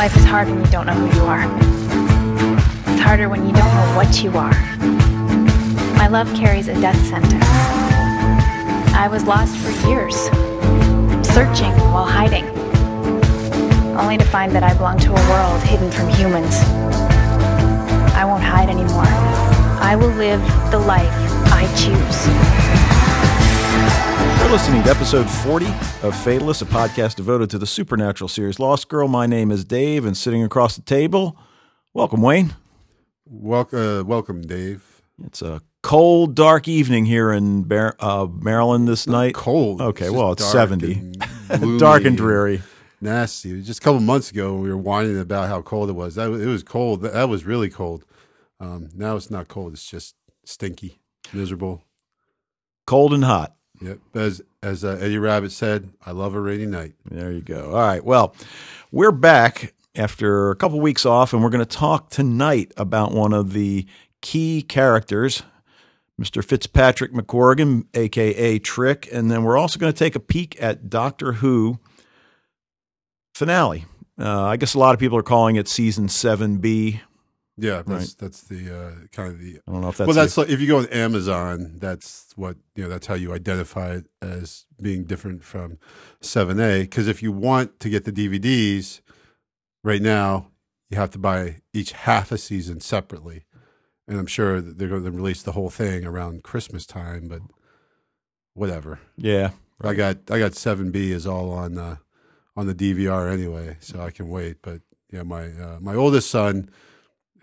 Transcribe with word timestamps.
Life 0.00 0.16
is 0.16 0.24
hard 0.24 0.48
when 0.48 0.58
you 0.58 0.70
don't 0.70 0.86
know 0.86 0.94
who 0.94 1.14
you 1.14 1.26
are. 1.26 1.44
It's 2.90 3.02
harder 3.02 3.28
when 3.28 3.44
you 3.46 3.52
don't 3.52 3.68
know 3.74 3.92
what 3.94 4.22
you 4.22 4.30
are. 4.30 4.54
My 5.98 6.08
love 6.08 6.34
carries 6.34 6.68
a 6.68 6.80
death 6.80 6.96
sentence. 7.04 7.44
I 8.94 9.08
was 9.10 9.24
lost 9.24 9.54
for 9.58 9.68
years, 9.86 10.16
searching 11.34 11.72
while 11.92 12.06
hiding, 12.06 12.46
only 13.94 14.16
to 14.16 14.24
find 14.24 14.52
that 14.52 14.62
I 14.62 14.72
belong 14.72 14.98
to 15.00 15.10
a 15.10 15.28
world 15.28 15.62
hidden 15.64 15.90
from 15.90 16.08
humans. 16.08 16.54
I 18.16 18.24
won't 18.24 18.42
hide 18.42 18.70
anymore. 18.70 19.04
I 19.84 19.96
will 19.96 20.14
live 20.16 20.40
the 20.70 20.78
life 20.78 21.12
I 21.52 21.66
choose. 21.76 22.99
You're 24.20 24.50
listening 24.50 24.82
to 24.82 24.90
episode 24.90 25.28
40 25.30 25.66
of 26.02 26.14
Fatalist, 26.14 26.60
a 26.62 26.64
podcast 26.66 27.14
devoted 27.16 27.48
to 27.50 27.58
the 27.58 27.66
supernatural 27.66 28.28
series 28.28 28.58
Lost 28.58 28.88
Girl. 28.88 29.08
My 29.08 29.26
name 29.26 29.50
is 29.50 29.64
Dave, 29.64 30.04
and 30.04 30.16
sitting 30.16 30.42
across 30.42 30.76
the 30.76 30.82
table, 30.82 31.38
welcome, 31.94 32.20
Wayne. 32.20 32.54
Welcome, 33.24 33.78
uh, 33.78 34.02
welcome, 34.04 34.42
Dave. 34.42 35.02
It's 35.24 35.40
a 35.40 35.62
cold, 35.82 36.34
dark 36.34 36.68
evening 36.68 37.06
here 37.06 37.30
in 37.32 37.62
Bar- 37.62 37.96
uh, 37.98 38.26
Maryland 38.30 38.86
this 38.88 39.06
night. 39.06 39.34
Cold. 39.34 39.80
Okay, 39.80 40.06
just 40.06 40.16
well, 40.16 40.32
it's 40.32 40.42
dark 40.52 40.68
70. 40.70 41.12
and 41.48 41.78
dark 41.80 42.04
and 42.04 42.16
dreary. 42.16 42.60
nasty. 43.00 43.62
Just 43.62 43.80
a 43.80 43.82
couple 43.82 44.00
months 44.00 44.30
ago, 44.30 44.54
we 44.56 44.68
were 44.68 44.76
whining 44.76 45.18
about 45.18 45.48
how 45.48 45.62
cold 45.62 45.88
it 45.88 45.94
was. 45.94 46.16
That 46.16 46.30
it 46.32 46.46
was 46.46 46.62
cold. 46.62 47.02
That, 47.02 47.12
that 47.14 47.28
was 47.28 47.44
really 47.46 47.70
cold. 47.70 48.04
Um, 48.58 48.90
now 48.94 49.16
it's 49.16 49.30
not 49.30 49.48
cold. 49.48 49.72
It's 49.72 49.88
just 49.88 50.14
stinky, 50.44 51.00
miserable. 51.32 51.84
Cold 52.86 53.14
and 53.14 53.24
hot. 53.24 53.54
Yep. 53.80 53.98
As 54.14 54.42
as 54.62 54.84
uh, 54.84 54.98
Eddie 55.00 55.18
Rabbitt 55.18 55.52
said, 55.52 55.90
I 56.04 56.10
love 56.10 56.34
a 56.34 56.40
rainy 56.40 56.66
night. 56.66 56.94
There 57.10 57.32
you 57.32 57.40
go. 57.40 57.72
All 57.72 57.80
right. 57.80 58.04
Well, 58.04 58.34
we're 58.92 59.12
back 59.12 59.72
after 59.94 60.50
a 60.50 60.56
couple 60.56 60.80
weeks 60.80 61.06
off, 61.06 61.32
and 61.32 61.42
we're 61.42 61.50
going 61.50 61.64
to 61.64 61.76
talk 61.76 62.10
tonight 62.10 62.72
about 62.76 63.12
one 63.12 63.32
of 63.32 63.52
the 63.52 63.86
key 64.20 64.62
characters, 64.62 65.42
Mr. 66.20 66.44
Fitzpatrick 66.44 67.12
McCorrigan, 67.12 67.86
aka 67.94 68.58
Trick, 68.58 69.08
and 69.10 69.30
then 69.30 69.44
we're 69.44 69.56
also 69.56 69.78
going 69.78 69.92
to 69.92 69.98
take 69.98 70.14
a 70.14 70.20
peek 70.20 70.60
at 70.60 70.90
Doctor 70.90 71.34
Who 71.34 71.78
finale. 73.34 73.86
Uh, 74.18 74.42
I 74.44 74.58
guess 74.58 74.74
a 74.74 74.78
lot 74.78 74.92
of 74.92 75.00
people 75.00 75.16
are 75.16 75.22
calling 75.22 75.56
it 75.56 75.66
season 75.66 76.08
seven 76.10 76.58
B. 76.58 77.00
Yeah, 77.60 77.82
that's 77.82 77.88
Right. 77.88 78.14
that's 78.18 78.40
the 78.42 78.74
uh, 78.74 78.90
kind 79.12 79.32
of 79.32 79.38
the. 79.38 79.60
I 79.68 79.72
don't 79.72 79.82
know 79.82 79.90
if 79.90 79.98
that's 79.98 80.06
well, 80.06 80.14
that's 80.14 80.36
like 80.38 80.48
if 80.48 80.60
you 80.60 80.66
go 80.66 80.78
on 80.78 80.86
Amazon, 80.86 81.74
that's 81.78 82.32
what 82.36 82.56
you 82.74 82.84
know. 82.84 82.88
That's 82.88 83.06
how 83.06 83.14
you 83.14 83.34
identify 83.34 83.96
it 83.96 84.06
as 84.22 84.64
being 84.80 85.04
different 85.04 85.44
from 85.44 85.78
Seven 86.22 86.58
A. 86.58 86.80
Because 86.82 87.06
if 87.06 87.22
you 87.22 87.32
want 87.32 87.78
to 87.80 87.90
get 87.90 88.04
the 88.06 88.12
DVDs, 88.12 89.00
right 89.84 90.00
now 90.00 90.48
you 90.88 90.96
have 90.96 91.10
to 91.10 91.18
buy 91.18 91.56
each 91.74 91.92
half 91.92 92.32
a 92.32 92.38
season 92.38 92.80
separately, 92.80 93.44
and 94.08 94.18
I'm 94.18 94.26
sure 94.26 94.62
that 94.62 94.78
they're 94.78 94.88
going 94.88 95.04
to 95.04 95.10
release 95.10 95.42
the 95.42 95.52
whole 95.52 95.70
thing 95.70 96.06
around 96.06 96.42
Christmas 96.42 96.86
time. 96.86 97.28
But 97.28 97.42
whatever, 98.54 99.00
yeah. 99.16 99.50
I 99.82 99.92
got 99.94 100.30
I 100.30 100.38
got 100.38 100.54
Seven 100.54 100.90
B 100.90 101.12
is 101.12 101.26
all 101.26 101.50
on 101.52 101.76
uh, 101.76 101.96
on 102.56 102.66
the 102.66 102.74
DVR 102.74 103.30
anyway, 103.30 103.76
so 103.80 104.00
I 104.00 104.10
can 104.10 104.30
wait. 104.30 104.56
But 104.62 104.80
yeah, 105.12 105.24
my 105.24 105.48
uh, 105.48 105.78
my 105.80 105.94
oldest 105.94 106.30
son 106.30 106.70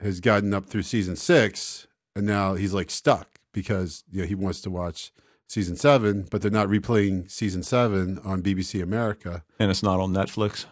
has 0.02 0.20
gotten 0.20 0.54
up 0.54 0.68
through 0.68 0.84
season 0.84 1.16
six, 1.16 1.88
and 2.16 2.26
now 2.26 2.56
he's 2.56 2.74
like 2.74 2.90
stuck 2.90 3.40
because 3.54 4.04
you 4.12 4.22
know 4.22 4.28
he 4.28 4.36
wants 4.36 4.62
to 4.62 4.70
watch 4.70 5.12
season 5.48 5.76
seven, 5.76 6.28
but 6.30 6.42
they're 6.42 6.52
not 6.52 6.68
replaying 6.68 7.30
season 7.32 7.64
seven 7.64 8.20
on 8.24 8.44
BBC 8.44 8.84
America. 8.84 9.44
And 9.60 9.72
it's 9.72 9.84
not 9.84 10.00
on 10.00 10.14
Netflix. 10.14 10.66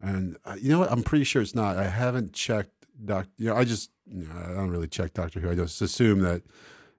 And 0.00 0.36
uh, 0.44 0.56
you 0.60 0.70
know 0.70 0.80
what? 0.80 0.92
I'm 0.92 1.02
pretty 1.02 1.24
sure 1.24 1.42
it's 1.42 1.54
not. 1.54 1.76
I 1.76 1.84
haven't 1.84 2.32
checked. 2.32 2.70
Doc, 3.04 3.26
you 3.36 3.46
know, 3.46 3.56
I 3.56 3.64
just 3.64 3.90
you 4.06 4.26
know, 4.26 4.34
I 4.34 4.54
don't 4.54 4.70
really 4.70 4.88
check 4.88 5.14
Doctor 5.14 5.40
Who. 5.40 5.50
I 5.50 5.54
just 5.54 5.80
assume 5.80 6.20
that 6.20 6.42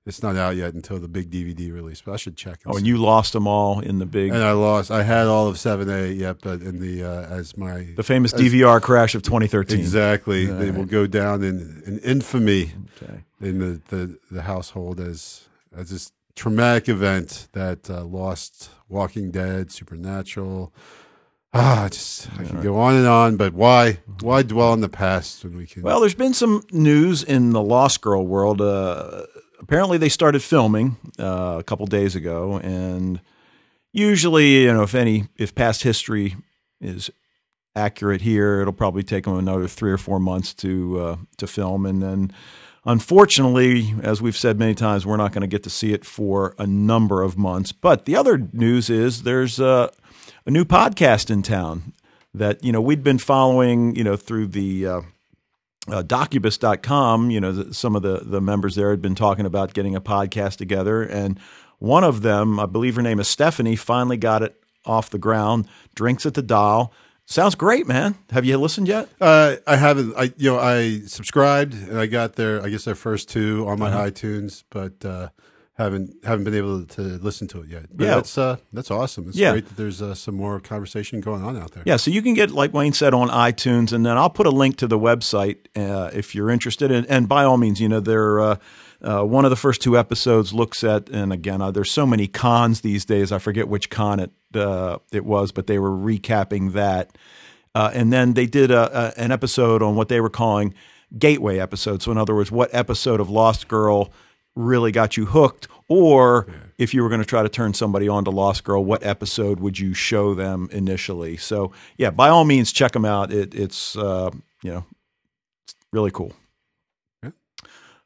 it's 0.06 0.24
not 0.24 0.36
out 0.36 0.56
yet 0.56 0.74
until 0.74 0.98
the 1.00 1.08
big 1.08 1.30
DVD 1.30 1.72
release. 1.74 2.02
But 2.02 2.14
I 2.14 2.18
should 2.18 2.36
check. 2.38 2.62
Oh, 2.66 2.72
see. 2.74 2.78
and 2.80 2.88
you 2.88 2.98
lost 2.98 3.34
them 3.34 3.48
all 3.48 3.80
in 3.80 4.00
the 4.00 4.06
big, 4.06 4.32
And 4.32 4.42
I 4.44 4.54
lost. 4.54 4.90
I 4.92 5.04
had 5.04 5.28
all 5.28 5.48
of 5.48 5.60
seven 5.60 5.90
A. 5.90 6.08
Yep, 6.12 6.40
but 6.42 6.62
in 6.62 6.80
the 6.80 7.04
uh, 7.04 7.26
as 7.28 7.56
my 7.58 7.88
the 7.96 8.04
famous 8.04 8.34
as- 8.34 8.42
DVR 8.42 8.82
crash 8.82 9.14
of 9.16 9.22
2013. 9.24 9.78
exactly, 9.80 10.50
All 10.50 10.58
they 10.58 10.70
right. 10.72 10.78
will 10.78 10.86
go 10.86 11.06
down 11.06 11.44
in, 11.44 11.84
in 11.86 12.00
infamy 12.00 12.72
Okay. 13.02 13.24
in 13.42 13.60
the, 13.60 13.82
the, 13.96 14.18
the 14.32 14.42
household 14.44 15.00
as 15.00 15.48
as 15.76 15.90
this 15.92 16.12
traumatic 16.36 16.90
event 16.90 17.48
that 17.52 17.90
uh, 17.90 18.04
lost 18.04 18.70
Walking 18.88 19.30
Dead, 19.30 19.72
Supernatural. 19.72 20.74
Ah, 21.54 21.88
just 21.92 22.30
I 22.40 22.44
can 22.44 22.62
go 22.62 22.78
on 22.78 22.96
and 22.96 23.08
on, 23.08 23.36
but 23.36 23.54
why 23.54 24.00
why 24.22 24.44
dwell 24.44 24.72
on 24.72 24.82
the 24.82 24.90
past 24.90 25.44
when 25.44 25.58
we 25.58 25.66
can? 25.66 25.82
Well, 25.84 26.00
there's 26.00 26.14
been 26.16 26.34
some 26.34 26.64
news 26.72 27.24
in 27.24 27.52
the 27.52 27.62
Lost 27.62 28.02
Girl 28.02 28.26
world. 28.26 28.62
Uh, 28.62 29.24
apparently, 29.60 29.98
they 29.98 30.10
started 30.10 30.42
filming 30.42 30.98
uh, 31.20 31.58
a 31.60 31.64
couple 31.64 31.86
days 31.86 32.16
ago, 32.16 32.60
and 32.60 33.22
usually, 33.92 34.64
you 34.64 34.74
know, 34.74 34.84
if 34.84 34.96
any, 34.96 35.28
if 35.38 35.56
past 35.56 35.84
history 35.84 36.36
is 36.82 37.10
accurate 37.76 38.22
here, 38.22 38.62
it'll 38.62 38.74
probably 38.74 39.04
take 39.04 39.26
them 39.26 39.38
another 39.38 39.68
three 39.68 39.92
or 39.92 39.98
four 39.98 40.20
months 40.20 40.54
to 40.56 41.00
uh, 41.00 41.16
to 41.38 41.48
film, 41.48 41.86
and 41.86 42.02
then. 42.02 42.32
Unfortunately, 42.86 43.94
as 44.02 44.22
we've 44.22 44.38
said 44.38 44.58
many 44.58 44.74
times, 44.74 45.06
we're 45.06 45.18
not 45.18 45.34
going 45.34 45.42
to 45.42 45.48
get 45.48 45.64
to 45.64 45.70
see 45.70 45.92
it 45.92 46.06
for 46.06 46.56
a 46.58 46.66
number 46.66 47.22
of 47.22 47.38
months. 47.38 47.74
But 47.74 48.06
the 48.06 48.16
other 48.16 48.48
news 48.54 48.90
is 48.90 49.24
there's 49.24 49.60
uh, 49.60 49.90
a 50.46 50.50
new 50.50 50.64
podcast 50.64 51.30
in 51.30 51.42
town 51.42 51.94
that 52.34 52.64
you 52.64 52.72
know 52.72 52.80
we'd 52.80 53.04
been 53.04 53.18
following, 53.18 53.96
you 53.96 54.04
know, 54.04 54.16
through 54.16 54.48
the 54.48 54.88
uh, 55.92 56.04
Docubus.com, 56.04 57.32
you 57.32 57.40
know, 57.40 57.52
the, 57.52 57.74
some 57.74 57.96
of 57.96 58.02
the, 58.02 58.20
the 58.24 58.42
members 58.42 58.76
there 58.76 58.92
had 58.92 59.02
been 59.02 59.16
talking 59.16 59.46
about 59.46 59.74
getting 59.74 59.96
a 59.96 60.02
podcast 60.02 60.58
together. 60.58 61.04
And 61.04 61.40
one 61.80 62.04
of 62.04 62.22
them, 62.22 62.60
I 62.60 62.66
believe 62.66 62.96
her 62.96 63.02
name 63.02 63.20
is 63.20 63.28
Stephanie, 63.28 63.76
finally 63.76 64.18
got 64.18 64.42
it 64.44 64.62
off 64.86 65.10
the 65.10 65.18
ground, 65.20 65.68
drinks 65.96 66.26
at 66.26 66.34
the 66.34 66.42
Dal. 66.42 66.92
Sounds 67.26 67.54
great, 67.54 67.88
man. 67.88 68.16
Have 68.32 68.44
you 68.44 68.58
listened 68.58 68.88
yet? 68.88 69.08
Uh, 69.22 69.58
I 69.68 69.76
haven't. 69.76 70.16
I 70.18 70.34
you 70.38 70.52
know 70.52 70.58
I 70.60 71.02
subscribed 71.02 71.74
and 71.76 72.00
I 72.00 72.08
got 72.08 72.34
their 72.38 72.60
I 72.66 72.70
guess 72.70 72.86
their 72.86 72.96
first 72.96 73.30
two 73.30 73.66
on 73.68 73.78
my 73.78 73.90
Uh-huh. 73.90 74.10
iTunes, 74.10 74.64
but 74.72 75.06
uh, 75.06 75.30
haven't 75.80 76.14
haven't 76.24 76.44
been 76.44 76.54
able 76.54 76.86
to 76.86 77.02
listen 77.02 77.48
to 77.48 77.62
it 77.62 77.70
yet. 77.70 77.86
But 77.92 78.04
Yeah. 78.06 78.16
that's 78.16 78.38
uh, 78.38 78.58
that's 78.74 78.92
awesome. 78.92 79.30
It's 79.30 79.38
Yeah. 79.38 79.52
great 79.54 79.68
that 79.68 79.78
there's 79.78 80.02
uh, 80.02 80.14
some 80.14 80.36
more 80.36 80.60
conversation 80.60 81.22
going 81.22 81.42
on 81.44 81.58
out 81.58 81.72
there. 81.72 81.84
Yeah, 81.86 81.96
so 81.98 82.12
you 82.12 82.22
can 82.22 82.34
get, 82.34 82.52
like 82.52 82.74
Wayne 82.74 82.94
said, 82.94 83.14
on 83.14 83.30
iTunes, 83.30 83.92
and 83.94 84.06
then 84.06 84.18
I'll 84.18 84.30
put 84.30 84.46
a 84.46 84.52
link 84.52 84.76
to 84.78 84.88
the 84.88 85.00
website 85.00 85.58
uh, 85.76 86.12
if 86.14 86.36
you're 86.36 86.52
interested. 86.52 86.92
And, 86.92 87.08
and 87.08 87.28
by 87.28 87.44
all 87.46 87.58
means, 87.58 87.80
you 87.82 87.90
know, 87.90 88.00
they're, 88.02 88.40
uh, 88.42 88.56
uh, 89.02 89.24
one 89.24 89.46
of 89.46 89.50
the 89.52 89.56
first 89.56 89.82
two 89.82 89.98
episodes 89.98 90.54
looks 90.54 90.84
at, 90.84 91.10
and 91.10 91.32
again, 91.32 91.62
uh, 91.62 91.72
there's 91.72 91.90
so 91.92 92.06
many 92.06 92.28
cons 92.28 92.82
these 92.82 93.06
days. 93.06 93.32
I 93.32 93.40
forget 93.40 93.70
which 93.70 93.90
con 93.90 94.20
it 94.20 94.32
uh, 94.54 94.98
it 95.14 95.24
was, 95.26 95.52
but 95.54 95.68
they 95.68 95.80
were 95.80 95.92
recapping 95.92 96.74
that. 96.74 97.18
Uh, 97.74 97.92
and 97.94 98.12
then 98.12 98.34
they 98.34 98.48
did 98.48 98.72
a, 98.72 99.16
a, 99.18 99.22
an 99.24 99.32
episode 99.32 99.82
on 99.82 99.96
what 99.96 100.10
they 100.10 100.20
were 100.20 100.30
calling 100.30 100.74
gateway 101.18 101.60
episodes. 101.60 102.04
So, 102.04 102.12
in 102.12 102.18
other 102.18 102.36
words, 102.36 102.52
what 102.52 102.70
episode 102.74 103.20
of 103.22 103.30
Lost 103.30 103.68
Girl 103.68 104.12
really 104.60 104.92
got 104.92 105.18
you 105.18 105.26
hooked? 105.26 105.68
Or 105.88 106.46
if 106.78 106.94
you 106.94 107.02
were 107.02 107.10
going 107.10 107.22
to 107.22 107.26
try 107.26 107.42
to 107.42 107.50
turn 107.50 107.74
somebody 107.74 108.08
on 108.08 108.26
to 108.26 108.30
Lost 108.30 108.64
Girl, 108.64 108.84
what 108.84 109.04
episode 109.04 109.60
would 109.60 109.80
you 109.80 109.94
show 109.96 110.36
them 110.36 110.70
initially? 110.72 111.36
So, 111.38 111.72
yeah, 111.98 112.12
by 112.12 112.30
all 112.30 112.46
means, 112.46 112.72
check 112.72 112.92
them 112.92 113.06
out. 113.06 113.32
It, 113.32 113.56
it's, 113.56 113.98
uh, 113.98 114.30
you 114.62 114.72
know, 114.72 114.86
it's 115.66 115.76
really 115.92 116.12
cool. 116.12 116.34
Yeah. 117.24 117.32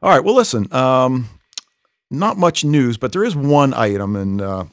All 0.01 0.11
right. 0.11 0.23
Well, 0.23 0.35
listen, 0.35 0.71
um, 0.73 1.27
not 2.09 2.37
much 2.37 2.63
news, 2.63 2.97
but 2.97 3.11
there 3.11 3.25
is 3.25 3.35
one 3.35 3.73
item. 3.73 4.15
And, 4.15 4.41
uh, 4.41 4.65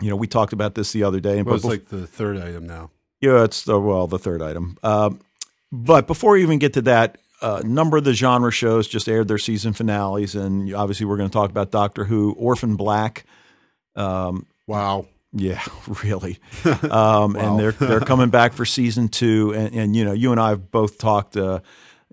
you 0.00 0.08
know, 0.08 0.16
we 0.16 0.26
talked 0.26 0.54
about 0.54 0.74
this 0.74 0.92
the 0.92 1.02
other 1.04 1.20
day. 1.20 1.42
Well, 1.42 1.56
it's 1.56 1.64
like 1.64 1.88
the 1.88 2.06
third 2.06 2.38
item 2.38 2.66
now. 2.66 2.90
yeah, 3.20 3.44
it's 3.44 3.62
the 3.64 3.78
well, 3.78 4.06
the 4.06 4.18
third 4.18 4.40
item. 4.40 4.78
Um, 4.82 5.20
but 5.70 6.06
before 6.06 6.32
we 6.32 6.42
even 6.42 6.58
get 6.58 6.72
to 6.74 6.82
that, 6.82 7.18
a 7.42 7.62
number 7.64 7.96
of 7.96 8.04
the 8.04 8.14
genre 8.14 8.50
shows 8.52 8.86
just 8.88 9.08
aired 9.08 9.28
their 9.28 9.38
season 9.38 9.72
finales, 9.72 10.34
and 10.34 10.72
obviously 10.74 11.06
we're 11.06 11.16
going 11.16 11.28
to 11.28 11.32
talk 11.32 11.50
about 11.50 11.70
Doctor 11.70 12.04
Who, 12.04 12.32
Orphan 12.38 12.76
Black. 12.76 13.24
Um, 13.96 14.46
Wow. 14.66 15.06
yeah, 15.32 15.62
really, 16.04 16.38
um, 16.64 16.82
Wow. 16.90 17.34
and 17.36 17.58
they're 17.58 17.72
they're 17.72 18.00
coming 18.00 18.30
back 18.30 18.52
for 18.52 18.64
season 18.64 19.08
two, 19.08 19.52
and, 19.54 19.74
and 19.74 19.96
you 19.96 20.04
know, 20.04 20.12
you 20.12 20.30
and 20.32 20.40
I 20.40 20.50
have 20.50 20.70
both 20.70 20.98
talked. 20.98 21.36
Uh, 21.36 21.60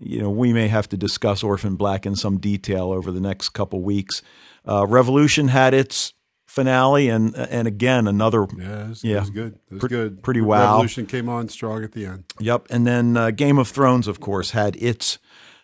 you 0.02 0.22
know, 0.22 0.30
we 0.30 0.54
may 0.54 0.70
have 0.70 0.88
to 0.90 0.98
discuss 0.98 1.44
Orphan 1.44 1.76
Black 1.76 2.06
in 2.06 2.16
some 2.16 2.38
detail 2.38 2.92
over 2.92 3.12
the 3.12 3.20
next 3.20 3.50
couple 3.50 3.82
weeks. 3.82 4.22
Uh, 4.66 4.86
Revolution 4.88 5.50
had 5.50 5.74
its 5.74 6.14
finale, 6.50 7.10
and 7.10 7.36
and 7.36 7.68
again 7.68 8.08
another 8.08 8.48
Yeah, 8.58 8.86
it 8.86 8.90
was, 8.90 9.04
Yeah. 9.04 9.18
it 9.18 9.20
was 9.22 9.30
good. 9.30 9.54
It 9.70 9.74
was 9.74 9.80
Pre- 9.82 9.90
good. 9.90 10.24
pretty 10.24 10.42
wow. 10.42 10.72
Revolution 10.74 11.06
came 11.06 11.30
on 11.30 11.48
strong 11.50 11.84
at 11.84 11.92
the 11.94 12.06
end. 12.06 12.24
Yep. 12.40 12.68
And 12.72 12.88
then 12.88 13.16
uh, 13.16 13.32
Game 13.32 13.58
of 13.60 13.68
Thrones, 13.68 14.08
of 14.08 14.20
course, 14.20 14.52
had 14.52 14.76
its 14.78 15.20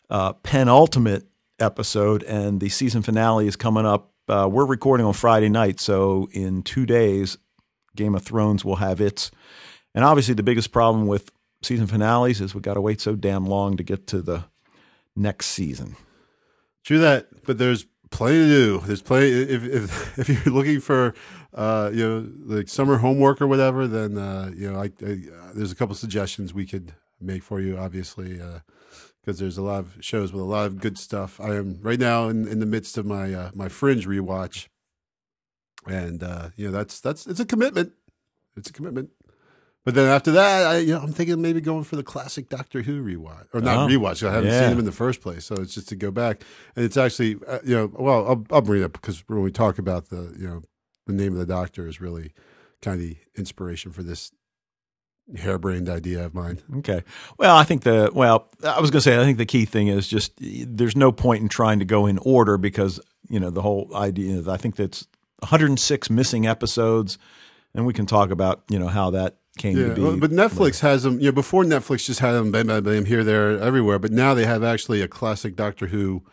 uh, 0.09 0.33
penultimate 0.33 1.25
episode, 1.59 2.21
and 2.23 2.59
the 2.59 2.69
season 2.69 3.01
finale 3.01 3.47
is 3.47 3.55
coming 3.55 3.85
up. 3.85 4.11
Uh, 4.27 4.47
we're 4.51 4.65
recording 4.65 5.05
on 5.05 5.13
Friday 5.13 5.49
night, 5.49 5.79
so 5.79 6.27
in 6.31 6.61
two 6.63 6.85
days, 6.85 7.37
Game 7.95 8.13
of 8.15 8.23
Thrones 8.23 8.63
will 8.65 8.75
have 8.77 8.99
its. 9.01 9.31
And 9.93 10.03
obviously, 10.03 10.33
the 10.33 10.43
biggest 10.43 10.71
problem 10.71 11.07
with 11.07 11.31
season 11.63 11.87
finales 11.87 12.41
is 12.41 12.53
we 12.53 12.61
got 12.61 12.73
to 12.75 12.81
wait 12.81 12.99
so 13.01 13.15
damn 13.15 13.45
long 13.45 13.77
to 13.77 13.83
get 13.83 14.07
to 14.07 14.21
the 14.21 14.43
next 15.15 15.47
season. 15.47 15.95
True 16.83 16.99
that, 16.99 17.27
but 17.45 17.57
there's 17.57 17.85
plenty 18.12 18.38
to 18.40 18.48
do. 18.48 18.78
There's 18.86 19.02
plenty. 19.02 19.28
If 19.30 19.63
if, 19.63 20.19
if 20.30 20.46
you're 20.46 20.54
looking 20.54 20.80
for, 20.80 21.13
uh, 21.54 21.92
you 21.94 22.07
know, 22.07 22.30
like 22.56 22.69
summer 22.69 22.98
homework 22.98 23.42
or 23.42 23.48
whatever, 23.48 23.88
then 23.88 24.18
uh, 24.18 24.52
you 24.56 24.72
know, 24.72 24.80
I, 24.80 24.86
I, 25.06 25.19
there's 25.54 25.72
a 25.72 25.75
couple 25.75 25.96
suggestions 25.96 26.54
we 26.54 26.66
could 26.66 26.94
make 27.19 27.44
for 27.44 27.60
you. 27.60 27.78
Obviously, 27.78 28.34
because 28.34 29.40
uh, 29.40 29.44
there's 29.44 29.57
a 29.57 29.63
lot 29.63 29.80
of 29.80 29.98
shows 30.02 30.34
with 30.34 30.42
a 30.42 30.46
lot 30.46 30.68
of 30.68 30.80
good 30.80 30.98
stuff. 30.98 31.40
I 31.40 31.56
am 31.56 31.80
right 31.81 32.00
now 32.00 32.30
in, 32.30 32.48
in 32.48 32.60
the 32.60 32.66
midst 32.66 32.98
of 32.98 33.06
my 33.06 33.34
uh, 33.34 33.52
my 33.54 33.69
Fringe 33.69 34.06
rewatch, 34.06 34.68
and 35.86 36.24
uh, 36.24 36.50
you 36.56 36.68
know, 36.68 36.72
that's 36.72 37.00
that's 37.00 37.28
it's 37.28 37.40
a 37.40 37.46
commitment. 37.46 37.94
It's 38.57 38.69
a 38.69 38.74
commitment. 38.74 39.10
But 39.85 39.93
then 39.93 40.09
after 40.09 40.31
that, 40.31 40.65
I, 40.65 40.77
you 40.79 40.93
know, 40.93 40.99
I'm 40.99 41.13
thinking 41.13 41.39
maybe 41.41 41.61
going 41.61 41.83
for 41.83 41.95
the 41.95 42.03
classic 42.03 42.49
Doctor 42.49 42.81
Who 42.81 43.03
rewatch, 43.03 43.45
or 43.53 43.61
not 43.61 43.77
oh, 43.77 43.93
rewatch. 43.93 44.27
I 44.27 44.33
haven't 44.33 44.49
yeah. 44.49 44.61
seen 44.61 44.69
them 44.71 44.79
in 44.79 44.85
the 44.85 44.91
first 44.91 45.21
place, 45.21 45.45
so 45.45 45.55
it's 45.55 45.75
just 45.75 45.87
to 45.89 45.95
go 45.95 46.09
back. 46.09 46.41
And 46.75 46.83
it's 46.83 46.97
actually, 46.97 47.37
uh, 47.47 47.59
you 47.63 47.75
know, 47.75 47.91
well, 47.93 48.27
I'll, 48.27 48.45
I'll 48.49 48.61
bring 48.61 48.81
it 48.81 48.85
up 48.85 48.93
because 48.93 49.23
when 49.27 49.43
we 49.43 49.51
talk 49.51 49.77
about 49.77 50.09
the, 50.09 50.35
you 50.37 50.47
know, 50.47 50.63
the 51.05 51.13
name 51.13 51.33
of 51.33 51.39
the 51.39 51.45
Doctor 51.45 51.87
is 51.87 52.01
really 52.01 52.33
kind 52.81 52.95
of 52.95 53.01
the 53.01 53.17
inspiration 53.35 53.91
for 53.91 54.01
this 54.01 54.31
harebrained 55.37 55.87
idea 55.87 56.25
of 56.25 56.33
mine. 56.33 56.61
Okay. 56.77 57.03
Well, 57.37 57.55
I 57.55 57.63
think 57.63 57.83
the 57.83 58.09
well, 58.13 58.49
I 58.63 58.79
was 58.79 58.89
going 58.89 58.99
to 58.99 59.01
say 59.01 59.19
I 59.19 59.23
think 59.23 59.37
the 59.37 59.45
key 59.45 59.65
thing 59.65 59.87
is 59.87 60.07
just 60.07 60.33
there's 60.39 60.95
no 60.95 61.11
point 61.11 61.43
in 61.43 61.47
trying 61.49 61.77
to 61.79 61.85
go 61.85 62.07
in 62.07 62.17
order 62.19 62.57
because 62.57 62.99
you 63.29 63.39
know 63.39 63.51
the 63.51 63.61
whole 63.61 63.89
idea. 63.95 64.37
Is 64.37 64.47
I 64.47 64.57
think 64.57 64.75
that's 64.75 65.07
106 65.39 66.09
missing 66.09 66.47
episodes, 66.47 67.19
and 67.75 67.85
we 67.85 67.93
can 67.93 68.07
talk 68.07 68.31
about 68.31 68.63
you 68.69 68.79
know 68.79 68.87
how 68.87 69.11
that 69.11 69.37
came 69.57 69.78
yeah, 69.78 69.94
to 69.94 70.13
be. 70.13 70.19
But 70.19 70.31
Netflix 70.31 70.80
has 70.81 71.04
them. 71.04 71.19
You 71.19 71.28
know, 71.28 71.31
before 71.31 71.63
Netflix 71.63 72.06
just 72.06 72.19
had 72.19 72.34
them, 72.34 72.52
bam, 72.52 72.68
bam, 72.68 72.84
bam, 72.84 73.06
here, 73.06 73.24
there, 73.24 73.60
everywhere. 73.60 74.00
But 74.00 74.12
now 74.12 74.34
they 74.34 74.46
have 74.46 74.63
actually 74.63 75.02
a 75.02 75.07
classic 75.07 75.56
Doctor 75.56 75.88
Who. 75.88 76.24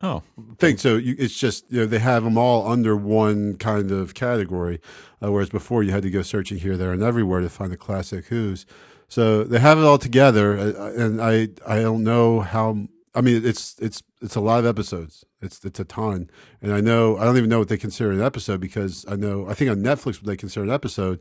Oh, 0.00 0.22
thing. 0.58 0.76
So 0.76 0.96
you, 0.96 1.14
it's 1.18 1.38
just 1.38 1.70
you 1.70 1.80
know 1.80 1.86
they 1.86 1.98
have 1.98 2.24
them 2.24 2.36
all 2.36 2.70
under 2.70 2.96
one 2.96 3.56
kind 3.56 3.90
of 3.90 4.14
category, 4.14 4.80
uh, 5.22 5.32
whereas 5.32 5.50
before 5.50 5.82
you 5.82 5.92
had 5.92 6.02
to 6.02 6.10
go 6.10 6.22
searching 6.22 6.58
here, 6.58 6.76
there, 6.76 6.92
and 6.92 7.02
everywhere 7.02 7.40
to 7.40 7.48
find 7.48 7.72
the 7.72 7.76
classic 7.76 8.26
Who's. 8.26 8.66
So 9.08 9.44
they 9.44 9.60
have 9.60 9.78
it 9.78 9.84
all 9.84 9.98
together, 9.98 10.58
uh, 10.58 10.92
and 10.96 11.22
I 11.22 11.48
I 11.66 11.80
don't 11.80 12.02
know 12.02 12.40
how. 12.40 12.88
I 13.14 13.20
mean, 13.20 13.46
it's 13.46 13.76
it's 13.78 14.02
it's 14.20 14.34
a 14.34 14.40
lot 14.40 14.58
of 14.58 14.66
episodes. 14.66 15.24
It's 15.40 15.64
it's 15.64 15.78
a 15.78 15.84
ton, 15.84 16.28
and 16.60 16.72
I 16.72 16.80
know 16.80 17.16
I 17.16 17.24
don't 17.24 17.36
even 17.36 17.48
know 17.48 17.60
what 17.60 17.68
they 17.68 17.76
consider 17.76 18.10
an 18.10 18.20
episode 18.20 18.60
because 18.60 19.04
I 19.08 19.16
know 19.16 19.46
I 19.48 19.54
think 19.54 19.70
on 19.70 19.78
Netflix 19.78 20.16
what 20.16 20.24
they 20.24 20.36
consider 20.36 20.64
an 20.64 20.70
episode 20.70 21.20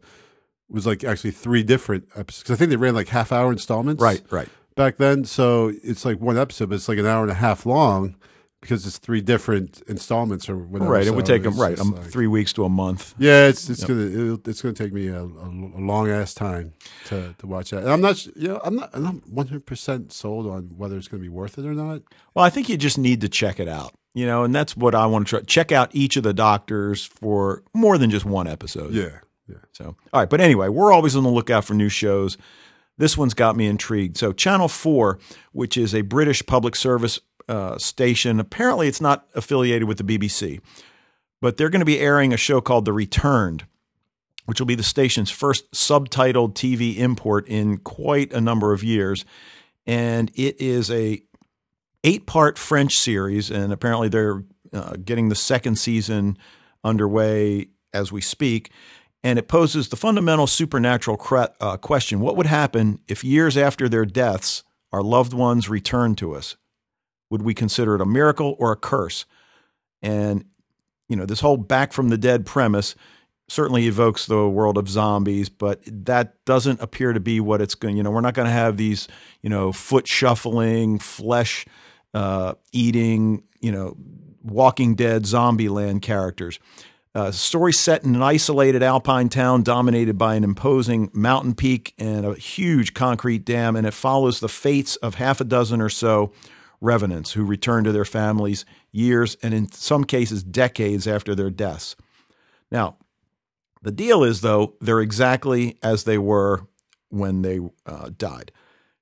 was 0.69 0.85
like 0.85 1.03
actually 1.03 1.31
three 1.31 1.63
different 1.63 2.07
episodes. 2.15 2.43
Cause 2.43 2.55
I 2.55 2.57
think 2.57 2.69
they 2.69 2.77
ran 2.77 2.95
like 2.95 3.09
half 3.09 3.31
hour 3.31 3.51
installments. 3.51 4.01
Right, 4.01 4.21
right. 4.29 4.49
Back 4.75 4.97
then, 4.97 5.23
so 5.23 5.71
it's 5.83 6.03
like 6.03 6.19
one 6.19 6.37
episode, 6.37 6.69
but 6.69 6.75
it's 6.75 6.89
like 6.89 6.97
an 6.97 7.05
hour 7.05 7.21
and 7.21 7.31
a 7.31 7.35
half 7.35 7.65
long 7.65 8.15
because 8.63 8.87
it's 8.87 8.97
three 8.97 9.19
different 9.21 9.81
installments 9.87 10.47
or 10.47 10.57
whatever. 10.57 10.91
Right, 10.91 11.05
it 11.05 11.13
would 11.13 11.25
take 11.25 11.43
them 11.43 11.59
right 11.59 11.77
um, 11.77 11.91
like, 11.91 12.05
three 12.05 12.27
weeks 12.27 12.53
to 12.53 12.63
a 12.63 12.69
month. 12.69 13.13
Yeah, 13.19 13.47
it's 13.47 13.69
it's 13.69 13.81
yep. 13.81 13.89
gonna 13.89 14.39
it's 14.45 14.61
gonna 14.61 14.73
take 14.73 14.93
me 14.93 15.07
a, 15.07 15.21
a, 15.21 15.25
a 15.25 15.81
long 15.81 16.09
ass 16.09 16.33
time 16.33 16.73
to, 17.05 17.35
to 17.37 17.45
watch 17.45 17.71
that. 17.71 17.83
And 17.83 17.89
I'm 17.91 18.01
not, 18.01 18.25
you 18.25 18.47
know, 18.47 18.61
I'm 18.63 18.75
not 18.77 18.89
I'm 18.93 19.03
not 19.03 19.27
100 19.27 19.65
percent 19.65 20.13
sold 20.13 20.47
on 20.47 20.71
whether 20.77 20.97
it's 20.97 21.09
gonna 21.09 21.21
be 21.21 21.29
worth 21.29 21.57
it 21.57 21.65
or 21.65 21.73
not. 21.73 22.01
Well, 22.33 22.45
I 22.45 22.49
think 22.49 22.69
you 22.69 22.77
just 22.77 22.97
need 22.97 23.21
to 23.21 23.29
check 23.29 23.59
it 23.59 23.67
out. 23.67 23.93
You 24.15 24.27
know, 24.27 24.43
and 24.43 24.55
that's 24.55 24.77
what 24.77 24.95
I 24.95 25.07
want 25.07 25.27
to 25.27 25.29
try. 25.29 25.41
Check 25.41 25.71
out 25.71 25.89
each 25.93 26.17
of 26.17 26.23
the 26.23 26.33
doctors 26.33 27.03
for 27.03 27.63
more 27.73 27.97
than 27.97 28.09
just 28.09 28.25
one 28.25 28.47
episode. 28.47 28.93
Yeah. 28.93 29.19
Yeah. 29.47 29.57
So, 29.71 29.95
all 30.13 30.21
right. 30.21 30.29
But 30.29 30.41
anyway, 30.41 30.69
we're 30.69 30.91
always 30.91 31.15
on 31.15 31.23
the 31.23 31.29
lookout 31.29 31.65
for 31.65 31.73
new 31.73 31.89
shows. 31.89 32.37
This 32.97 33.17
one's 33.17 33.33
got 33.33 33.55
me 33.55 33.67
intrigued. 33.67 34.17
So, 34.17 34.31
Channel 34.31 34.67
4, 34.67 35.19
which 35.51 35.77
is 35.77 35.93
a 35.93 36.01
British 36.01 36.45
public 36.45 36.75
service 36.75 37.19
uh, 37.47 37.77
station, 37.77 38.39
apparently 38.39 38.87
it's 38.87 39.01
not 39.01 39.27
affiliated 39.35 39.87
with 39.87 39.97
the 39.97 40.03
BBC, 40.03 40.61
but 41.41 41.57
they're 41.57 41.69
going 41.69 41.81
to 41.81 41.85
be 41.85 41.99
airing 41.99 42.33
a 42.33 42.37
show 42.37 42.61
called 42.61 42.85
The 42.85 42.93
Returned, 42.93 43.65
which 44.45 44.59
will 44.59 44.67
be 44.67 44.75
the 44.75 44.83
station's 44.83 45.31
first 45.31 45.71
subtitled 45.71 46.53
TV 46.53 46.97
import 46.97 47.47
in 47.47 47.77
quite 47.77 48.31
a 48.31 48.39
number 48.39 48.71
of 48.73 48.83
years. 48.83 49.25
And 49.85 50.31
it 50.35 50.61
is 50.61 50.89
a 50.89 51.21
eight 52.05 52.25
part 52.25 52.57
French 52.57 52.97
series, 52.97 53.49
and 53.49 53.73
apparently 53.73 54.07
they're 54.07 54.43
uh, 54.71 54.95
getting 55.03 55.29
the 55.29 55.35
second 55.35 55.77
season 55.77 56.37
underway 56.83 57.67
as 57.93 58.11
we 58.11 58.21
speak 58.21 58.71
and 59.23 59.39
it 59.39 59.47
poses 59.47 59.87
the 59.87 59.95
fundamental 59.95 60.47
supernatural 60.47 61.19
uh, 61.61 61.77
question 61.77 62.19
what 62.19 62.35
would 62.35 62.45
happen 62.45 62.99
if 63.07 63.23
years 63.23 63.57
after 63.57 63.87
their 63.87 64.05
deaths, 64.05 64.63
our 64.91 65.01
loved 65.01 65.33
ones 65.33 65.69
returned 65.69 66.17
to 66.19 66.35
us? 66.35 66.57
Would 67.29 67.41
we 67.41 67.53
consider 67.53 67.95
it 67.95 68.01
a 68.01 68.05
miracle 68.05 68.55
or 68.59 68.71
a 68.71 68.75
curse? 68.75 69.25
And, 70.01 70.45
you 71.07 71.15
know, 71.15 71.25
this 71.25 71.39
whole 71.39 71.57
back 71.57 71.93
from 71.93 72.09
the 72.09 72.17
dead 72.17 72.45
premise 72.45 72.95
certainly 73.47 73.87
evokes 73.87 74.25
the 74.25 74.47
world 74.47 74.77
of 74.77 74.89
zombies, 74.89 75.49
but 75.49 75.81
that 75.85 76.43
doesn't 76.45 76.81
appear 76.81 77.13
to 77.13 77.19
be 77.19 77.39
what 77.39 77.61
it's 77.61 77.75
going. 77.75 77.97
You 77.97 78.03
know, 78.03 78.11
we're 78.11 78.21
not 78.21 78.33
going 78.33 78.47
to 78.47 78.51
have 78.51 78.77
these, 78.77 79.07
you 79.41 79.49
know, 79.49 79.71
foot 79.71 80.07
shuffling, 80.07 80.99
flesh 80.99 81.65
uh, 82.13 82.53
eating, 82.71 83.43
you 83.59 83.71
know, 83.71 83.95
Walking 84.43 84.95
Dead 84.95 85.25
zombie 85.25 85.69
land 85.69 86.01
characters. 86.01 86.59
A 87.15 87.31
story 87.31 87.73
set 87.73 88.03
in 88.03 88.15
an 88.15 88.23
isolated 88.23 88.81
alpine 88.81 89.29
town 89.29 89.61
dominated 89.61 90.17
by 90.17 90.33
an 90.33 90.43
imposing 90.43 91.11
mountain 91.13 91.53
peak 91.53 91.93
and 91.99 92.25
a 92.25 92.33
huge 92.33 92.95
concrete 92.95 93.45
dam, 93.45 93.75
and 93.75 93.85
it 93.85 93.93
follows 93.93 94.39
the 94.39 94.49
fates 94.49 94.95
of 94.95 95.15
half 95.15 95.39
a 95.39 95.43
dozen 95.43 95.79
or 95.79 95.89
so 95.89 96.31
revenants 96.81 97.33
who 97.33 97.45
return 97.45 97.83
to 97.83 97.91
their 97.91 98.03
families 98.03 98.65
years 98.91 99.37
and 99.43 99.53
in 99.53 99.71
some 99.71 100.03
cases 100.03 100.43
decades 100.43 101.07
after 101.07 101.35
their 101.35 101.51
deaths. 101.51 101.95
Now, 102.71 102.97
the 103.83 103.91
deal 103.91 104.23
is, 104.23 104.41
though, 104.41 104.75
they're 104.81 104.99
exactly 104.99 105.77
as 105.83 106.05
they 106.05 106.17
were 106.17 106.67
when 107.09 107.43
they 107.43 107.59
uh, 107.85 108.09
died. 108.17 108.51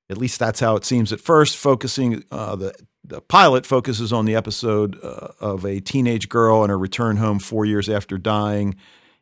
At 0.10 0.18
least 0.18 0.38
that's 0.38 0.60
how 0.60 0.76
it 0.76 0.84
seems 0.84 1.14
at 1.14 1.22
first, 1.22 1.56
focusing 1.56 2.26
uh, 2.30 2.58
the 2.58 2.76
the 3.04 3.22
pilot 3.22 3.66
focuses 3.66 4.14
on 4.14 4.26
the 4.26 4.36
episode 4.36 4.98
uh, 5.04 5.30
of 5.40 5.66
a 5.66 5.80
teenage 5.80 6.30
girl 6.30 6.64
and 6.64 6.70
her 6.70 6.78
return 6.78 7.18
home 7.18 7.40
four 7.40 7.66
years 7.66 7.90
after 7.90 8.18
dying. 8.18 8.76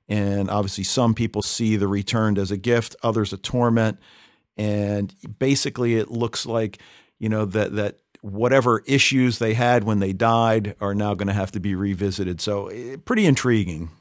And 0.08 0.50
obviously, 0.50 0.84
some 0.84 1.14
people 1.14 1.42
see 1.42 1.76
the 1.76 1.88
returned 1.88 2.38
as 2.38 2.52
a 2.52 2.58
gift, 2.58 2.96
others 3.04 3.32
a 3.32 3.38
torment. 3.38 4.00
And 4.58 5.14
basically, 5.38 5.96
it 5.96 6.12
looks 6.12 6.46
like, 6.46 6.80
you 7.20 7.30
know, 7.30 7.46
that, 7.46 7.76
that 7.76 8.00
whatever 8.22 8.84
issues 8.86 9.40
they 9.40 9.54
had 9.54 9.84
when 9.84 10.00
they 10.00 10.12
died 10.12 10.76
are 10.82 10.96
now 10.96 11.14
going 11.14 11.28
to 11.28 11.34
have 11.34 11.52
to 11.52 11.60
be 11.60 11.76
revisited. 11.76 12.42
So, 12.42 12.70
pretty 13.06 13.26
intriguing. 13.26 13.92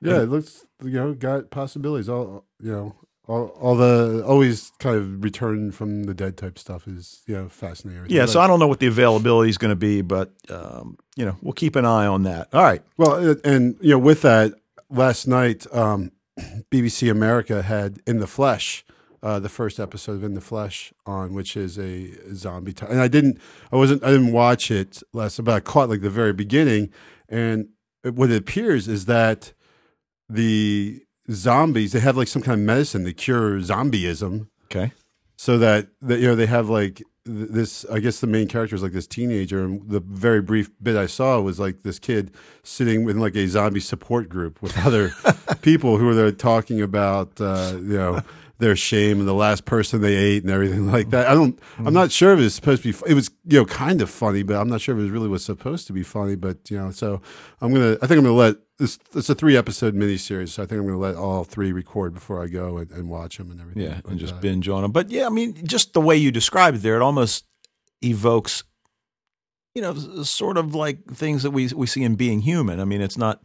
Yeah, 0.00 0.20
it 0.20 0.28
looks, 0.28 0.66
you 0.82 0.92
know, 0.92 1.14
got 1.14 1.50
possibilities. 1.50 2.10
All, 2.10 2.44
you 2.60 2.70
know, 2.70 2.94
all, 3.26 3.46
all, 3.60 3.76
the 3.76 4.22
always 4.26 4.70
kind 4.78 4.96
of 4.96 5.24
return 5.24 5.72
from 5.72 6.04
the 6.04 6.14
dead 6.14 6.36
type 6.36 6.58
stuff 6.58 6.86
is 6.86 7.22
you 7.26 7.34
know 7.34 7.48
fascinating. 7.48 8.06
Yeah, 8.08 8.26
so 8.26 8.40
I 8.40 8.46
don't 8.46 8.58
know 8.58 8.68
what 8.68 8.80
the 8.80 8.86
availability 8.86 9.50
is 9.50 9.58
going 9.58 9.72
to 9.72 9.76
be, 9.76 10.02
but 10.02 10.32
um, 10.50 10.98
you 11.16 11.24
know 11.24 11.36
we'll 11.40 11.54
keep 11.54 11.76
an 11.76 11.84
eye 11.84 12.06
on 12.06 12.24
that. 12.24 12.48
All 12.52 12.62
right. 12.62 12.82
Well, 12.96 13.36
and 13.44 13.76
you 13.80 13.90
know 13.90 13.98
with 13.98 14.22
that, 14.22 14.52
last 14.90 15.26
night 15.26 15.66
um, 15.72 16.12
BBC 16.70 17.10
America 17.10 17.62
had 17.62 18.00
In 18.06 18.18
the 18.18 18.26
Flesh, 18.26 18.84
uh, 19.22 19.38
the 19.38 19.48
first 19.48 19.80
episode 19.80 20.16
of 20.16 20.24
In 20.24 20.34
the 20.34 20.40
Flesh 20.40 20.92
on, 21.06 21.32
which 21.32 21.56
is 21.56 21.78
a 21.78 22.12
zombie. 22.34 22.74
T- 22.74 22.86
and 22.88 23.00
I 23.00 23.08
didn't, 23.08 23.40
I 23.72 23.76
wasn't, 23.76 24.04
I 24.04 24.10
didn't 24.10 24.32
watch 24.32 24.70
it 24.70 25.02
last, 25.12 25.42
but 25.42 25.54
I 25.54 25.60
caught 25.60 25.88
like 25.88 26.02
the 26.02 26.10
very 26.10 26.32
beginning, 26.32 26.90
and 27.28 27.68
what 28.02 28.30
it 28.30 28.36
appears 28.36 28.86
is 28.86 29.06
that 29.06 29.54
the 30.28 31.03
zombies. 31.30 31.92
They 31.92 32.00
have 32.00 32.16
like 32.16 32.28
some 32.28 32.42
kind 32.42 32.60
of 32.60 32.66
medicine 32.66 33.04
to 33.04 33.12
cure 33.12 33.58
zombieism. 33.60 34.48
Okay. 34.66 34.92
So 35.36 35.58
that, 35.58 35.88
that 36.02 36.20
you 36.20 36.28
know 36.28 36.36
they 36.36 36.46
have 36.46 36.68
like 36.68 37.02
this. 37.24 37.84
I 37.86 37.98
guess 37.98 38.20
the 38.20 38.26
main 38.26 38.48
character 38.48 38.76
is 38.76 38.82
like 38.82 38.92
this 38.92 39.06
teenager, 39.06 39.64
and 39.64 39.88
the 39.88 40.00
very 40.00 40.40
brief 40.40 40.70
bit 40.82 40.96
I 40.96 41.06
saw 41.06 41.40
was 41.40 41.58
like 41.58 41.82
this 41.82 41.98
kid 41.98 42.30
sitting 42.62 43.08
in 43.08 43.18
like 43.18 43.34
a 43.36 43.46
zombie 43.46 43.80
support 43.80 44.28
group 44.28 44.62
with 44.62 44.76
other 44.86 45.12
people 45.62 45.98
who 45.98 46.06
were 46.06 46.14
there 46.14 46.30
talking 46.32 46.80
about 46.80 47.40
uh, 47.40 47.72
you 47.74 47.96
know 47.96 48.22
their 48.58 48.76
shame 48.76 49.18
and 49.18 49.28
the 49.28 49.34
last 49.34 49.64
person 49.64 50.00
they 50.00 50.14
ate 50.14 50.42
and 50.42 50.52
everything 50.52 50.86
like 50.92 51.10
that. 51.10 51.26
I 51.26 51.34
don't. 51.34 51.58
I'm 51.78 51.94
not 51.94 52.12
sure 52.12 52.32
if 52.34 52.40
it's 52.40 52.54
supposed 52.54 52.82
to 52.82 52.92
be. 52.92 53.10
It 53.10 53.14
was 53.14 53.30
you 53.44 53.58
know 53.58 53.64
kind 53.64 54.00
of 54.00 54.10
funny, 54.10 54.42
but 54.42 54.56
I'm 54.56 54.68
not 54.68 54.80
sure 54.80 54.98
if 54.98 55.04
it 55.04 55.12
really 55.12 55.28
was 55.28 55.44
supposed 55.44 55.86
to 55.88 55.92
be 55.92 56.02
funny. 56.02 56.36
But 56.36 56.70
you 56.70 56.78
know, 56.78 56.90
so 56.90 57.20
I'm 57.60 57.72
gonna. 57.72 57.96
I 58.02 58.06
think 58.06 58.18
I'm 58.18 58.24
gonna 58.24 58.32
let 58.32 58.56
this. 58.78 58.98
It's 59.14 59.28
a 59.28 59.34
three 59.34 59.56
episode 59.56 59.94
miniseries, 59.94 60.50
so 60.50 60.62
I 60.62 60.66
think 60.66 60.80
I'm 60.80 60.86
gonna 60.86 60.98
let 60.98 61.16
all 61.16 61.44
three 61.44 61.72
record 61.72 62.14
before 62.14 62.42
I 62.42 62.48
go 62.48 62.78
and, 62.78 62.90
and 62.90 63.08
watch 63.08 63.38
them 63.38 63.50
and 63.50 63.60
everything. 63.60 63.82
Yeah, 63.82 64.00
and 64.06 64.18
just 64.18 64.40
binge 64.40 64.68
on 64.68 64.82
them. 64.82 64.92
But 64.92 65.10
yeah, 65.10 65.26
I 65.26 65.30
mean, 65.30 65.66
just 65.66 65.92
the 65.92 66.00
way 66.00 66.16
you 66.16 66.30
described 66.30 66.78
it 66.78 66.82
there, 66.82 66.96
it 66.96 67.02
almost 67.02 67.44
evokes. 68.02 68.64
You 69.74 69.82
know, 69.82 69.94
sort 70.22 70.56
of 70.56 70.72
like 70.76 71.04
things 71.10 71.42
that 71.42 71.50
we 71.50 71.66
we 71.74 71.88
see 71.88 72.04
in 72.04 72.14
Being 72.14 72.40
Human. 72.40 72.78
I 72.78 72.84
mean, 72.84 73.00
it's 73.00 73.18
not 73.18 73.44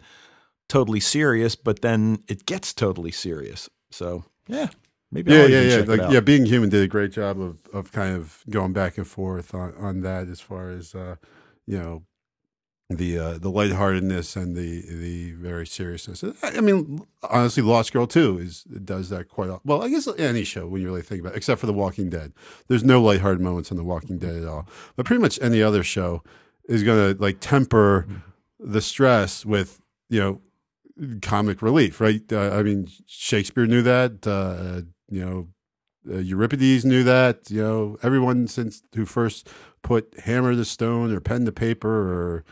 totally 0.67 0.99
serious, 0.99 1.55
but 1.55 1.81
then 1.81 2.19
it 2.27 2.45
gets 2.45 2.71
totally 2.71 3.11
serious. 3.11 3.67
So 3.89 4.25
yeah. 4.47 4.67
Maybe 5.11 5.31
yeah, 5.31 5.41
I'll 5.41 5.49
yeah, 5.49 5.61
yeah. 5.61 5.83
Like, 5.87 6.11
yeah, 6.11 6.19
Being 6.19 6.45
Human 6.45 6.69
did 6.69 6.83
a 6.83 6.87
great 6.87 7.11
job 7.11 7.39
of 7.41 7.57
of 7.73 7.91
kind 7.91 8.15
of 8.15 8.43
going 8.49 8.73
back 8.73 8.97
and 8.97 9.07
forth 9.07 9.53
on 9.55 9.73
on 9.77 10.01
that 10.01 10.27
as 10.27 10.39
far 10.39 10.69
as 10.69 10.93
uh, 10.93 11.15
you 11.65 11.77
know 11.77 12.03
the 12.89 13.17
uh, 13.17 13.37
the 13.37 13.49
lightheartedness 13.49 14.35
and 14.35 14.55
the 14.55 14.81
the 14.81 15.31
very 15.33 15.65
seriousness. 15.65 16.23
I 16.43 16.61
mean, 16.61 17.01
honestly, 17.23 17.63
Lost 17.63 17.93
Girl 17.93 18.07
too 18.07 18.39
is 18.39 18.63
does 18.63 19.09
that 19.09 19.29
quite 19.29 19.49
a- 19.49 19.61
well. 19.63 19.83
I 19.83 19.89
guess 19.89 20.07
any 20.17 20.43
show 20.43 20.67
when 20.67 20.81
you 20.81 20.87
really 20.87 21.01
think 21.01 21.21
about, 21.21 21.33
it, 21.33 21.37
except 21.37 21.59
for 21.59 21.67
The 21.67 21.73
Walking 21.73 22.09
Dead. 22.09 22.33
There's 22.67 22.83
no 22.83 23.01
lighthearted 23.01 23.41
moments 23.41 23.71
in 23.71 23.77
The 23.77 23.83
Walking 23.83 24.17
Dead 24.17 24.35
at 24.35 24.47
all. 24.47 24.67
But 24.95 25.05
pretty 25.05 25.21
much 25.21 25.39
any 25.41 25.61
other 25.61 25.83
show 25.83 26.23
is 26.67 26.83
going 26.83 27.15
to 27.15 27.21
like 27.21 27.37
temper 27.39 28.07
the 28.59 28.81
stress 28.81 29.45
with 29.45 29.81
you 30.09 30.19
know 30.19 30.41
comic 31.21 31.61
relief, 31.61 32.01
right? 32.01 32.21
Uh, 32.31 32.51
I 32.51 32.63
mean, 32.63 32.87
Shakespeare 33.07 33.65
knew 33.65 33.81
that. 33.81 34.25
Uh, 34.25 34.81
you 35.09 35.25
know, 35.25 35.47
uh, 36.09 36.19
Euripides 36.19 36.85
knew 36.85 37.03
that. 37.03 37.49
You 37.49 37.61
know, 37.61 37.97
everyone 38.03 38.47
since 38.47 38.81
who 38.95 39.05
first 39.05 39.47
put 39.81 40.13
hammer 40.25 40.53
to 40.55 40.65
stone 40.65 41.11
or 41.13 41.19
pen 41.19 41.45
to 41.45 41.51
paper 41.51 41.89
or 41.89 42.45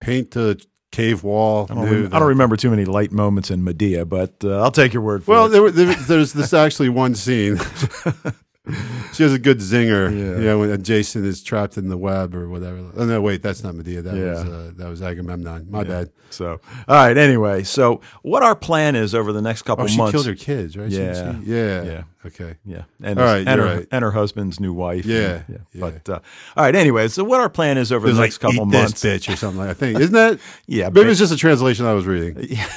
paint 0.00 0.30
to 0.32 0.58
cave 0.92 1.22
wall. 1.22 1.66
I 1.70 1.74
don't, 1.74 1.84
rem- 1.84 2.14
I 2.14 2.18
don't 2.18 2.28
remember 2.28 2.56
too 2.56 2.70
many 2.70 2.84
light 2.84 3.12
moments 3.12 3.50
in 3.50 3.62
Medea, 3.64 4.04
but 4.06 4.34
uh, 4.42 4.62
I'll 4.62 4.70
take 4.70 4.92
your 4.94 5.02
word 5.02 5.24
for 5.24 5.30
Well, 5.32 5.46
it. 5.46 5.48
there, 5.50 5.70
there, 5.70 5.94
there's 5.94 6.32
this 6.32 6.52
actually 6.54 6.88
one 6.88 7.14
scene. 7.14 7.58
she 9.14 9.22
has 9.22 9.32
a 9.32 9.38
good 9.38 9.58
zinger. 9.58 10.10
Yeah. 10.10 10.38
You 10.38 10.44
know, 10.44 10.58
when 10.60 10.82
Jason 10.82 11.24
is 11.24 11.42
trapped 11.42 11.76
in 11.78 11.88
the 11.88 11.96
web 11.96 12.34
or 12.34 12.48
whatever. 12.48 12.90
Oh 12.96 13.04
no, 13.04 13.20
wait, 13.20 13.42
that's 13.42 13.62
not 13.62 13.74
Medea. 13.74 14.02
That 14.02 14.14
Yeah. 14.16 14.30
was 14.32 14.44
uh, 14.44 14.72
that 14.76 14.88
was 14.88 15.02
Agamemnon. 15.02 15.66
My 15.70 15.84
bad. 15.84 16.10
So, 16.30 16.60
all 16.86 16.94
right. 16.96 17.16
Anyway, 17.16 17.62
so 17.64 18.02
what 18.22 18.42
our 18.42 18.54
plan 18.54 18.94
is 18.96 19.14
over 19.14 19.32
the 19.32 19.40
next 19.40 19.62
couple 19.62 19.84
Oh, 19.84 19.88
she 19.88 19.96
months? 19.96 20.12
killed 20.12 20.26
her 20.26 20.34
kids, 20.34 20.76
right? 20.76 20.90
Yeah. 20.90 21.14
she- 21.40 21.50
yeah. 21.50 21.82
Yeah. 21.82 22.02
Okay. 22.26 22.56
Yeah, 22.66 22.82
and 23.02 23.18
All 23.18 23.24
his- 23.26 23.34
right, 23.46 23.48
and, 23.48 23.60
her, 23.60 23.76
right. 23.78 23.86
and 23.90 24.02
her 24.02 24.10
husband's 24.10 24.60
new 24.60 24.72
wife. 24.74 25.06
Yeah, 25.06 25.42
and- 25.48 25.60
yeah. 25.72 25.80
But 25.80 26.08
uh, 26.08 26.18
all 26.56 26.64
right. 26.64 26.74
Anyway, 26.74 27.08
so 27.08 27.24
what 27.24 27.40
our 27.40 27.48
plan 27.48 27.78
is 27.78 27.90
over 27.92 28.06
was 28.06 28.16
the 28.16 28.20
like 28.20 28.26
next 28.26 28.38
couple 28.38 28.56
eat 28.68 28.72
months? 28.72 29.02
bitch 29.02 29.32
or 29.32 29.36
something. 29.36 29.60
Like, 29.60 29.70
I 29.70 29.74
think 29.74 29.98
isn't 30.00 30.12
that? 30.14 30.38
Yeah, 30.66 30.90
Maybe 30.90 31.08
it's 31.10 31.18
just 31.18 31.32
a 31.32 31.36
translation 31.36 31.86
I 31.86 31.94
was 31.94 32.06
reading. 32.06 32.58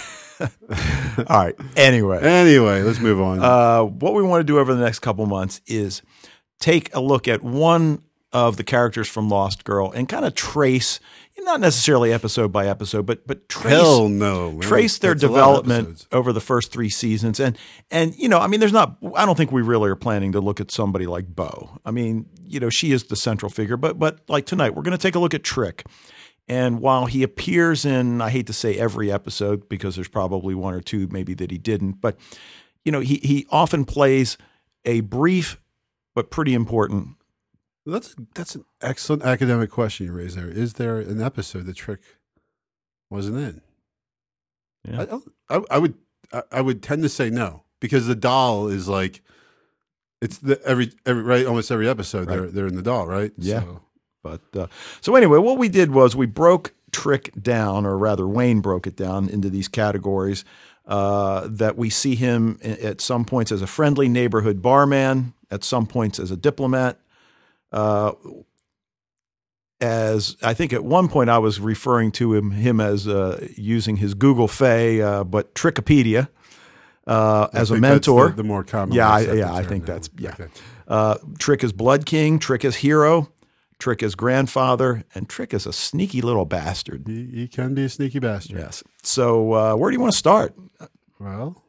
all 1.27 1.43
right. 1.45 1.55
Anyway, 1.75 2.19
Anyway, 2.21 2.81
let's 2.81 2.99
move 2.99 3.19
on. 3.21 3.39
uh, 3.41 3.83
what 3.83 4.13
we 4.13 4.23
want 4.23 4.41
to 4.41 4.43
do 4.45 4.59
over 4.59 4.73
the 4.73 4.83
next 4.83 4.99
couple 4.99 5.25
months 5.25 5.61
is 5.67 6.01
take 6.59 6.93
a 6.95 7.01
look 7.01 7.27
at 7.27 7.41
one 7.43 8.03
of 8.33 8.55
the 8.57 8.63
characters 8.63 9.07
from 9.09 9.27
Lost 9.29 9.63
Girl 9.65 9.91
and 9.91 10.07
kind 10.07 10.23
of 10.23 10.33
trace, 10.35 11.01
not 11.39 11.59
necessarily 11.59 12.13
episode 12.13 12.51
by 12.51 12.67
episode, 12.67 13.05
but 13.05 13.27
but 13.27 13.49
trace 13.49 13.73
Hell 13.73 14.07
no. 14.07 14.51
man. 14.51 14.61
trace 14.61 14.97
their 14.99 15.13
That's 15.13 15.23
a 15.23 15.27
lot 15.27 15.57
of 15.59 15.63
development 15.65 16.07
over 16.13 16.31
the 16.31 16.39
first 16.39 16.71
three 16.71 16.89
seasons 16.89 17.39
and 17.41 17.57
and 17.89 18.15
you 18.15 18.29
know 18.29 18.37
i 18.39 18.47
mean 18.47 18.59
there's 18.59 18.71
not 18.71 18.95
i 19.15 19.25
don't 19.25 19.35
think 19.35 19.51
we 19.51 19.61
really 19.61 19.89
are 19.89 19.95
planning 19.95 20.31
to 20.33 20.39
look 20.39 20.61
at 20.61 20.69
somebody 20.71 21.07
like 21.07 21.33
bo 21.35 21.79
i 21.83 21.89
mean 21.91 22.27
you 22.45 22.59
know 22.59 22.69
she 22.69 22.91
is 22.91 23.05
the 23.05 23.15
central 23.15 23.49
figure 23.49 23.75
but 23.75 23.97
but 23.97 24.19
like 24.29 24.45
tonight 24.45 24.75
we're 24.75 24.83
going 24.83 24.95
to 24.97 25.01
take 25.01 25.15
a 25.15 25.19
look 25.19 25.33
at 25.33 25.43
trick 25.43 25.83
and 26.47 26.79
while 26.81 27.05
he 27.05 27.23
appears 27.23 27.85
in 27.85 28.21
i 28.21 28.29
hate 28.29 28.47
to 28.47 28.53
say 28.53 28.77
every 28.77 29.11
episode 29.11 29.67
because 29.69 29.95
there's 29.95 30.07
probably 30.07 30.55
one 30.55 30.73
or 30.73 30.81
two 30.81 31.07
maybe 31.11 31.33
that 31.33 31.51
he 31.51 31.57
didn't 31.57 32.01
but 32.01 32.17
you 32.85 32.91
know 32.91 32.99
he 32.99 33.15
he 33.23 33.45
often 33.51 33.85
plays 33.85 34.37
a 34.85 35.01
brief 35.01 35.59
but 36.15 36.29
pretty 36.31 36.53
important 36.53 37.09
That's 37.85 38.15
that's 38.35 38.55
an 38.55 38.65
excellent 38.81 39.23
academic 39.23 39.69
question 39.71 40.05
you 40.07 40.11
raised 40.13 40.37
there. 40.37 40.49
Is 40.49 40.73
there 40.73 40.97
an 40.97 41.21
episode 41.21 41.65
the 41.65 41.73
Trick 41.73 42.01
wasn't 43.09 43.37
in? 43.37 43.61
Yeah. 44.87 45.05
I, 45.49 45.55
I, 45.57 45.61
I 45.71 45.77
would 45.79 45.93
I, 46.33 46.43
I 46.51 46.61
would 46.61 46.81
tend 46.83 47.01
to 47.03 47.09
say 47.09 47.29
no 47.29 47.63
because 47.79 48.07
the 48.07 48.15
Dal 48.15 48.67
is 48.67 48.87
like 48.87 49.21
it's 50.21 50.37
the 50.39 50.61
every 50.63 50.91
every 51.05 51.23
right 51.23 51.45
almost 51.45 51.71
every 51.71 51.87
episode 51.89 52.27
they're 52.27 52.47
they're 52.47 52.67
in 52.67 52.75
the 52.75 52.81
Dal 52.83 53.05
right 53.07 53.31
Yeah. 53.37 53.61
So- 53.61 53.81
But 54.23 54.41
uh, 54.55 54.67
so 55.01 55.15
anyway, 55.15 55.39
what 55.39 55.57
we 55.57 55.69
did 55.69 55.91
was 55.91 56.15
we 56.15 56.25
broke 56.25 56.73
Trick 56.91 57.31
down, 57.41 57.85
or 57.85 57.97
rather, 57.97 58.27
Wayne 58.27 58.59
broke 58.59 58.85
it 58.85 58.95
down 58.95 59.29
into 59.29 59.49
these 59.49 59.67
categories. 59.67 60.43
Uh, 60.85 61.47
that 61.49 61.77
we 61.77 61.89
see 61.89 62.15
him 62.15 62.59
at 62.63 62.99
some 62.99 63.23
points 63.23 63.51
as 63.51 63.61
a 63.61 63.67
friendly 63.67 64.09
neighborhood 64.09 64.61
barman, 64.61 65.33
at 65.49 65.63
some 65.63 65.85
points 65.87 66.19
as 66.19 66.31
a 66.31 66.35
diplomat. 66.35 66.99
Uh, 67.71 68.11
as 69.79 70.37
I 70.43 70.53
think 70.53 70.73
at 70.73 70.83
one 70.83 71.07
point 71.07 71.29
I 71.29 71.37
was 71.39 71.59
referring 71.59 72.11
to 72.13 72.33
him 72.35 72.51
him 72.51 72.79
as 72.79 73.07
uh, 73.07 73.47
using 73.55 73.97
his 73.97 74.13
Google 74.13 74.47
Fay, 74.47 75.01
uh, 75.01 75.23
but 75.23 75.53
Trickopedia 75.55 76.27
uh, 77.07 77.47
as 77.53 77.71
a 77.71 77.77
mentor. 77.77 78.29
the, 78.29 78.37
the 78.37 78.43
more 78.43 78.63
common 78.63 78.95
Yeah, 78.95 79.09
I- 79.09 79.33
yeah, 79.33 79.53
I 79.53 79.63
think 79.63 79.87
now. 79.87 79.93
that's- 79.93 80.09
yeah. 80.17 80.31
Okay. 80.33 80.47
Uh, 80.87 81.15
Trick 81.39 81.63
is 81.63 81.71
Blood 81.71 82.05
King, 82.05 82.37
Trick 82.37 82.65
is 82.65 82.75
Hero, 82.77 83.29
Trick 83.81 84.03
is 84.03 84.13
Grandfather, 84.15 85.03
and 85.15 85.27
Trick 85.27 85.53
is 85.53 85.65
a 85.65 85.73
sneaky 85.73 86.21
little 86.21 86.45
bastard. 86.45 87.07
He, 87.07 87.25
he 87.33 87.47
can 87.47 87.73
be 87.73 87.83
a 87.85 87.89
sneaky 87.89 88.19
bastard. 88.19 88.59
Yes. 88.59 88.83
So 89.01 89.53
uh, 89.53 89.75
where 89.75 89.89
do 89.89 89.95
you 89.95 89.99
want 89.99 90.13
to 90.13 90.17
start? 90.17 90.53
Well, 91.19 91.63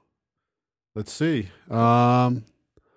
let's 0.94 1.10
see. 1.10 1.48
Um, 1.70 2.44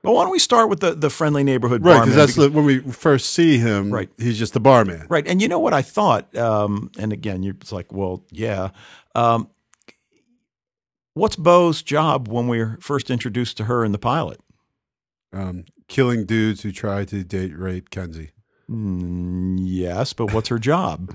Well, 0.04 0.14
why 0.16 0.24
don't 0.24 0.32
we 0.32 0.40
start 0.40 0.70
with 0.70 0.82
the, 0.82 0.94
the 0.94 1.10
friendly 1.10 1.44
neighborhood 1.46 1.84
right, 1.84 1.94
barman? 1.94 2.10
because 2.10 2.36
that's 2.36 2.36
the, 2.36 2.52
when 2.56 2.66
we 2.66 2.80
first 2.80 3.30
see 3.32 3.58
him. 3.58 3.90
Right. 3.90 4.10
he's 4.18 4.38
just 4.38 4.54
the 4.54 4.60
barman. 4.60 5.08
right. 5.10 5.26
And 5.26 5.42
you 5.42 5.48
know 5.48 5.60
what 5.60 5.74
I 5.74 5.82
thought? 5.82 6.36
Um, 6.36 6.92
and 7.00 7.12
again, 7.14 7.42
you're 7.42 7.56
it's 7.62 7.72
like, 7.72 7.92
well, 7.94 8.24
yeah. 8.32 8.70
Um, 9.16 9.50
what's 11.14 11.38
Bo's 11.38 11.82
job 11.82 12.28
when 12.28 12.48
we're 12.50 12.78
first 12.82 13.10
introduced 13.10 13.56
to 13.58 13.64
her 13.64 13.86
in 13.86 13.94
the 13.94 13.98
pilot? 13.98 14.42
Um, 15.32 15.64
killing 15.88 16.26
dudes 16.26 16.64
who 16.64 16.72
try 16.74 17.06
to 17.06 17.24
date 17.24 17.58
rape 17.58 17.90
Kenzi. 17.90 18.32
Mm, 18.70 19.58
yes, 19.62 20.14
but 20.14 20.34
what's 20.34 20.50
her 20.50 20.60
job? 20.60 21.14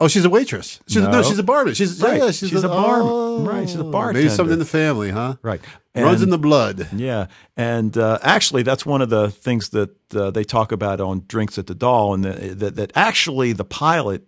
Oh, 0.00 0.08
she's 0.08 0.24
a 0.24 0.30
waitress. 0.30 0.80
She's 0.88 1.00
no, 1.02 1.10
No. 1.10 1.22
she's 1.22 1.38
a 1.38 1.44
barman. 1.44 1.74
She's 1.74 2.00
Right. 2.02 2.18
yeah, 2.18 2.26
she's, 2.32 2.48
She's 2.50 2.64
a, 2.64 2.66
a 2.66 2.70
bar- 2.70 3.00
oh, 3.02 3.44
right, 3.44 3.68
she's 3.68 3.76
a 3.76 3.84
Maybe 3.84 3.92
bartender. 3.92 4.30
something 4.30 4.52
in 4.54 4.58
the 4.58 4.64
family, 4.64 5.10
huh? 5.10 5.36
Right. 5.42 5.60
Runs 5.94 6.22
in 6.22 6.30
the 6.30 6.38
blood. 6.38 6.88
Yeah, 6.96 7.26
and 7.56 7.96
uh, 7.96 8.18
actually, 8.22 8.64
that's 8.64 8.84
one 8.84 9.00
of 9.00 9.10
the 9.10 9.30
things 9.30 9.68
that 9.70 9.90
uh, 10.14 10.30
they 10.32 10.42
talk 10.42 10.72
about 10.72 11.00
on 11.00 11.24
Drinks 11.28 11.56
at 11.58 11.66
the 11.68 11.74
Dal, 11.74 12.14
and 12.14 12.24
the, 12.24 12.32
that 12.54 12.76
that 12.76 12.92
actually 12.96 13.52
the 13.52 13.64
pilot 13.64 14.26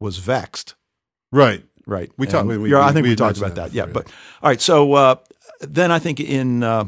was 0.00 0.16
vexed. 0.18 0.74
Right. 1.30 1.62
Right. 1.86 2.10
We 2.16 2.26
talked- 2.26 2.48
And- 2.50 2.62
we- 2.62 2.74
I 2.74 2.92
think 2.92 3.02
we 3.04 3.10
we, 3.10 3.16
talked 3.16 3.36
about 3.38 3.54
that 3.56 3.72
that. 3.72 3.74
Yeah, 3.74 3.86
but 3.86 4.06
all 4.42 4.48
right. 4.48 4.60
So 4.60 4.94
uh, 4.94 5.16
then 5.60 5.92
I 5.92 5.98
think 5.98 6.20
in 6.20 6.62
uh, 6.62 6.84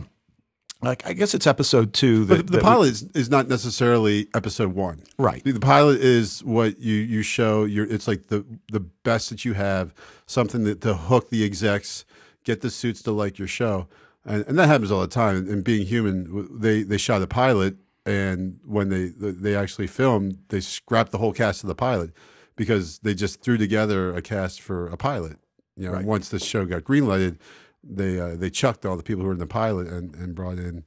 like 0.83 1.07
I 1.07 1.13
guess 1.13 1.35
it's 1.35 1.47
episode 1.47 1.93
two. 1.93 2.25
That, 2.25 2.37
But 2.37 2.47
the 2.47 2.53
that 2.53 2.59
we- 2.59 2.63
pilot 2.63 2.89
is, 2.91 3.03
is 3.15 3.31
not 3.31 3.49
necessarily 3.49 4.29
episode 4.35 4.75
one. 4.75 5.03
right? 5.19 5.43
The 5.45 5.59
pilot 5.61 6.01
is 6.01 6.43
what 6.45 6.79
you 6.79 6.95
you 6.95 7.23
show. 7.23 7.65
Your 7.65 7.87
it's 7.87 8.07
like 8.09 8.29
the 8.29 8.45
the 8.71 8.81
best 8.81 9.31
that 9.31 9.45
you 9.45 9.55
have. 9.55 9.93
Something 10.27 10.65
that 10.65 10.81
to 10.83 10.95
hook 10.95 11.31
the 11.31 11.45
execs, 11.45 12.05
get 12.45 12.61
the 12.61 12.71
suits 12.71 13.03
to 13.03 13.13
like 13.13 13.39
your 13.39 13.49
show, 13.49 13.89
and, 14.25 14.45
and 14.47 14.59
that 14.59 14.67
happens 14.69 14.91
all 14.91 15.01
the 15.01 15.09
time. 15.09 15.49
And 15.49 15.65
being 15.65 15.87
human, 15.87 16.49
they 16.61 16.83
they 16.83 16.99
shot 16.99 17.23
a 17.23 17.27
pilot, 17.27 17.77
and 18.07 18.61
when 18.65 18.89
they 18.91 19.07
they 19.17 19.57
actually 19.57 19.87
filmed, 19.89 20.39
they 20.49 20.61
scrapped 20.61 21.13
the 21.13 21.19
whole 21.19 21.33
cast 21.33 21.65
of 21.65 21.69
the 21.69 21.75
pilot 21.75 22.11
because 22.57 22.99
they 23.01 23.15
just 23.15 23.41
threw 23.41 23.57
together 23.57 24.15
a 24.15 24.21
cast 24.23 24.61
for 24.61 24.87
a 24.89 24.97
pilot. 24.97 25.39
You 25.77 25.87
know, 25.87 25.93
Right. 25.93 26.05
once 26.05 26.29
the 26.29 26.41
show 26.41 26.67
got 26.67 26.83
greenlighted, 26.83 27.39
they 27.83 28.19
uh, 28.21 28.37
they 28.37 28.51
chucked 28.51 28.85
all 28.85 28.97
the 28.97 29.03
people 29.03 29.23
who 29.23 29.29
were 29.29 29.35
in 29.35 29.39
the 29.39 29.47
pilot 29.47 29.89
and 29.89 30.15
and 30.15 30.35
brought 30.35 30.59
in, 30.59 30.85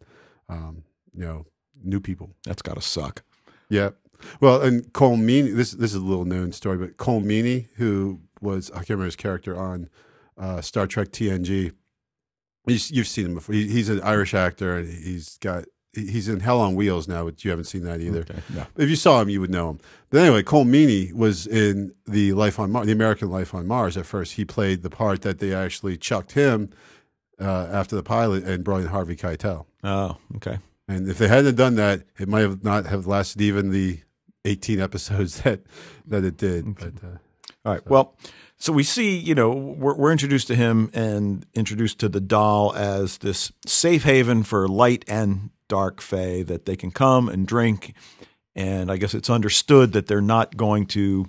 um, 0.49 0.83
you 1.13 1.25
know, 1.25 1.45
new 1.83 1.99
people. 1.99 2.31
That's 2.45 2.61
got 2.61 2.75
to 2.75 2.81
suck. 2.81 3.23
Yeah. 3.69 3.91
Well, 4.39 4.61
and 4.61 4.91
Colm 4.93 5.21
Meaney, 5.23 5.55
this 5.55 5.71
this 5.71 5.91
is 5.91 6.01
a 6.01 6.05
little 6.05 6.25
known 6.25 6.51
story, 6.51 6.77
but 6.77 6.97
Colm 6.97 7.23
Meaney, 7.23 7.67
who 7.75 8.21
was 8.39 8.69
I 8.71 8.75
can't 8.75 8.91
remember 8.91 9.05
his 9.05 9.15
character 9.15 9.57
on 9.57 9.89
uh, 10.37 10.61
Star 10.61 10.87
Trek 10.87 11.09
TNG. 11.09 11.71
He's, 12.67 12.91
you've 12.91 13.07
seen 13.07 13.25
him 13.25 13.35
before. 13.35 13.55
He, 13.55 13.67
he's 13.67 13.89
an 13.89 14.01
Irish 14.01 14.35
actor, 14.35 14.77
and 14.77 14.87
he's 14.87 15.37
got 15.39 15.65
he's 15.93 16.27
in 16.27 16.39
Hell 16.39 16.59
on 16.59 16.75
Wheels 16.75 17.07
now, 17.07 17.25
but 17.25 17.43
you 17.43 17.49
haven't 17.49 17.65
seen 17.65 17.83
that 17.83 17.99
either. 18.01 18.21
Okay. 18.21 18.39
Yeah. 18.53 18.65
If 18.77 18.89
you 18.89 18.95
saw 18.95 19.21
him, 19.21 19.29
you 19.29 19.41
would 19.41 19.49
know 19.49 19.71
him. 19.71 19.79
But 20.09 20.21
anyway, 20.21 20.43
Colm 20.43 20.67
Meaney 20.67 21.13
was 21.13 21.47
in 21.47 21.93
the 22.05 22.33
Life 22.33 22.59
on 22.59 22.71
Mars, 22.71 22.85
the 22.85 22.93
American 22.93 23.29
Life 23.29 23.53
on 23.53 23.67
Mars. 23.67 23.97
At 23.97 24.05
first, 24.05 24.33
he 24.33 24.45
played 24.45 24.83
the 24.83 24.89
part 24.89 25.21
that 25.21 25.39
they 25.39 25.53
actually 25.53 25.97
chucked 25.97 26.33
him 26.33 26.69
uh, 27.39 27.67
after 27.71 27.95
the 27.95 28.03
pilot 28.03 28.43
and 28.43 28.63
brought 28.63 28.81
in 28.81 28.87
Harvey 28.87 29.15
Keitel. 29.15 29.65
Oh, 29.83 30.17
okay. 30.37 30.59
And 30.87 31.07
if 31.09 31.17
they 31.17 31.27
hadn't 31.27 31.55
done 31.55 31.75
that, 31.75 32.03
it 32.19 32.27
might 32.27 32.41
have 32.41 32.63
not 32.63 32.85
have 32.85 33.07
lasted 33.07 33.41
even 33.41 33.71
the 33.71 33.99
18 34.45 34.79
episodes 34.81 35.41
that 35.41 35.61
that 36.05 36.23
it 36.23 36.37
did. 36.37 36.75
But 36.75 36.93
uh, 37.03 37.17
All 37.65 37.73
right. 37.73 37.87
Well, 37.87 38.15
so 38.57 38.71
we 38.71 38.83
see, 38.83 39.17
you 39.17 39.33
know, 39.33 39.51
we're, 39.51 39.95
we're 39.95 40.11
introduced 40.11 40.47
to 40.47 40.55
him 40.55 40.91
and 40.93 41.45
introduced 41.55 41.99
to 41.99 42.09
the 42.09 42.21
Dal 42.21 42.73
as 42.75 43.17
this 43.19 43.51
safe 43.65 44.03
haven 44.03 44.43
for 44.43 44.67
light 44.67 45.03
and 45.07 45.49
dark 45.71 46.01
fae 46.01 46.43
that 46.43 46.65
they 46.65 46.75
can 46.75 46.91
come 46.91 47.29
and 47.29 47.47
drink. 47.47 47.93
And 48.55 48.91
I 48.91 48.97
guess 48.97 49.13
it's 49.13 49.29
understood 49.29 49.93
that 49.93 50.07
they're 50.07 50.19
not 50.37 50.57
going 50.57 50.85
to 50.87 51.25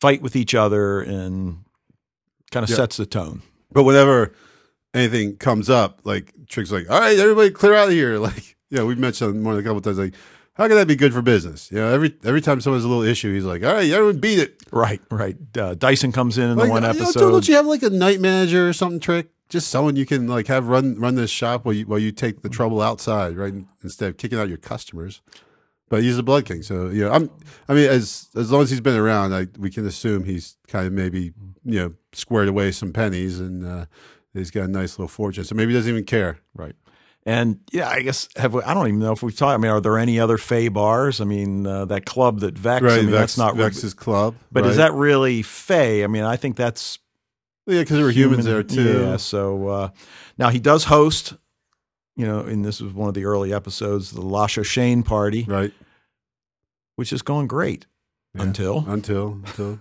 fight 0.00 0.22
with 0.22 0.36
each 0.36 0.54
other 0.54 1.00
and 1.00 1.64
kind 2.52 2.62
of 2.62 2.70
Yeah. 2.70 2.76
sets 2.76 2.96
the 2.96 3.06
tone. 3.06 3.42
but 3.72 3.82
whenever 3.82 4.32
anything 4.94 5.36
comes 5.36 5.68
up, 5.68 6.00
like 6.04 6.32
Trick's 6.48 6.70
like, 6.70 6.88
all 6.88 7.00
right, 7.00 7.18
everybody 7.18 7.50
clear 7.50 7.74
out 7.74 7.88
of 7.88 7.94
here. 7.94 8.18
Like, 8.28 8.56
yeah, 8.70 8.84
we've 8.84 8.98
mentioned 8.98 9.42
more 9.42 9.54
than 9.54 9.64
a 9.64 9.66
couple 9.66 9.80
times, 9.80 9.98
like, 9.98 10.14
how 10.54 10.66
can 10.68 10.76
that 10.76 10.86
be 10.88 10.96
good 10.96 11.12
for 11.12 11.22
business? 11.22 11.70
You 11.72 11.78
know, 11.78 11.88
every 11.92 12.14
every 12.24 12.40
time 12.40 12.60
someone 12.60 12.78
has 12.78 12.84
a 12.84 12.88
little 12.88 13.02
issue, 13.04 13.34
he's 13.34 13.44
like, 13.44 13.62
all 13.64 13.72
right, 13.74 13.90
everyone 13.90 14.18
beat 14.20 14.38
it. 14.38 14.62
Right, 14.72 15.00
right. 15.10 15.36
Uh, 15.58 15.74
Dyson 15.74 16.12
comes 16.12 16.38
in 16.38 16.50
in 16.50 16.56
Like, 16.56 16.66
the 16.68 16.70
one 16.72 16.82
you 16.82 16.88
know, 16.92 16.94
episode. 17.02 17.30
don't 17.30 17.46
you 17.48 17.56
have 17.56 17.66
like 17.66 17.82
a 17.82 17.90
night 17.90 18.20
manager 18.20 18.66
or 18.68 18.72
something, 18.72 18.98
Trick? 19.00 19.28
Just 19.48 19.68
someone 19.68 19.96
you 19.96 20.06
can 20.06 20.26
like 20.26 20.48
have 20.48 20.66
run 20.66 20.98
run 20.98 21.14
this 21.14 21.30
shop 21.30 21.64
while 21.64 21.74
you 21.74 21.86
while 21.86 21.98
you 21.98 22.12
take 22.12 22.42
the 22.42 22.48
trouble 22.48 22.82
outside, 22.82 23.36
right? 23.36 23.54
Instead 23.82 24.10
of 24.10 24.16
kicking 24.16 24.38
out 24.38 24.48
your 24.48 24.58
customers. 24.58 25.22
But 25.88 26.02
he's 26.02 26.18
a 26.18 26.22
blood 26.24 26.46
king, 26.46 26.62
so 26.62 26.88
you 26.88 27.04
know. 27.04 27.12
I'm. 27.12 27.30
I 27.68 27.74
mean, 27.74 27.88
as 27.88 28.28
as 28.34 28.50
long 28.50 28.62
as 28.62 28.70
he's 28.70 28.80
been 28.80 28.96
around, 28.96 29.32
I, 29.32 29.46
we 29.56 29.70
can 29.70 29.86
assume 29.86 30.24
he's 30.24 30.56
kind 30.66 30.84
of 30.84 30.92
maybe 30.92 31.32
you 31.64 31.78
know 31.78 31.94
squared 32.12 32.48
away 32.48 32.72
some 32.72 32.92
pennies, 32.92 33.38
and 33.38 33.64
uh, 33.64 33.86
he's 34.34 34.50
got 34.50 34.64
a 34.64 34.68
nice 34.68 34.98
little 34.98 35.08
fortune. 35.08 35.44
So 35.44 35.54
maybe 35.54 35.72
he 35.72 35.78
doesn't 35.78 35.90
even 35.90 36.04
care. 36.04 36.38
Right. 36.54 36.74
And 37.24 37.60
yeah, 37.72 37.88
I 37.88 38.02
guess 38.02 38.28
have 38.36 38.54
we, 38.54 38.62
I 38.62 38.72
don't 38.74 38.86
even 38.86 39.00
know 39.00 39.12
if 39.12 39.22
we've 39.22 39.36
talked. 39.36 39.54
I 39.54 39.56
mean, 39.58 39.70
are 39.70 39.80
there 39.80 39.98
any 39.98 40.18
other 40.18 40.38
Fae 40.38 40.68
bars? 40.68 41.20
I 41.20 41.24
mean, 41.24 41.66
uh, 41.66 41.84
that 41.86 42.04
club 42.04 42.40
that 42.40 42.58
Vex. 42.58 42.84
I 42.84 42.96
mean, 42.96 43.06
Vex, 43.06 43.12
that's 43.12 43.38
not. 43.38 43.56
Vex's 43.56 43.94
club. 43.94 44.34
but 44.50 44.62
right? 44.62 44.70
is 44.70 44.76
that 44.76 44.92
really 44.92 45.42
Fae? 45.42 46.04
I 46.04 46.08
mean, 46.08 46.24
I 46.24 46.36
think 46.36 46.56
that's 46.56 46.98
yeah? 47.66 47.80
Because 47.80 47.96
there 47.96 48.04
were 48.04 48.10
humans 48.12 48.44
there 48.44 48.62
too. 48.62 49.00
Yeah. 49.02 49.16
So 49.16 49.68
uh, 49.68 49.88
now 50.38 50.48
he 50.50 50.58
does 50.58 50.84
host. 50.84 51.34
You 52.18 52.26
know, 52.26 52.40
and 52.40 52.64
this 52.64 52.80
was 52.80 52.94
one 52.94 53.08
of 53.08 53.14
the 53.14 53.26
early 53.26 53.52
episodes, 53.52 54.10
the 54.12 54.22
Lasha 54.22 54.64
Shane 54.64 55.02
party, 55.02 55.44
Right. 55.46 55.70
which 56.96 57.12
is 57.12 57.20
going 57.20 57.46
great 57.46 57.86
Yeah. 58.34 58.42
until 58.44 58.84
until 58.88 59.32
until. 59.44 59.78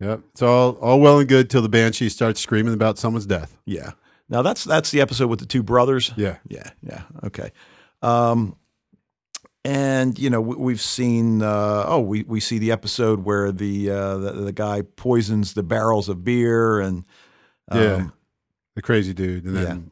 Yep. 0.00 0.20
It's 0.32 0.42
all 0.42 0.72
all 0.72 1.00
well 1.00 1.20
and 1.20 1.28
good 1.28 1.48
till 1.48 1.62
the 1.62 1.68
banshee 1.70 2.08
starts 2.10 2.40
screaming 2.40 2.74
about 2.74 2.98
someone's 2.98 3.26
death. 3.26 3.56
yeah. 3.64 3.92
Now 4.28 4.42
that's 4.42 4.64
that's 4.64 4.90
the 4.90 5.00
episode 5.00 5.28
with 5.28 5.38
the 5.38 5.46
two 5.46 5.62
brothers. 5.62 6.12
Yeah. 6.16 6.38
Yeah, 6.48 6.70
yeah, 6.82 7.02
okay. 7.24 7.52
Um, 8.02 8.56
and 9.64 10.18
you 10.18 10.28
know 10.30 10.40
we, 10.40 10.56
we've 10.56 10.80
seen. 10.80 11.42
Uh, 11.42 11.84
oh, 11.86 12.00
we 12.00 12.22
we 12.24 12.40
see 12.40 12.58
the 12.58 12.70
episode 12.72 13.24
where 13.24 13.50
the, 13.52 13.90
uh, 13.90 14.16
the 14.18 14.32
the 14.32 14.52
guy 14.52 14.82
poisons 14.82 15.54
the 15.54 15.62
barrels 15.62 16.08
of 16.08 16.24
beer, 16.24 16.80
and 16.80 17.04
um, 17.70 17.80
Yeah. 17.80 18.06
The 18.76 18.82
crazy 18.82 19.14
dude. 19.14 19.44
And 19.44 19.56
then 19.56 19.64
Yeah. 19.64 19.90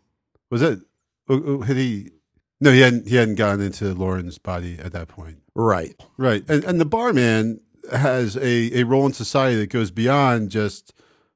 was 0.51 0.63
it 0.63 0.81
oh, 1.29 1.43
oh, 1.47 1.61
had 1.63 1.77
he 1.77 2.11
no, 2.61 2.71
he 2.73 2.81
hadn't 2.81 3.09
he 3.09 3.17
hadn't 3.17 3.37
gotten 3.37 3.61
into 3.65 3.95
Lauren's 3.95 4.39
body 4.39 4.79
at 4.79 4.93
that 4.93 5.09
point. 5.09 5.39
right, 5.55 5.95
Right. 6.17 6.45
And 6.49 6.65
and 6.65 6.81
the 6.81 6.85
barman 6.85 7.61
has 7.93 8.37
a, 8.37 8.81
a 8.81 8.85
role 8.85 9.07
in 9.07 9.13
society 9.13 9.57
that 9.57 9.71
goes 9.71 9.91
beyond 9.91 10.51
just 10.51 10.93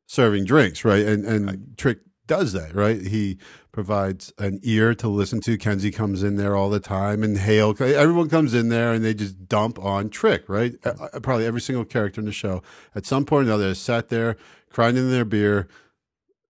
serving 0.07 0.45
drinks, 0.45 0.85
right? 0.85 1.05
And 1.07 1.25
and 1.25 1.77
Trick 1.77 1.99
does 2.27 2.53
that, 2.53 2.75
right? 2.75 3.01
He 3.01 3.39
provides 3.73 4.33
an 4.39 4.61
ear 4.63 4.95
to 4.95 5.09
listen 5.09 5.41
to. 5.43 5.59
Kenzi 5.59 5.95
comes 5.95 6.23
in 6.23 6.37
there 6.37 6.57
all 6.57 6.71
the 6.71 6.81
time, 6.81 7.23
and 7.23 7.39
Hale. 7.39 7.75
Everyone 7.81 8.29
comes 8.29 8.55
in 8.55 8.69
there, 8.69 8.93
and 8.93 9.05
they 9.05 9.15
just 9.15 9.49
dump 9.49 9.79
on 9.79 10.09
Trick, 10.09 10.49
right? 10.49 10.75
Uh, 10.85 11.21
Probably 11.21 11.47
every 11.47 11.61
single 11.61 11.85
character 11.85 12.21
in 12.21 12.27
the 12.27 12.33
show 12.33 12.63
at 12.95 13.07
some 13.07 13.25
point 13.25 13.47
or 13.47 13.51
another 13.51 13.69
has 13.69 13.79
sat 13.79 14.09
there 14.09 14.37
crying 14.71 14.97
in 14.97 15.11
their 15.11 15.25
beer 15.25 15.69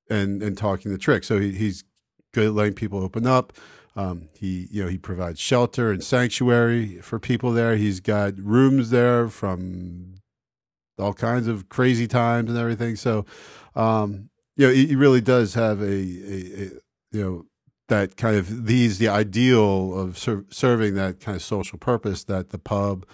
and 0.08 0.42
and 0.42 0.56
talking 0.56 0.90
to 0.92 0.98
Trick. 0.98 1.24
So 1.24 1.38
he, 1.38 1.52
he's 1.52 1.84
good 2.32 2.46
at 2.46 2.52
letting 2.52 2.74
people 2.74 3.02
open 3.02 3.26
up. 3.26 3.52
Um, 3.96 4.28
he 4.34 4.68
you 4.70 4.84
know 4.84 4.90
he 4.90 4.98
provides 4.98 5.40
shelter 5.40 5.90
and 5.90 6.04
sanctuary 6.04 6.98
for 7.00 7.18
people 7.18 7.52
there. 7.52 7.76
He's 7.76 8.00
got 8.00 8.38
rooms 8.38 8.90
there 8.90 9.28
from 9.28 10.16
all 10.98 11.14
kinds 11.14 11.46
of 11.46 11.68
crazy 11.68 12.06
times 12.06 12.50
and 12.50 12.58
everything. 12.58 12.96
So 12.96 13.24
um, 13.74 14.30
you 14.56 14.66
know 14.66 14.72
he, 14.72 14.96
really 14.96 15.20
does 15.20 15.54
have 15.54 15.80
a, 15.80 15.84
a, 15.84 15.88
a 15.88 16.70
you 17.12 17.22
know 17.22 17.46
that 17.88 18.16
kind 18.16 18.36
of 18.36 18.66
these 18.66 18.98
the 18.98 19.08
ideal 19.08 19.98
of 19.98 20.18
ser- 20.18 20.44
serving 20.50 20.94
that 20.94 21.20
kind 21.20 21.36
of 21.36 21.42
social 21.42 21.78
purpose 21.78 22.24
that 22.24 22.50
the 22.50 22.58
pub 22.58 23.06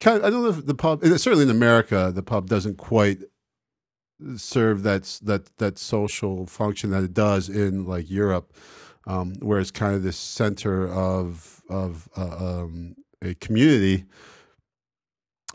kind 0.00 0.18
of, 0.18 0.24
I 0.24 0.30
don't 0.30 0.42
know 0.42 0.50
if 0.50 0.64
the 0.64 0.74
pub 0.74 1.04
certainly 1.04 1.44
in 1.44 1.50
America 1.50 2.10
the 2.14 2.22
pub 2.22 2.48
doesn't 2.48 2.78
quite 2.78 3.18
serve 4.36 4.82
that 4.82 5.20
that 5.22 5.56
that 5.58 5.78
social 5.78 6.46
function 6.46 6.90
that 6.90 7.04
it 7.04 7.14
does 7.14 7.48
in 7.48 7.84
like 7.84 8.10
Europe, 8.10 8.52
um, 9.06 9.34
where 9.40 9.60
it's 9.60 9.70
kind 9.70 9.94
of 9.94 10.02
this 10.02 10.16
center 10.16 10.88
of 10.88 11.62
of 11.68 12.08
uh, 12.16 12.62
um, 12.62 12.96
a 13.22 13.34
community. 13.34 14.04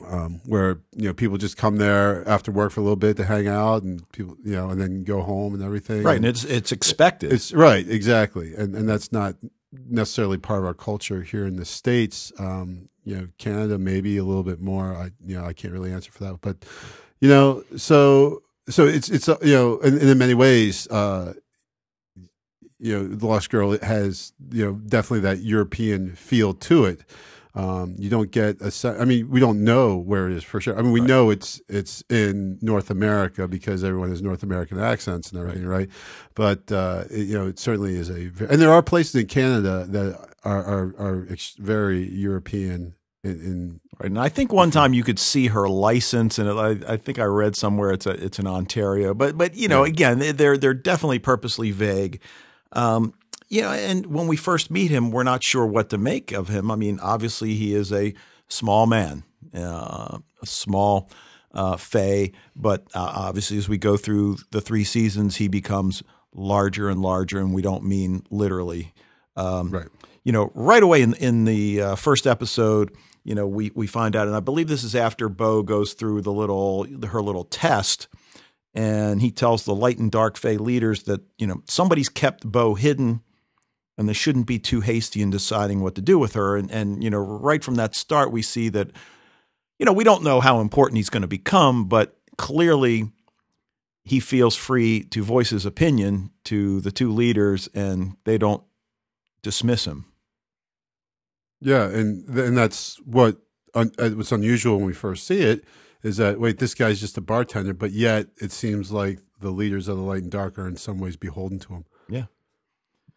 Um, 0.06 0.42
where 0.46 0.80
you 0.96 1.08
know 1.08 1.14
people 1.14 1.38
just 1.38 1.58
come 1.58 1.78
there 1.78 2.28
after 2.28 2.52
work 2.52 2.72
for 2.72 2.82
a 2.82 2.84
little 2.84 2.98
bit 2.98 3.18
to 3.18 3.26
hang 3.26 3.48
out 3.48 3.84
and 3.84 4.10
people 4.12 4.36
you 4.44 4.54
know 4.54 4.70
and 4.70 4.80
then 4.82 5.04
go 5.04 5.22
home 5.22 5.54
and 5.54 5.64
everything 5.64 6.04
right, 6.04 6.18
and 6.18 6.26
it's 6.26 6.44
it's 6.44 6.72
expected. 6.72 7.32
it's 7.32 7.54
right, 7.54 7.88
exactly, 7.88 8.54
and 8.54 8.76
and 8.76 8.88
that's 8.88 9.12
not 9.12 9.36
necessarily 9.90 10.38
part 10.38 10.60
of 10.60 10.66
our 10.66 10.74
culture 10.74 11.22
here 11.22 11.46
in 11.46 11.56
the 11.56 11.66
states. 11.66 12.32
Um, 12.38 12.90
you 13.06 13.16
know, 13.16 13.28
Canada 13.38 13.78
maybe 13.78 14.18
a 14.18 14.24
little 14.24 14.44
bit 14.44 14.62
more. 14.62 14.94
I 14.96 15.12
you 15.26 15.38
know 15.38 15.46
I 15.46 15.54
can't 15.54 15.74
really 15.74 15.92
answer 15.92 16.12
for 16.12 16.24
that, 16.26 16.42
but 16.42 16.66
you 17.20 17.30
know, 17.30 17.64
so 17.78 18.44
so 18.70 18.86
it's 18.86 19.10
it's 19.10 19.28
uh, 19.30 19.38
you 19.42 19.54
know, 19.54 19.80
and, 19.80 19.98
and 19.98 20.10
in 20.10 20.18
many 20.18 20.34
ways, 20.34 20.88
uh, 20.88 21.34
you 22.80 22.98
know, 22.98 23.08
the 23.08 23.26
Lost 23.26 23.50
Girl 23.50 23.78
has 23.80 24.34
you 24.52 24.66
know 24.66 24.74
definitely 24.74 25.22
that 25.22 25.40
European 25.40 26.16
feel 26.16 26.54
to 26.54 26.86
it. 26.86 27.02
Um, 27.56 27.96
you 28.00 28.10
don't 28.10 28.32
get 28.32 28.62
a. 28.62 28.98
I 29.00 29.06
mean, 29.06 29.30
we 29.30 29.40
don't 29.40 29.64
know 29.64 29.96
where 29.96 30.28
it 30.28 30.36
is 30.36 30.44
for 30.44 30.60
sure. 30.60 30.78
I 30.78 30.82
mean, 30.82 30.92
we 30.92 31.02
know 31.02 31.30
it's 31.30 31.62
it's 31.70 32.04
in 32.10 32.58
North 32.62 32.90
America 32.90 33.48
because 33.48 33.84
everyone 33.84 34.10
has 34.10 34.24
North 34.24 34.42
American 34.42 34.80
accents 34.80 35.32
and 35.32 35.40
everything, 35.40 35.66
right? 35.68 35.88
But 36.34 36.72
uh, 36.72 37.04
it, 37.12 37.28
you 37.28 37.38
know, 37.38 37.48
it 37.48 37.60
certainly 37.60 37.96
is 37.96 38.10
a. 38.10 38.32
And 38.50 38.60
there 38.60 38.72
are 38.72 38.82
places 38.82 39.16
in 39.16 39.28
Canada 39.28 39.86
that 39.88 40.30
are 40.44 40.64
are, 40.64 40.96
are 40.98 41.28
ex- 41.30 41.56
very 41.60 42.10
European 42.10 42.96
in, 43.24 43.32
in 43.32 43.80
Right. 44.00 44.10
And 44.10 44.20
I 44.20 44.30
think 44.30 44.52
one 44.52 44.72
time 44.72 44.94
you 44.94 45.04
could 45.04 45.20
see 45.20 45.48
her 45.48 45.70
license, 45.70 46.40
and 46.40 46.50
I, 46.50 46.94
I 46.94 46.98
think 46.98 47.20
I 47.20 47.26
read 47.26 47.56
somewhere 47.56 47.92
it's 47.92 48.06
a 48.06 48.12
it's 48.12 48.40
in 48.40 48.48
Ontario. 48.48 49.14
But 49.14 49.38
but 49.38 49.56
you 49.56 49.68
know, 49.68 49.84
again, 49.84 50.36
they're 50.36 50.58
they're 50.58 50.74
definitely 50.74 51.20
purposely 51.20 51.72
vague. 51.72 52.20
Um, 52.72 53.14
you 53.54 53.62
know, 53.62 53.70
and 53.70 54.08
when 54.08 54.26
we 54.26 54.36
first 54.36 54.72
meet 54.72 54.90
him, 54.90 55.12
we're 55.12 55.22
not 55.22 55.44
sure 55.44 55.64
what 55.64 55.92
to 55.92 56.00
make 56.00 56.32
of 56.32 56.48
him. 56.48 56.72
I 56.72 56.76
mean, 56.76 57.00
obviously 57.00 57.54
he 57.54 57.76
is 57.76 57.94
a 57.94 58.16
small 58.48 58.88
man, 58.88 59.24
uh, 59.54 60.18
a 60.42 60.46
small 60.46 61.12
uh, 61.54 61.78
Fae, 61.78 62.32
but 62.56 62.88
uh, 62.96 63.12
obviously 63.16 63.60
as 63.60 63.70
we 63.70 63.78
go 63.78 63.96
through 63.96 64.38
the 64.50 64.60
three 64.60 64.84
seasons, 64.84 65.36
he 65.36 65.48
becomes 65.48 66.02
larger 66.34 66.90
and 66.90 67.04
larger, 67.04 67.38
and 67.38 67.54
we 67.54 67.62
don't 67.62 67.84
mean 67.84 68.24
literally. 68.32 68.92
Um, 69.36 69.70
right. 69.70 69.88
you 70.24 70.32
know, 70.32 70.52
right 70.56 70.82
away 70.82 71.04
in 71.04 71.14
in 71.14 71.46
the 71.46 71.80
uh, 71.80 71.96
first 71.96 72.26
episode, 72.26 72.92
you 73.24 73.36
know, 73.36 73.46
we 73.46 73.72
we 73.76 73.86
find 73.86 74.16
out, 74.16 74.26
and 74.26 74.36
I 74.36 74.40
believe 74.40 74.68
this 74.68 74.84
is 74.84 74.96
after 74.96 75.30
Bo 75.30 75.62
goes 75.62 75.94
through 75.94 76.22
the 76.22 76.34
little 76.34 76.88
her 77.06 77.22
little 77.22 77.44
test, 77.44 78.08
and 78.74 79.22
he 79.22 79.30
tells 79.30 79.64
the 79.64 79.76
light 79.76 80.00
and 80.00 80.12
dark 80.12 80.38
Fae 80.38 80.54
leaders 80.54 81.04
that 81.04 81.22
you 81.38 81.46
know 81.46 81.62
somebody's 81.68 82.10
kept 82.10 82.52
Bo 82.52 82.74
hidden, 82.74 83.22
and 83.98 84.08
they 84.08 84.14
shouldn't 84.14 84.48
be 84.48 84.60
too 84.60 84.82
hasty 84.82 85.22
in 85.22 85.30
deciding 85.30 85.82
what 85.82 85.96
to 85.96 86.02
do 86.02 86.18
with 86.20 86.34
her. 86.34 86.58
And 86.58 86.72
and 86.72 87.04
you 87.04 87.10
know, 87.10 87.20
right 87.20 87.64
from 87.64 87.76
that 87.76 87.96
start, 87.96 88.32
we 88.32 88.42
see 88.42 88.70
that, 88.70 88.90
you 89.80 89.86
know, 89.86 89.94
we 89.94 90.04
don't 90.04 90.24
know 90.24 90.42
how 90.42 90.60
important 90.60 90.98
he's 90.98 91.10
going 91.10 91.22
to 91.22 91.28
become, 91.28 91.86
but 91.86 92.18
clearly. 92.38 93.12
He 94.06 94.20
feels 94.20 94.58
free 94.58 95.06
to 95.12 95.24
voice 95.24 95.52
his 95.52 95.66
opinion 95.66 96.32
to 96.44 96.82
the 96.82 96.92
two 96.92 97.10
leaders, 97.10 97.70
and 97.74 98.18
they 98.26 98.38
don't 98.38 98.62
dismiss 99.42 99.86
him. 99.86 100.04
Yeah, 101.62 101.86
and 101.86 102.28
and 102.38 102.58
that's 102.58 102.98
what 103.06 103.38
un, 103.74 103.92
uh, 103.98 104.10
what's 104.10 104.34
unusual 104.34 104.76
when 104.76 104.86
we 104.88 104.94
first 104.94 105.26
see 105.26 105.40
it 105.40 105.64
is 106.04 106.18
that 106.18 106.40
wait, 106.40 106.58
this 106.58 106.76
guy's 106.76 107.00
just 107.00 107.18
a 107.18 107.22
bartender, 107.22 107.74
but 107.74 107.92
yet 107.92 108.28
it 108.42 108.52
seems 108.52 108.92
like 108.92 109.20
the 109.40 109.52
leaders 109.52 109.88
of 109.88 109.96
the 109.96 110.04
light 110.04 110.24
and 110.24 110.32
dark 110.32 110.60
are 110.60 110.68
in 110.68 110.76
some 110.76 111.00
ways 111.00 111.16
beholden 111.16 111.60
to 111.60 111.74
him. 111.74 111.86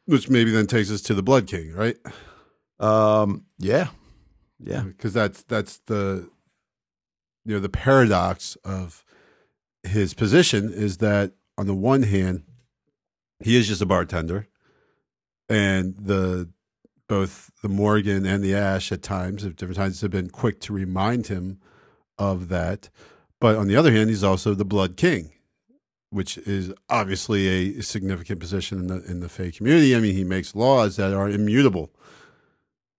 Which 0.06 0.28
maybe 0.28 0.50
then 0.50 0.66
takes 0.66 0.90
us 0.90 1.02
to 1.02 1.14
the 1.14 1.22
Blood 1.22 1.46
King, 1.46 1.72
right? 1.72 1.96
Um, 2.78 3.44
yeah, 3.58 3.88
yeah, 4.58 4.82
because 4.82 5.12
that's 5.12 5.42
that's 5.42 5.78
the 5.86 6.30
you 7.44 7.54
know 7.54 7.60
the 7.60 7.68
paradox 7.68 8.56
of 8.64 9.04
his 9.82 10.14
position 10.14 10.72
is 10.72 10.98
that 10.98 11.32
on 11.56 11.66
the 11.66 11.74
one 11.74 12.02
hand 12.02 12.42
he 13.40 13.56
is 13.56 13.68
just 13.68 13.82
a 13.82 13.86
bartender 13.86 14.48
and 15.48 15.94
the 15.96 16.50
both 17.08 17.52
the 17.62 17.68
Morrigan 17.68 18.26
and 18.26 18.42
the 18.42 18.54
Ash 18.54 18.90
at 18.90 19.02
times 19.02 19.44
at 19.44 19.56
different 19.56 19.76
times 19.76 20.00
have 20.00 20.10
been 20.10 20.28
quick 20.28 20.60
to 20.62 20.72
remind 20.72 21.28
him 21.28 21.60
of 22.18 22.48
that. 22.48 22.90
But 23.40 23.56
on 23.56 23.68
the 23.68 23.76
other 23.76 23.92
hand 23.92 24.10
he's 24.10 24.24
also 24.24 24.54
the 24.54 24.64
blood 24.64 24.96
king 24.96 25.30
which 26.16 26.38
is 26.38 26.72
obviously 26.88 27.48
a 27.48 27.82
significant 27.82 28.40
position 28.40 28.78
in 28.78 28.86
the 28.86 29.04
in 29.04 29.20
the 29.20 29.28
Fae 29.28 29.50
community 29.50 29.94
i 29.94 30.00
mean 30.00 30.14
he 30.14 30.24
makes 30.24 30.54
laws 30.54 30.96
that 30.96 31.12
are 31.12 31.28
immutable 31.28 31.90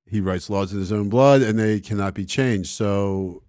he 0.10 0.22
writes 0.22 0.50
laws 0.50 0.74
in 0.74 0.80
his 0.80 0.92
own 0.92 1.10
blood 1.10 1.42
and 1.42 1.60
they 1.60 1.80
cannot 1.80 2.14
be 2.14 2.26
changed. 2.26 2.70
So 2.70 3.44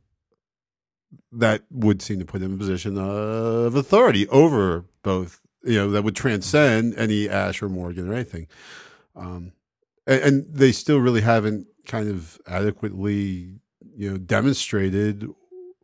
that 1.33 1.63
would 1.71 2.03
seem 2.03 2.19
to 2.19 2.25
put 2.25 2.43
him 2.43 2.53
in 2.53 2.57
a 2.57 2.59
position 2.59 2.99
of 2.99 3.75
authority 3.75 4.27
over 4.29 4.85
both 5.03 5.41
you 5.65 5.75
know 5.75 5.91
that 5.91 6.03
would 6.03 6.17
transcend 6.17 6.95
any 6.97 7.29
Ash 7.29 7.63
or 7.63 7.69
Morrigan 7.69 8.09
or 8.09 8.15
anything. 8.15 8.47
Um, 9.15 9.53
and, 10.07 10.23
and 10.23 10.55
they 10.55 10.73
still 10.73 10.99
really 10.99 11.21
haven't 11.21 11.67
kind 11.87 12.09
of 12.09 12.39
adequately 12.47 13.61
you 13.97 14.11
know 14.11 14.19
demonstrated 14.19 15.23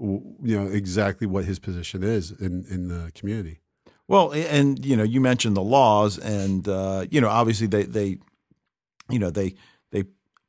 you 0.01 0.33
know 0.43 0.67
exactly 0.67 1.27
what 1.27 1.45
his 1.45 1.59
position 1.59 2.03
is 2.03 2.31
in 2.31 2.65
in 2.71 2.89
the 2.89 3.13
community. 3.15 3.61
Well, 4.07 4.33
and 4.33 4.85
you 4.85 4.97
know, 4.97 5.03
you 5.03 5.21
mentioned 5.21 5.57
the 5.57 5.63
laws, 5.63 6.19
and 6.19 6.67
uh, 6.69 7.07
you 7.11 7.21
know, 7.21 7.29
obviously 7.29 7.67
they 7.67 7.85
they, 7.85 8.19
you 9.09 9.19
know, 9.19 9.31
they 9.31 9.55
they 9.93 10.05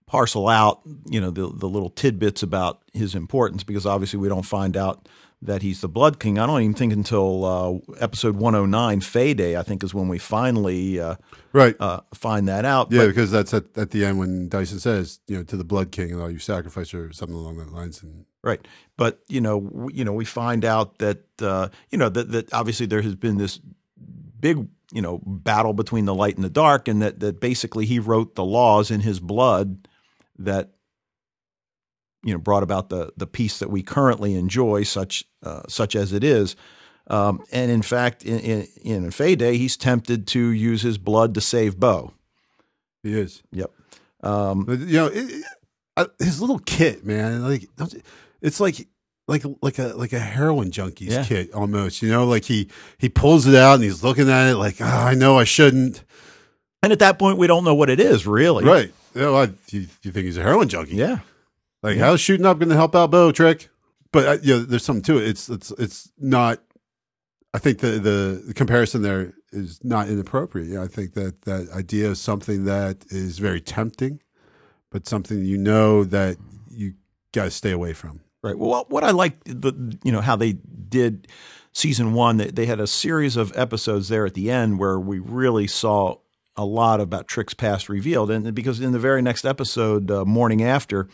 parcel 0.07 0.47
out 0.47 0.81
you 1.09 1.19
know 1.21 1.31
the 1.31 1.49
the 1.53 1.67
little 1.67 1.89
tidbits 1.89 2.43
about 2.43 2.81
his 2.93 3.15
importance 3.15 3.63
because 3.63 3.85
obviously 3.85 4.19
we 4.19 4.29
don't 4.29 4.43
find 4.43 4.75
out 4.75 5.07
that 5.41 5.61
he's 5.61 5.81
the 5.81 5.87
Blood 5.87 6.19
King. 6.19 6.39
I 6.39 6.45
don't 6.45 6.61
even 6.61 6.73
think 6.73 6.93
until 6.93 7.45
uh, 7.45 7.93
episode 7.99 8.35
109, 8.35 9.01
Fae 9.01 9.33
Day, 9.33 9.55
I 9.55 9.63
think 9.63 9.83
is 9.83 9.93
when 9.93 10.07
we 10.07 10.17
finally 10.17 10.99
uh, 10.99 11.15
right 11.55 11.75
uh, 11.79 12.01
find 12.13 12.47
that 12.47 12.65
out. 12.65 12.91
Yeah, 12.91 13.01
But- 13.01 13.07
because 13.07 13.31
that's 13.31 13.53
at, 13.53 13.65
at 13.77 13.91
the 13.91 14.05
end 14.05 14.19
when 14.19 14.49
Dyson 14.49 14.79
says, 14.79 15.19
you 15.27 15.37
know, 15.37 15.43
to 15.43 15.57
the 15.57 15.63
Blood 15.63 15.91
King, 15.91 16.11
and 16.11 16.21
all 16.21 16.29
you 16.29 16.39
sacrifice 16.39 16.93
or 16.93 17.11
something 17.13 17.35
along 17.35 17.57
that 17.57 17.71
lines. 17.71 18.03
And 18.03 18.25
Right, 18.43 18.63
but 18.95 19.21
you 19.27 19.41
know, 19.41 19.59
w- 19.61 19.89
you 19.97 20.05
know, 20.05 20.13
we 20.13 20.25
find 20.25 20.63
out 20.63 20.99
that 20.99 21.23
uh, 21.41 21.69
you 21.89 21.97
know 21.97 22.09
that 22.09 22.31
that 22.31 22.53
obviously 22.53 22.85
there 22.85 23.01
has 23.01 23.15
been 23.15 23.37
this 23.37 23.59
big 24.39 24.67
you 24.91 25.01
know 25.01 25.19
battle 25.25 25.73
between 25.73 26.05
the 26.05 26.13
light 26.13 26.35
and 26.35 26.43
the 26.43 26.49
dark, 26.49 26.87
and 26.87 27.01
that 27.01 27.19
that 27.21 27.39
basically 27.39 27.87
he 27.87 27.97
wrote 27.97 28.35
the 28.35 28.45
laws 28.45 28.91
in 28.91 28.99
his 29.01 29.19
blood 29.19 29.87
that 30.37 30.73
you 32.23 32.33
know 32.33 32.39
brought 32.39 32.61
about 32.63 32.89
the 32.89 33.11
the 33.17 33.25
peace 33.27 33.57
that 33.57 33.71
we 33.71 33.81
currently 33.81 34.35
enjoy, 34.35 34.83
such 34.83 35.23
uh, 35.41 35.63
such 35.67 35.95
as 35.95 36.13
it 36.13 36.23
is. 36.23 36.55
Um, 37.07 37.43
and 37.51 37.69
in 37.71 37.81
fact, 37.81 38.23
in 38.23 38.39
in, 38.39 38.67
in 38.83 39.11
Fae 39.11 39.35
Day, 39.35 39.57
he's 39.57 39.77
tempted 39.77 40.25
to 40.27 40.39
use 40.49 40.81
his 40.81 40.97
blood 40.97 41.33
to 41.35 41.41
save 41.41 41.79
Bo. 41.79 42.13
he 43.03 43.13
is. 43.19 43.43
Yep. 43.51 43.71
Um, 44.23 44.65
But, 44.65 44.79
you 44.79 44.97
know, 44.97 45.07
it, 45.07 45.17
it- 45.31 45.43
uh, 45.97 46.07
his 46.19 46.41
little 46.41 46.59
kit, 46.59 47.05
man, 47.05 47.41
like 47.43 47.69
it's 48.41 48.59
like 48.59 48.85
like 49.29 49.43
like 49.61 49.79
a 49.79 49.87
like 49.95 50.11
a 50.13 50.19
heroin 50.19 50.69
junkie's 50.71 51.13
Yeah. 51.13 51.23
kit 51.23 51.53
almost. 51.53 52.01
You 52.01 52.09
know, 52.09 52.25
like 52.25 52.43
he 52.43 52.69
he 52.97 53.07
pulls 53.07 53.47
it 53.47 53.55
out 53.55 53.75
and 53.75 53.83
he's 53.83 54.03
looking 54.03 54.29
at 54.29 54.49
it 54.51 54.57
like, 54.57 54.77
"Ah, 54.81 55.07
I 55.07 55.13
know 55.13 55.37
I 55.39 55.45
shouldn't. 55.45 56.03
and 56.83 56.91
at 56.91 56.99
that 56.99 57.17
point, 57.17 57.37
we 57.37 57.47
don't 57.47 57.63
know 57.63 57.75
what 57.75 57.89
it 57.89 57.99
is 58.01 58.27
really. 58.27 58.65
Right? 58.65 58.91
You, 59.13 59.21
know, 59.21 59.35
I, 59.37 59.43
you, 59.71 59.87
you 60.03 60.11
think 60.11 60.25
he's 60.25 60.35
a 60.37 60.43
heroin 60.43 60.67
junkie? 60.67 60.95
Yeah. 60.97 61.19
Like, 61.81 61.95
Yeah. 61.97 62.07
how's 62.07 62.19
shooting 62.19 62.45
up 62.45 62.59
going 62.59 62.69
to 62.69 62.75
help 62.75 62.93
out 62.93 63.11
Bo 63.11 63.31
Trick? 63.31 63.69
But 64.11 64.25
uh, 64.27 64.37
know, 64.43 64.59
there's 64.59 64.83
something 64.83 65.03
to 65.03 65.17
it. 65.19 65.29
It's 65.29 65.47
it's 65.49 65.71
it's 65.77 66.11
not. 66.19 66.59
I 67.55 67.59
think 67.59 67.79
the, 67.79 67.91
the 67.99 68.43
the 68.47 68.53
comparison 68.53 69.01
there 69.01 69.33
is 69.51 69.79
not 69.83 70.09
inappropriate. 70.09 70.77
I 70.77 70.87
think 70.87 71.13
that 71.13 71.43
that 71.43 71.69
idea 71.71 72.09
is 72.09 72.19
something 72.19 72.65
that 72.65 73.05
is 73.09 73.39
very 73.39 73.61
tempting, 73.61 74.19
but 74.91 75.07
something 75.07 75.43
you 75.45 75.57
know 75.57 76.03
that 76.03 76.35
you 76.69 76.95
got 77.31 77.45
to 77.45 77.51
stay 77.51 77.71
away 77.71 77.93
from. 77.93 78.19
Right. 78.43 78.57
Well, 78.57 78.85
what- 78.89 79.03
I 79.03 79.11
like 79.11 79.43
the 79.45 79.73
you 80.03 80.11
know 80.11 80.21
how 80.21 80.35
they 80.35 80.53
did 80.89 81.27
season 81.71 82.13
one. 82.13 82.37
They, 82.37 82.47
they 82.51 82.65
had 82.65 82.79
a 82.79 82.87
series 82.87 83.37
of 83.37 83.51
episodes 83.55 84.09
there 84.09 84.25
at 84.25 84.33
the 84.33 84.51
end 84.51 84.77
where 84.77 84.99
we 84.99 85.19
really 85.19 85.67
saw 85.67 86.17
a 86.57 86.65
lot 86.65 86.99
about 87.01 87.27
Trick's 87.27 87.53
past 87.53 87.89
revealed, 87.89 88.31
and 88.31 88.53
because 88.53 88.79
in 88.81 88.91
the 88.91 88.99
very 88.99 89.21
next 89.21 89.45
episode, 89.45 90.11
uh, 90.11 90.25
Mourning 90.25 90.61
After, 90.63 91.07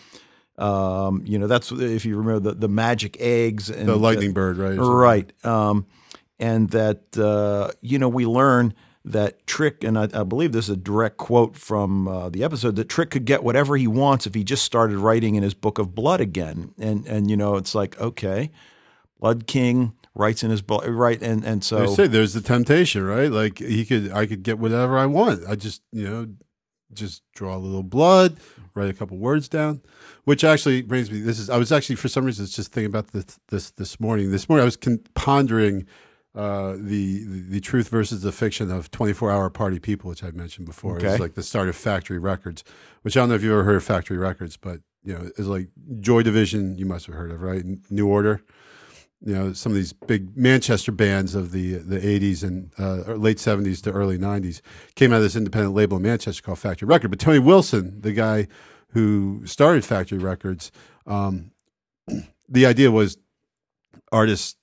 um, 0.57 1.23
you 1.25 1.37
know 1.39 1.47
that's 1.47 1.71
if 1.71 2.03
you 2.05 2.17
remember 2.17 2.51
the, 2.51 2.55
the 2.55 2.67
magic 2.67 3.17
eggs 3.19 3.69
and 3.69 3.87
The 3.87 3.95
lightning 3.95 4.33
bird, 4.33 4.57
right? 4.57 4.77
right? 4.77 5.45
Um, 5.45 5.85
and 6.41 6.71
that 6.71 7.17
uh, 7.17 7.71
you 7.79 7.97
know 7.97 8.09
we 8.09 8.25
learn 8.25 8.73
that 9.05 9.47
Trick, 9.47 9.83
and 9.83 9.97
I, 9.97 10.09
I 10.13 10.23
believe 10.23 10.51
this 10.51 10.65
is 10.65 10.75
a 10.75 10.77
direct 10.77 11.17
quote 11.17 11.55
from 11.55 12.07
uh, 12.07 12.29
the 12.29 12.43
episode 12.43 12.75
that 12.75 12.89
Trick 12.89 13.11
could 13.11 13.25
get 13.25 13.43
whatever 13.43 13.77
he 13.77 13.87
wants 13.87 14.27
if 14.27 14.35
he 14.35 14.43
just 14.43 14.63
started 14.63 14.97
writing 14.97 15.35
in 15.35 15.43
his 15.43 15.53
book 15.53 15.79
of 15.79 15.95
blood 15.95 16.19
again. 16.19 16.73
And 16.77 17.07
and 17.07 17.29
you 17.29 17.37
know 17.37 17.55
it's 17.55 17.73
like 17.73 17.99
okay, 18.01 18.51
Blood 19.19 19.47
King 19.47 19.93
writes 20.15 20.43
in 20.43 20.51
his 20.51 20.61
book, 20.61 20.83
right? 20.87 21.21
And 21.21 21.45
and 21.45 21.63
so 21.63 21.85
say 21.87 22.07
there's 22.07 22.33
the 22.33 22.41
temptation, 22.41 23.03
right? 23.03 23.31
Like 23.31 23.59
he 23.59 23.85
could, 23.85 24.11
I 24.11 24.25
could 24.25 24.43
get 24.43 24.59
whatever 24.59 24.97
I 24.97 25.05
want. 25.05 25.43
I 25.47 25.55
just, 25.55 25.81
you 25.91 26.07
know, 26.07 26.27
just 26.93 27.23
draw 27.33 27.55
a 27.55 27.59
little 27.59 27.83
blood, 27.83 28.37
write 28.73 28.89
a 28.89 28.93
couple 28.93 29.17
words 29.17 29.47
down. 29.47 29.81
Which 30.23 30.43
actually 30.43 30.81
brings 30.81 31.09
me. 31.09 31.19
This 31.19 31.39
is 31.39 31.49
I 31.49 31.57
was 31.57 31.71
actually 31.71 31.95
for 31.95 32.07
some 32.07 32.25
reason 32.25 32.45
just 32.45 32.71
thinking 32.71 32.89
about 32.89 33.07
this 33.07 33.39
this 33.49 33.71
this 33.71 33.99
morning. 33.99 34.31
This 34.31 34.47
morning 34.47 34.61
I 34.61 34.65
was 34.65 34.77
con- 34.77 35.03
pondering 35.15 35.87
uh, 36.33 36.73
the, 36.77 37.23
the 37.25 37.59
truth 37.59 37.89
versus 37.89 38.21
the 38.21 38.31
fiction 38.31 38.71
of 38.71 38.89
24 38.91 39.31
hour 39.31 39.49
party 39.49 39.79
people, 39.79 40.09
which 40.09 40.23
I've 40.23 40.35
mentioned 40.35 40.65
before. 40.65 40.97
Okay. 40.97 41.07
It's 41.07 41.19
like 41.19 41.35
the 41.35 41.43
start 41.43 41.67
of 41.67 41.75
Factory 41.75 42.19
Records, 42.19 42.63
which 43.01 43.17
I 43.17 43.21
don't 43.21 43.29
know 43.29 43.35
if 43.35 43.43
you've 43.43 43.51
ever 43.51 43.63
heard 43.63 43.75
of 43.75 43.83
Factory 43.83 44.17
Records, 44.17 44.57
but 44.57 44.79
you 45.03 45.13
know, 45.13 45.31
it's 45.37 45.39
like 45.39 45.67
Joy 45.99 46.23
Division. 46.23 46.77
You 46.77 46.85
must 46.85 47.05
have 47.07 47.15
heard 47.15 47.31
of, 47.31 47.41
right? 47.41 47.63
New 47.89 48.07
Order 48.07 48.43
you 49.23 49.35
know 49.35 49.53
some 49.53 49.71
of 49.71 49.75
these 49.75 49.93
big 49.93 50.35
Manchester 50.35 50.91
bands 50.91 51.35
of 51.35 51.51
the 51.51 51.75
the 51.75 51.99
80s 51.99 52.43
and 52.43 52.71
uh, 52.79 53.13
late 53.13 53.37
70s 53.37 53.81
to 53.83 53.91
early 53.91 54.17
90s 54.17 54.61
came 54.95 55.13
out 55.13 55.17
of 55.17 55.23
this 55.23 55.35
independent 55.35 55.75
label 55.75 55.97
in 55.97 56.03
Manchester 56.03 56.41
called 56.41 56.59
Factory 56.59 56.87
Record. 56.87 57.09
But 57.09 57.19
Tony 57.19 57.39
Wilson, 57.39 58.01
the 58.01 58.13
guy 58.13 58.47
who 58.89 59.45
started 59.45 59.85
Factory 59.85 60.17
Records, 60.17 60.71
um, 61.05 61.51
the 62.49 62.65
idea 62.65 62.91
was 62.91 63.17
artists. 64.11 64.55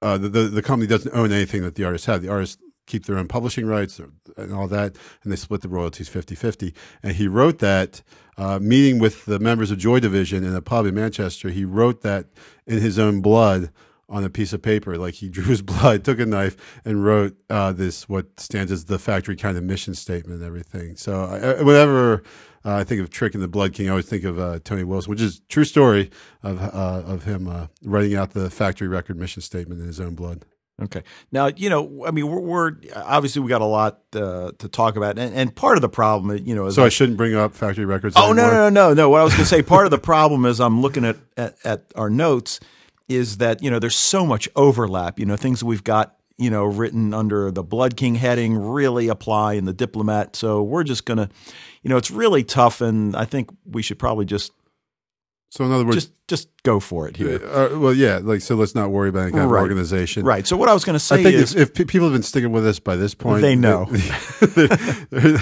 Uh, 0.00 0.18
the, 0.18 0.28
the 0.28 0.40
the 0.42 0.62
company 0.62 0.86
doesn't 0.86 1.14
own 1.14 1.32
anything 1.32 1.62
that 1.62 1.74
the 1.74 1.84
artists 1.84 2.06
have. 2.06 2.22
The 2.22 2.28
artists 2.28 2.58
keep 2.86 3.04
their 3.04 3.18
own 3.18 3.28
publishing 3.28 3.66
rights 3.66 4.00
and 4.36 4.52
all 4.52 4.66
that, 4.68 4.96
and 5.22 5.30
they 5.30 5.36
split 5.36 5.60
the 5.60 5.68
royalties 5.68 6.08
50-50. 6.08 6.74
And 7.02 7.16
he 7.16 7.28
wrote 7.28 7.58
that 7.58 8.02
uh, 8.38 8.58
meeting 8.58 8.98
with 8.98 9.26
the 9.26 9.38
members 9.38 9.70
of 9.70 9.78
Joy 9.78 10.00
Division 10.00 10.42
in 10.42 10.54
a 10.54 10.62
pub 10.62 10.86
in 10.86 10.94
Manchester. 10.94 11.50
He 11.50 11.64
wrote 11.64 12.00
that 12.02 12.26
in 12.66 12.80
his 12.80 12.98
own 12.98 13.20
blood 13.20 13.70
on 14.08 14.24
a 14.24 14.30
piece 14.30 14.52
of 14.52 14.62
paper. 14.62 14.96
Like 14.96 15.14
he 15.14 15.28
drew 15.30 15.44
his 15.44 15.62
blood, 15.62 16.04
took 16.04 16.18
a 16.18 16.26
knife, 16.26 16.56
and 16.84 17.04
wrote 17.04 17.36
uh, 17.50 17.72
this 17.72 18.08
what 18.08 18.40
stands 18.40 18.72
as 18.72 18.86
the 18.86 18.98
factory 18.98 19.36
kind 19.36 19.56
of 19.56 19.64
mission 19.64 19.94
statement 19.94 20.40
and 20.40 20.46
everything. 20.46 20.96
So 20.96 21.22
uh, 21.22 21.62
whenever 21.62 22.22
uh, 22.68 22.76
I 22.76 22.84
think 22.84 23.00
of 23.00 23.08
Trick 23.08 23.34
and 23.34 23.42
the 23.42 23.48
Blood 23.48 23.72
King, 23.72 23.86
I 23.86 23.90
always 23.90 24.06
think 24.06 24.24
of 24.24 24.38
uh, 24.38 24.58
Tony 24.62 24.84
Wilson, 24.84 25.10
which 25.10 25.22
is 25.22 25.38
a 25.38 25.40
true 25.48 25.64
story 25.64 26.10
of 26.42 26.60
uh, 26.60 27.02
of 27.06 27.24
him 27.24 27.48
uh, 27.48 27.68
writing 27.82 28.14
out 28.14 28.32
the 28.32 28.50
factory 28.50 28.88
record 28.88 29.16
mission 29.16 29.40
statement 29.40 29.80
in 29.80 29.86
his 29.86 30.00
own 30.00 30.14
blood. 30.14 30.44
Okay. 30.80 31.02
Now, 31.32 31.46
you 31.46 31.70
know, 31.70 32.04
I 32.06 32.12
mean, 32.12 32.28
we're, 32.28 32.38
we're 32.38 32.72
obviously 32.94 33.42
we 33.42 33.48
got 33.48 33.62
a 33.62 33.64
lot 33.64 34.00
uh, 34.14 34.52
to 34.58 34.68
talk 34.68 34.96
about, 34.96 35.18
and, 35.18 35.34
and 35.34 35.54
part 35.54 35.76
of 35.76 35.82
the 35.82 35.88
problem, 35.88 36.36
you 36.46 36.54
know, 36.54 36.66
is 36.66 36.74
So 36.76 36.84
I 36.84 36.88
shouldn't 36.88 37.16
bring 37.16 37.34
up 37.34 37.54
factory 37.54 37.84
records. 37.86 38.14
Oh 38.16 38.32
no, 38.32 38.42
anymore? 38.42 38.52
no, 38.52 38.70
no, 38.70 38.88
no, 38.88 38.94
no. 38.94 39.10
What 39.10 39.22
I 39.22 39.24
was 39.24 39.32
going 39.32 39.44
to 39.44 39.48
say, 39.48 39.62
part 39.62 39.86
of 39.86 39.90
the 39.90 39.98
problem 39.98 40.44
is 40.44 40.60
I'm 40.60 40.82
looking 40.82 41.04
at, 41.06 41.16
at 41.36 41.56
at 41.64 41.84
our 41.96 42.10
notes 42.10 42.60
is 43.08 43.38
that 43.38 43.62
you 43.62 43.70
know 43.70 43.78
there's 43.78 43.96
so 43.96 44.26
much 44.26 44.46
overlap. 44.54 45.18
You 45.18 45.24
know, 45.24 45.36
things 45.36 45.60
that 45.60 45.66
we've 45.66 45.84
got 45.84 46.17
you 46.38 46.50
know 46.50 46.64
written 46.64 47.12
under 47.12 47.50
the 47.50 47.62
Blood 47.62 47.96
King 47.96 48.14
heading 48.14 48.56
really 48.56 49.08
apply 49.08 49.54
in 49.54 49.64
the 49.64 49.72
Diplomat. 49.72 50.36
So 50.36 50.62
we're 50.62 50.84
just 50.84 51.04
gonna, 51.04 51.28
you 51.82 51.90
know, 51.90 51.96
it's 51.96 52.10
really 52.10 52.44
tough, 52.44 52.80
and 52.80 53.14
I 53.16 53.24
think 53.24 53.50
we 53.66 53.82
should 53.82 53.98
probably 53.98 54.24
just 54.24 54.52
So 55.50 55.64
in 55.64 55.72
other 55.72 55.84
words, 55.84 55.96
just 55.96 56.12
just 56.28 56.48
go 56.62 56.78
for 56.78 57.08
it 57.08 57.16
here. 57.16 57.40
uh, 57.44 57.78
well, 57.78 57.92
yeah, 57.94 58.20
like 58.22 58.40
so. 58.42 58.54
Let's 58.54 58.74
not 58.74 58.90
worry 58.90 59.08
about 59.08 59.22
any 59.22 59.32
kind 59.32 59.44
of 59.44 59.50
organization, 59.50 60.24
Right. 60.24 60.46
So 60.46 60.56
what 60.56 60.68
I 60.68 60.74
was 60.74 60.84
going 60.84 60.94
to 60.94 61.00
say 61.00 61.20
I 61.20 61.22
think 61.22 61.34
is, 61.36 61.54
if, 61.54 61.80
if 61.80 61.88
people 61.88 62.06
have 62.08 62.12
been 62.14 62.22
sticking 62.22 62.52
with 62.52 62.66
us 62.66 62.78
by 62.78 62.96
this 62.96 63.14
point, 63.14 63.40
They 63.42 63.56
know. 63.56 63.86
they're, 64.40 64.66
they're, 65.10 65.38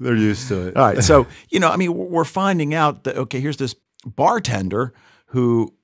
they're 0.00 0.16
used 0.16 0.48
to 0.48 0.68
it. 0.68 0.76
All 0.76 0.84
right. 0.84 1.04
So, 1.04 1.26
you 1.50 1.60
know, 1.60 1.68
I 1.68 1.76
mean, 1.76 1.92
we're 1.94 2.24
finding 2.24 2.74
out 2.74 3.04
that, 3.04 3.16
okay, 3.16 3.40
here's 3.40 3.58
this 3.58 3.76
bartender 4.06 4.94
who 5.26 5.74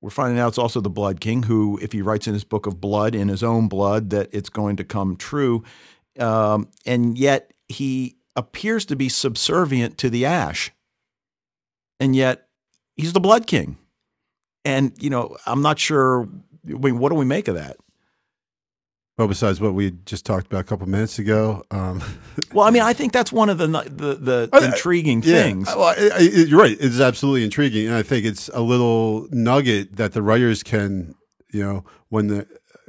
we're 0.00 0.10
finding 0.10 0.38
out 0.38 0.48
it's 0.48 0.58
also 0.58 0.80
the 0.80 0.90
Blood 0.90 1.20
King, 1.20 1.44
who, 1.44 1.78
if 1.82 1.92
he 1.92 2.02
writes 2.02 2.26
in 2.26 2.34
his 2.34 2.44
book 2.44 2.66
of 2.66 2.80
blood, 2.80 3.14
in 3.14 3.28
his 3.28 3.42
own 3.42 3.68
blood, 3.68 4.10
that 4.10 4.28
it's 4.32 4.48
going 4.48 4.76
to 4.76 4.84
come 4.84 5.16
true. 5.16 5.64
Um, 6.18 6.68
and 6.84 7.18
yet 7.18 7.52
he 7.68 8.16
appears 8.36 8.84
to 8.86 8.96
be 8.96 9.08
subservient 9.08 9.98
to 9.98 10.10
the 10.10 10.26
ash. 10.26 10.70
And 11.98 12.14
yet 12.14 12.48
he's 12.96 13.14
the 13.14 13.20
Blood 13.20 13.46
King. 13.46 13.78
And, 14.64 14.92
you 15.00 15.10
know, 15.10 15.36
I'm 15.46 15.62
not 15.62 15.78
sure. 15.78 16.28
I 16.68 16.72
mean, 16.72 16.98
what 16.98 17.08
do 17.10 17.14
we 17.14 17.24
make 17.24 17.48
of 17.48 17.54
that? 17.54 17.76
Well, 19.18 19.28
besides 19.28 19.60
what 19.62 19.72
we 19.72 19.92
just 20.04 20.26
talked 20.26 20.46
about 20.46 20.60
a 20.60 20.64
couple 20.64 20.86
minutes 20.86 21.18
ago, 21.18 21.64
um, 21.70 22.02
Well, 22.52 22.66
I 22.66 22.70
mean, 22.70 22.82
I 22.82 22.92
think 22.92 23.12
that's 23.14 23.32
one 23.32 23.48
of 23.48 23.56
the 23.58 23.66
the, 23.66 24.14
the 24.14 24.48
I- 24.52 24.58
I- 24.58 24.64
intriguing 24.66 25.22
yeah, 25.24 25.42
things. 25.42 25.66
well, 25.68 25.84
I, 25.84 26.10
I, 26.14 26.18
you're 26.20 26.60
right. 26.60 26.76
It's 26.78 27.00
absolutely 27.00 27.42
intriguing, 27.44 27.86
and 27.86 27.94
I 27.96 28.02
think 28.02 28.26
it's 28.26 28.48
a 28.52 28.60
little 28.60 29.26
nugget 29.30 29.96
that 29.96 30.12
the 30.12 30.20
writers 30.22 30.62
can, 30.62 31.14
you 31.52 31.62
know, 31.62 31.84
when 32.10 32.26
the 32.26 32.46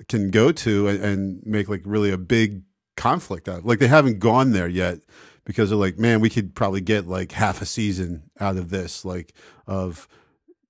can 0.09 0.29
go 0.29 0.51
to 0.51 0.87
and, 0.89 1.03
and 1.03 1.41
make 1.45 1.69
like 1.69 1.81
really 1.85 2.11
a 2.11 2.17
big 2.17 2.61
conflict 2.97 3.47
out. 3.47 3.59
of. 3.59 3.65
Like 3.65 3.79
they 3.79 3.87
haven't 3.87 4.19
gone 4.19 4.51
there 4.51 4.67
yet 4.67 4.99
because 5.45 5.69
they're 5.69 5.77
like, 5.77 5.97
man, 5.97 6.19
we 6.19 6.29
could 6.29 6.53
probably 6.55 6.81
get 6.81 7.07
like 7.07 7.31
half 7.31 7.61
a 7.61 7.65
season 7.65 8.23
out 8.39 8.57
of 8.57 8.69
this, 8.69 9.05
like 9.05 9.33
of 9.65 10.09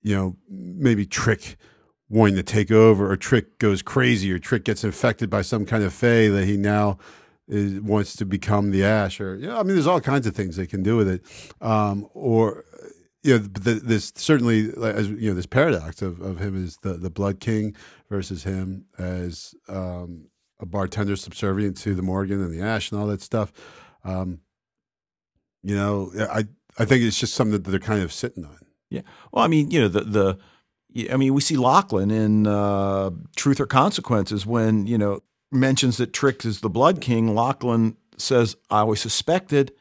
you 0.02 0.14
know 0.14 0.36
maybe 0.48 1.04
trick 1.04 1.56
wanting 2.08 2.36
to 2.36 2.42
take 2.42 2.70
over, 2.70 3.10
or 3.10 3.16
Trick 3.16 3.58
goes 3.58 3.82
crazy, 3.82 4.32
or 4.32 4.38
Trick 4.38 4.64
gets 4.64 4.84
infected 4.84 5.28
by 5.28 5.42
some 5.42 5.66
kind 5.66 5.84
of 5.84 5.92
Fae 5.92 6.28
that 6.28 6.44
he 6.46 6.56
now 6.56 6.98
is, 7.46 7.80
wants 7.80 8.16
to 8.16 8.24
become 8.24 8.70
the 8.70 8.84
Ash, 8.84 9.20
or 9.20 9.36
yeah, 9.36 9.58
I 9.58 9.62
mean, 9.62 9.74
there's 9.74 9.86
all 9.86 10.00
kinds 10.00 10.26
of 10.26 10.34
things 10.34 10.56
they 10.56 10.66
can 10.66 10.82
do 10.82 10.96
with 10.96 11.08
it, 11.08 11.22
um, 11.60 12.08
or 12.14 12.64
you 13.22 13.32
know, 13.32 13.38
the, 13.38 13.74
this 13.74 14.12
certainly 14.16 14.70
as 14.82 15.08
you 15.10 15.30
know, 15.30 15.34
this 15.34 15.46
paradox 15.46 16.02
of, 16.02 16.20
of 16.20 16.38
him 16.38 16.64
as 16.64 16.78
the 16.78 16.94
the 16.94 17.10
Blood 17.10 17.40
King 17.40 17.74
versus 18.08 18.44
him 18.44 18.86
as 18.98 19.54
um, 19.68 20.28
a 20.60 20.66
bartender 20.66 21.16
subservient 21.16 21.76
to 21.78 21.94
the 21.94 22.02
Morrigan 22.02 22.42
and 22.42 22.52
the 22.52 22.62
Ash 22.62 22.90
and 22.90 23.00
all 23.00 23.06
that 23.08 23.20
stuff. 23.20 23.52
Um, 24.04 24.40
you 25.62 25.74
know, 25.74 26.12
I 26.30 26.44
I 26.78 26.84
think 26.84 27.02
it's 27.02 27.18
just 27.18 27.34
something 27.34 27.60
that 27.60 27.70
they're 27.70 27.80
kind 27.80 28.02
of 28.02 28.12
sitting 28.12 28.44
on. 28.44 28.58
Yeah. 28.88 29.02
Well, 29.32 29.44
I 29.44 29.48
mean, 29.48 29.70
you 29.70 29.80
know, 29.80 29.88
the 29.88 30.00
the 30.00 30.38
I 31.10 31.16
mean, 31.16 31.34
we 31.34 31.40
see 31.40 31.56
Lachlan 31.56 32.10
in 32.10 32.46
uh, 32.46 33.10
Truth 33.36 33.60
or 33.60 33.66
Consequences 33.66 34.46
when, 34.46 34.86
you 34.86 34.98
know, 34.98 35.20
mentions 35.52 35.98
that 35.98 36.12
Trick 36.12 36.44
is 36.44 36.60
the 36.60 36.70
Blood 36.70 37.00
King. 37.00 37.34
Lachlan 37.34 37.96
says, 38.16 38.56
I 38.70 38.80
always 38.80 39.00
suspected. 39.00 39.72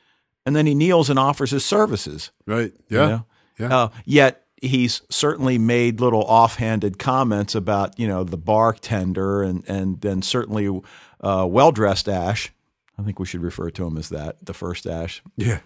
And 0.46 0.56
then 0.56 0.66
he 0.66 0.76
kneels 0.76 1.10
and 1.10 1.20
offers 1.20 1.52
his 1.52 1.66
services. 1.66 2.32
Right. 2.46 2.74
Yeah. 2.90 3.04
You 3.04 3.10
know? 3.10 3.26
Yeah. 3.60 3.78
Uh, 3.78 3.90
yet 4.06 4.46
he's 4.62 5.02
certainly 5.10 5.58
made 5.58 6.00
little 6.00 6.24
offhanded 6.24 7.00
comments 7.00 7.56
about, 7.56 8.00
you 8.00 8.08
know, 8.08 8.24
the 8.24 8.38
bartender 8.38 9.44
and, 9.44 9.64
and 9.68 10.00
then 10.02 10.22
certainly 10.22 10.82
uh, 11.22 11.48
well 11.50 11.72
dressed 11.72 12.08
Ash. 12.08 12.52
I 12.98 13.04
think 13.04 13.20
we 13.20 13.26
should 13.26 13.42
refer 13.42 13.70
to 13.72 13.86
him 13.86 13.98
as 13.98 14.10
that, 14.10 14.46
the 14.46 14.54
first 14.54 14.86
Ash. 14.86 15.22
Yeah. 15.36 15.60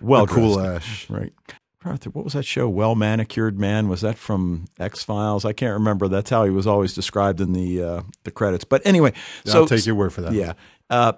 Well, 0.00 0.26
cool 0.26 0.60
Ash. 0.60 1.08
Right 1.10 1.32
what 1.84 2.24
was 2.24 2.32
that 2.34 2.44
show? 2.44 2.68
Well 2.68 2.94
manicured 2.94 3.58
man. 3.58 3.88
Was 3.88 4.00
that 4.02 4.16
from 4.16 4.66
X 4.78 5.02
Files? 5.02 5.44
I 5.44 5.52
can't 5.52 5.74
remember. 5.74 6.08
That's 6.08 6.30
how 6.30 6.44
he 6.44 6.50
was 6.50 6.66
always 6.66 6.94
described 6.94 7.40
in 7.40 7.52
the 7.52 7.82
uh, 7.82 8.02
the 8.24 8.30
credits. 8.30 8.64
But 8.64 8.82
anyway, 8.84 9.12
so 9.44 9.60
I'll 9.60 9.66
take 9.66 9.86
your 9.86 9.94
word 9.94 10.12
for 10.12 10.22
that. 10.22 10.32
Yeah. 10.32 10.54
Uh, 10.90 11.14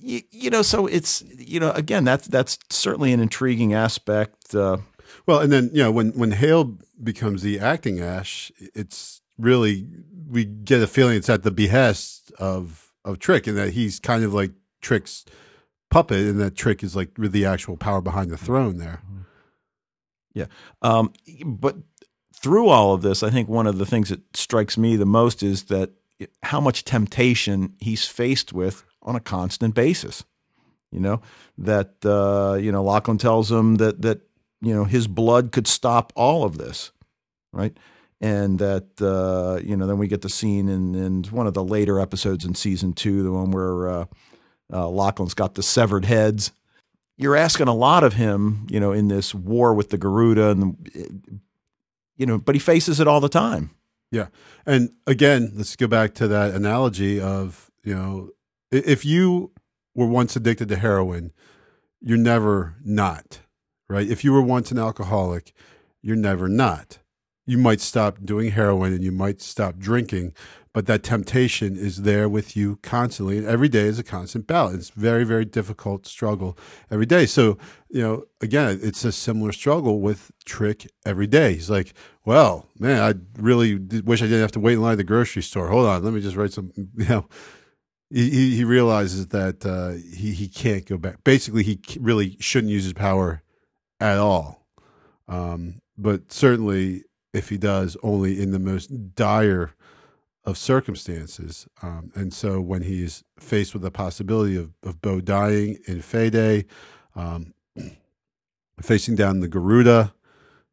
you, 0.00 0.22
you, 0.30 0.50
know, 0.50 0.62
so 0.62 0.86
it's 0.86 1.22
you 1.36 1.60
know, 1.60 1.70
again, 1.72 2.04
that's 2.04 2.26
that's 2.28 2.58
certainly 2.70 3.12
an 3.12 3.20
intriguing 3.20 3.74
aspect. 3.74 4.54
Uh, 4.54 4.78
well, 5.26 5.40
and 5.40 5.52
then 5.52 5.70
you 5.72 5.82
know, 5.82 5.90
when 5.90 6.10
when 6.12 6.32
Hale 6.32 6.76
becomes 7.02 7.42
the 7.42 7.58
acting 7.58 8.00
Ash, 8.00 8.50
it's 8.74 9.20
really 9.38 9.86
we 10.28 10.44
get 10.44 10.82
a 10.82 10.86
feeling 10.86 11.16
it's 11.16 11.30
at 11.30 11.42
the 11.42 11.50
behest 11.50 12.32
of 12.38 12.92
of 13.04 13.18
Trick, 13.18 13.46
and 13.46 13.56
that 13.56 13.70
he's 13.70 13.98
kind 14.00 14.24
of 14.24 14.34
like 14.34 14.52
Trick's 14.80 15.24
puppet, 15.90 16.26
and 16.26 16.40
that 16.40 16.54
Trick 16.54 16.82
is 16.82 16.94
like 16.94 17.10
the 17.16 17.44
actual 17.44 17.76
power 17.76 18.00
behind 18.00 18.30
the 18.30 18.36
throne 18.36 18.78
there. 18.78 19.02
Mm-hmm. 19.06 19.18
Yeah. 20.38 20.46
Um, 20.82 21.12
but 21.44 21.76
through 22.32 22.68
all 22.68 22.94
of 22.94 23.02
this, 23.02 23.22
I 23.24 23.30
think 23.30 23.48
one 23.48 23.66
of 23.66 23.78
the 23.78 23.86
things 23.86 24.10
that 24.10 24.36
strikes 24.36 24.78
me 24.78 24.94
the 24.94 25.06
most 25.06 25.42
is 25.42 25.64
that 25.64 25.90
how 26.44 26.60
much 26.60 26.84
temptation 26.84 27.74
he's 27.80 28.06
faced 28.06 28.52
with 28.52 28.84
on 29.02 29.16
a 29.16 29.20
constant 29.20 29.74
basis. 29.74 30.24
You 30.92 31.00
know 31.00 31.20
that 31.58 31.96
uh, 32.04 32.56
you 32.58 32.72
know 32.72 32.82
Lachlan 32.82 33.18
tells 33.18 33.50
him 33.50 33.76
that 33.76 34.00
that 34.02 34.20
you 34.62 34.74
know 34.74 34.84
his 34.84 35.06
blood 35.06 35.52
could 35.52 35.66
stop 35.66 36.12
all 36.16 36.44
of 36.44 36.56
this, 36.56 36.92
right? 37.52 37.76
And 38.20 38.58
that 38.58 39.02
uh, 39.02 39.60
you 39.62 39.76
know 39.76 39.86
then 39.86 39.98
we 39.98 40.08
get 40.08 40.22
the 40.22 40.30
scene 40.30 40.68
in, 40.68 40.94
in 40.94 41.24
one 41.24 41.46
of 41.46 41.54
the 41.54 41.64
later 41.64 42.00
episodes 42.00 42.44
in 42.44 42.54
season 42.54 42.94
two, 42.94 43.22
the 43.22 43.32
one 43.32 43.50
where 43.50 43.88
uh, 43.88 44.04
uh 44.72 44.88
Lachlan's 44.88 45.34
got 45.34 45.56
the 45.56 45.62
severed 45.62 46.06
heads 46.06 46.52
you're 47.18 47.36
asking 47.36 47.68
a 47.68 47.74
lot 47.74 48.04
of 48.04 48.14
him, 48.14 48.66
you 48.70 48.80
know, 48.80 48.92
in 48.92 49.08
this 49.08 49.34
war 49.34 49.74
with 49.74 49.90
the 49.90 49.98
Garuda, 49.98 50.50
and 50.50 51.40
you 52.16 52.24
know, 52.24 52.38
but 52.38 52.54
he 52.54 52.58
faces 52.58 53.00
it 53.00 53.08
all 53.08 53.20
the 53.20 53.28
time. 53.28 53.70
Yeah, 54.10 54.28
and 54.64 54.90
again, 55.06 55.52
let's 55.54 55.76
go 55.76 55.86
back 55.86 56.14
to 56.14 56.28
that 56.28 56.54
analogy 56.54 57.20
of 57.20 57.70
you 57.84 57.94
know, 57.94 58.30
if 58.70 59.04
you 59.04 59.50
were 59.94 60.06
once 60.06 60.36
addicted 60.36 60.68
to 60.68 60.76
heroin, 60.76 61.32
you're 62.00 62.16
never 62.16 62.76
not 62.84 63.40
right. 63.88 64.08
If 64.08 64.24
you 64.24 64.32
were 64.32 64.42
once 64.42 64.70
an 64.70 64.78
alcoholic, 64.78 65.52
you're 66.00 66.16
never 66.16 66.48
not. 66.48 66.98
You 67.46 67.58
might 67.58 67.80
stop 67.80 68.18
doing 68.24 68.52
heroin 68.52 68.92
and 68.92 69.02
you 69.02 69.10
might 69.10 69.40
stop 69.40 69.78
drinking, 69.78 70.34
but 70.78 70.86
that 70.86 71.02
temptation 71.02 71.76
is 71.76 72.02
there 72.02 72.28
with 72.28 72.56
you 72.56 72.78
constantly. 72.84 73.36
And 73.36 73.48
every 73.48 73.68
day 73.68 73.86
is 73.86 73.98
a 73.98 74.04
constant 74.04 74.46
battle. 74.46 74.76
It's 74.76 74.90
very, 74.90 75.24
very 75.24 75.44
difficult 75.44 76.06
struggle 76.06 76.56
every 76.88 77.04
day. 77.04 77.26
So, 77.26 77.58
you 77.88 78.00
know, 78.00 78.26
again, 78.40 78.78
it's 78.80 79.04
a 79.04 79.10
similar 79.10 79.50
struggle 79.50 80.00
with 80.00 80.30
Trick 80.44 80.88
every 81.04 81.26
day. 81.26 81.54
He's 81.54 81.68
like, 81.68 81.94
well, 82.24 82.66
man, 82.78 83.02
I 83.02 83.14
really 83.42 83.74
wish 83.74 84.22
I 84.22 84.26
didn't 84.26 84.42
have 84.42 84.52
to 84.52 84.60
wait 84.60 84.74
in 84.74 84.82
line 84.82 84.92
at 84.92 84.98
the 84.98 85.02
grocery 85.02 85.42
store. 85.42 85.66
Hold 85.66 85.86
on, 85.86 86.04
let 86.04 86.12
me 86.12 86.20
just 86.20 86.36
write 86.36 86.52
some, 86.52 86.70
you 86.76 87.08
know. 87.08 87.28
He, 88.08 88.54
he 88.54 88.62
realizes 88.62 89.26
that 89.30 89.66
uh, 89.66 89.94
he, 90.16 90.32
he 90.32 90.46
can't 90.46 90.86
go 90.86 90.96
back. 90.96 91.24
Basically, 91.24 91.64
he 91.64 91.80
really 91.98 92.36
shouldn't 92.38 92.72
use 92.72 92.84
his 92.84 92.92
power 92.92 93.42
at 93.98 94.18
all. 94.18 94.64
Um, 95.26 95.80
but 95.96 96.30
certainly, 96.30 97.02
if 97.34 97.48
he 97.48 97.58
does, 97.58 97.96
only 98.04 98.40
in 98.40 98.52
the 98.52 98.60
most 98.60 99.16
dire 99.16 99.74
of 100.48 100.56
circumstances. 100.56 101.68
Um, 101.82 102.10
and 102.14 102.32
so 102.32 102.60
when 102.60 102.82
he's 102.82 103.22
faced 103.38 103.74
with 103.74 103.82
the 103.82 103.90
possibility 103.90 104.56
of, 104.56 104.72
of 104.82 105.00
Bo 105.02 105.20
dying 105.20 105.78
in 105.86 105.98
Faeday, 105.98 106.64
um, 107.14 107.52
facing 108.82 109.14
down 109.14 109.40
the 109.40 109.48
Garuda, 109.48 110.14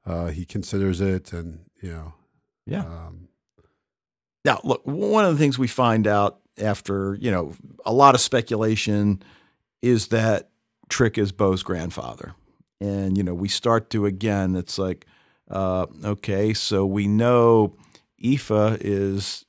uh, 0.05 0.27
he 0.27 0.45
considers 0.45 1.01
it 1.01 1.33
and, 1.33 1.65
you 1.81 1.91
know. 1.91 2.13
Yeah. 2.65 2.85
Um, 2.85 3.27
now, 4.45 4.61
look, 4.63 4.81
one 4.85 5.25
of 5.25 5.33
the 5.33 5.39
things 5.39 5.59
we 5.59 5.67
find 5.67 6.07
out 6.07 6.39
after, 6.57 7.15
you 7.19 7.29
know, 7.29 7.53
a 7.85 7.91
lot 7.91 8.15
of 8.15 8.21
speculation 8.21 9.21
is 9.81 10.07
that 10.07 10.51
Trick 10.87 11.17
is 11.17 11.31
Bo's 11.31 11.63
grandfather. 11.63 12.33
And, 12.79 13.17
you 13.17 13.23
know, 13.23 13.33
we 13.33 13.49
start 13.49 13.89
to 13.89 14.05
again, 14.05 14.55
it's 14.55 14.77
like, 14.77 15.05
uh, 15.49 15.85
okay, 16.03 16.53
so 16.53 16.85
we 16.85 17.07
know 17.07 17.75
Aife 18.23 18.77
is 18.81 19.44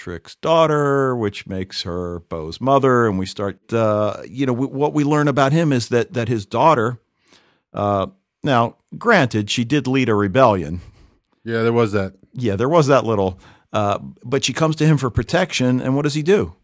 Trick's 0.00 0.34
daughter, 0.36 1.14
which 1.14 1.46
makes 1.46 1.82
her 1.82 2.20
Bo's 2.20 2.58
mother, 2.58 3.06
and 3.06 3.18
we 3.18 3.26
start. 3.26 3.70
Uh, 3.70 4.16
you 4.26 4.46
know, 4.46 4.54
what 4.54 4.94
we 4.94 5.04
learn 5.04 5.28
about 5.28 5.52
him 5.52 5.74
is 5.74 5.90
that 5.90 6.14
that 6.14 6.26
his 6.26 6.46
daughter. 6.46 6.98
Uh, 7.74 8.06
now, 8.42 8.76
granted, 8.96 9.50
she 9.50 9.62
did 9.62 9.86
lead 9.86 10.08
a 10.08 10.14
rebellion. 10.14 10.80
Yeah, 11.44 11.62
there 11.62 11.74
was 11.74 11.92
that. 11.92 12.14
Yeah, 12.32 12.56
there 12.56 12.68
was 12.68 12.86
that 12.86 13.04
little. 13.04 13.38
Uh, 13.74 13.98
but 14.24 14.42
she 14.42 14.54
comes 14.54 14.74
to 14.76 14.86
him 14.86 14.96
for 14.96 15.10
protection, 15.10 15.82
and 15.82 15.94
what 15.94 16.02
does 16.02 16.14
he 16.14 16.22
do? 16.22 16.56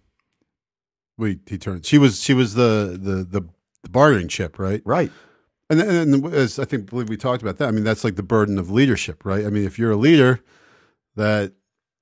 Wait, 1.18 1.40
he 1.46 1.58
turns. 1.58 1.86
She 1.86 1.98
was 1.98 2.22
she 2.22 2.32
was 2.32 2.54
the 2.54 2.98
the 2.98 3.16
the, 3.16 3.48
the 3.82 3.88
bargaining 3.90 4.28
chip, 4.28 4.58
right? 4.58 4.80
Right. 4.86 5.12
And, 5.68 5.82
and 5.82 6.26
as 6.32 6.58
I 6.58 6.64
think 6.64 6.88
believe 6.88 7.10
we 7.10 7.18
talked 7.18 7.42
about 7.42 7.58
that. 7.58 7.68
I 7.68 7.70
mean, 7.70 7.84
that's 7.84 8.02
like 8.02 8.16
the 8.16 8.22
burden 8.22 8.58
of 8.58 8.70
leadership, 8.70 9.26
right? 9.26 9.44
I 9.44 9.50
mean, 9.50 9.66
if 9.66 9.78
you're 9.78 9.90
a 9.90 9.96
leader 9.96 10.40
that 11.16 11.52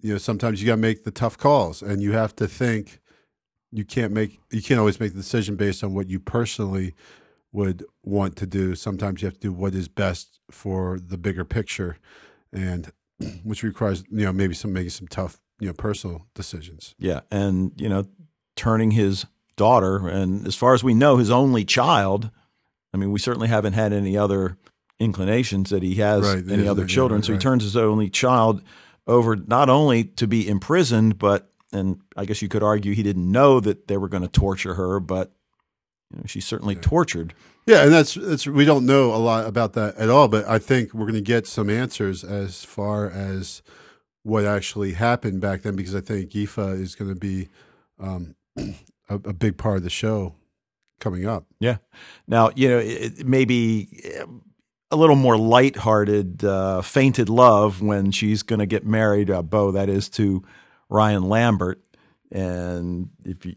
you 0.04 0.12
know 0.12 0.18
sometimes 0.18 0.60
you 0.60 0.66
got 0.66 0.74
to 0.74 0.80
make 0.82 1.04
the 1.04 1.10
tough 1.10 1.38
calls 1.38 1.80
and 1.80 2.02
you 2.02 2.12
have 2.12 2.36
to 2.36 2.46
think 2.46 3.00
you 3.72 3.86
can't 3.86 4.12
make 4.12 4.38
you 4.50 4.62
can't 4.62 4.78
always 4.78 5.00
make 5.00 5.12
the 5.12 5.18
decision 5.18 5.56
based 5.56 5.82
on 5.82 5.94
what 5.94 6.10
you 6.10 6.20
personally 6.20 6.94
would 7.52 7.84
want 8.02 8.36
to 8.36 8.46
do. 8.46 8.74
Sometimes 8.74 9.22
you 9.22 9.26
have 9.26 9.34
to 9.34 9.40
do 9.40 9.52
what 9.52 9.74
is 9.74 9.88
best 9.88 10.40
for 10.50 11.00
the 11.00 11.16
bigger 11.16 11.44
picture 11.44 11.96
and 12.52 12.92
which 13.44 13.62
requires 13.62 14.04
you 14.10 14.26
know 14.26 14.32
maybe 14.32 14.52
some 14.52 14.74
making 14.74 14.90
some 14.90 15.08
tough 15.08 15.40
you 15.58 15.68
know 15.68 15.72
personal 15.72 16.26
decisions. 16.34 16.94
Yeah 16.98 17.20
and 17.30 17.72
you 17.76 17.88
know 17.88 18.04
turning 18.56 18.90
his 18.90 19.24
daughter 19.56 20.06
and 20.06 20.46
as 20.46 20.54
far 20.54 20.74
as 20.74 20.84
we 20.84 20.92
know 20.92 21.16
his 21.16 21.30
only 21.30 21.64
child 21.64 22.28
i 22.92 22.96
mean 22.96 23.12
we 23.12 23.20
certainly 23.20 23.46
haven't 23.46 23.72
had 23.72 23.92
any 23.92 24.16
other 24.16 24.58
inclinations 24.98 25.70
that 25.70 25.80
he 25.80 25.94
has 25.94 26.22
right, 26.22 26.50
any 26.50 26.66
other 26.66 26.84
children 26.84 27.20
right, 27.20 27.26
so 27.26 27.32
he 27.32 27.38
turns 27.38 27.62
his 27.62 27.76
only 27.76 28.10
child 28.10 28.62
over 29.06 29.36
not 29.36 29.68
only 29.68 30.04
to 30.04 30.26
be 30.26 30.48
imprisoned, 30.48 31.18
but 31.18 31.50
and 31.72 32.00
I 32.16 32.24
guess 32.24 32.40
you 32.40 32.48
could 32.48 32.62
argue 32.62 32.94
he 32.94 33.02
didn't 33.02 33.30
know 33.30 33.60
that 33.60 33.88
they 33.88 33.96
were 33.96 34.08
going 34.08 34.22
to 34.22 34.28
torture 34.28 34.74
her, 34.74 35.00
but 35.00 35.32
you 36.10 36.18
know, 36.18 36.24
she's 36.26 36.46
certainly 36.46 36.76
tortured. 36.76 37.34
Yeah, 37.66 37.84
and 37.84 37.92
that's 37.92 38.14
that's 38.14 38.46
we 38.46 38.64
don't 38.64 38.86
know 38.86 39.14
a 39.14 39.16
lot 39.16 39.46
about 39.46 39.72
that 39.72 39.96
at 39.96 40.10
all, 40.10 40.28
but 40.28 40.46
I 40.46 40.58
think 40.58 40.92
we're 40.92 41.06
going 41.06 41.14
to 41.14 41.20
get 41.20 41.46
some 41.46 41.70
answers 41.70 42.22
as 42.22 42.64
far 42.64 43.10
as 43.10 43.62
what 44.22 44.44
actually 44.44 44.92
happened 44.92 45.40
back 45.40 45.62
then, 45.62 45.76
because 45.76 45.94
I 45.94 46.00
think 46.00 46.30
Aife 46.30 46.80
is 46.80 46.94
going 46.94 47.10
to 47.10 47.18
be 47.18 47.48
um, 47.98 48.34
a, 48.56 48.74
a, 49.08 49.32
big 49.32 49.56
part 49.56 49.78
of 49.78 49.82
the 49.82 49.90
show 49.90 50.34
coming 51.00 51.26
up. 51.26 51.46
Yeah. 51.58 51.78
Now 52.26 52.50
you 52.54 52.68
know 52.68 52.78
it, 52.78 53.26
maybe 53.26 53.88
a 54.94 54.96
little 54.96 55.16
more 55.16 55.36
lighthearted, 55.36 56.44
uh, 56.44 56.80
fainted 56.82 57.28
love 57.28 57.82
when 57.82 58.10
she's 58.10 58.42
going 58.42 58.60
to 58.60 58.66
get 58.66 58.86
married, 58.86 59.30
uh, 59.30 59.42
Bo, 59.42 59.72
that 59.72 59.88
is, 59.88 60.08
to 60.10 60.42
Ryan 60.88 61.28
Lambert. 61.28 61.82
And 62.30 63.10
if 63.24 63.44
you, 63.44 63.56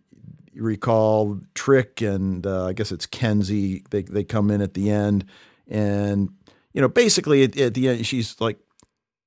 recall, 0.55 1.39
Trick 1.53 2.01
and 2.01 2.45
uh, 2.45 2.65
I 2.65 2.73
guess 2.73 2.91
it's 2.91 3.05
Kenzi, 3.05 3.87
they, 3.89 4.01
they 4.01 4.23
come 4.23 4.49
in 4.49 4.61
at 4.61 4.73
the 4.73 4.89
end. 4.89 5.25
And, 5.67 6.29
you 6.73 6.81
know, 6.81 6.87
basically 6.87 7.43
at, 7.43 7.55
at 7.57 7.75
the 7.75 7.89
end, 7.89 8.05
she's 8.05 8.41
like, 8.41 8.57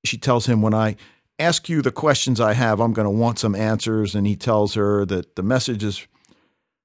she 0.05 0.19
tells 0.19 0.47
him, 0.47 0.61
when 0.61 0.75
I 0.75 0.97
ask 1.41 1.69
you 1.69 1.83
the 1.83 1.91
questions 1.91 2.41
I 2.41 2.53
have. 2.53 2.81
I'm 2.81 2.93
going 2.93 3.07
to 3.07 3.11
want 3.11 3.39
some 3.39 3.55
answers. 3.55 4.15
And 4.15 4.27
he 4.27 4.37
tells 4.37 4.75
her 4.75 5.05
that 5.07 5.35
the 5.37 5.43
message 5.43 5.83
is 5.83 6.07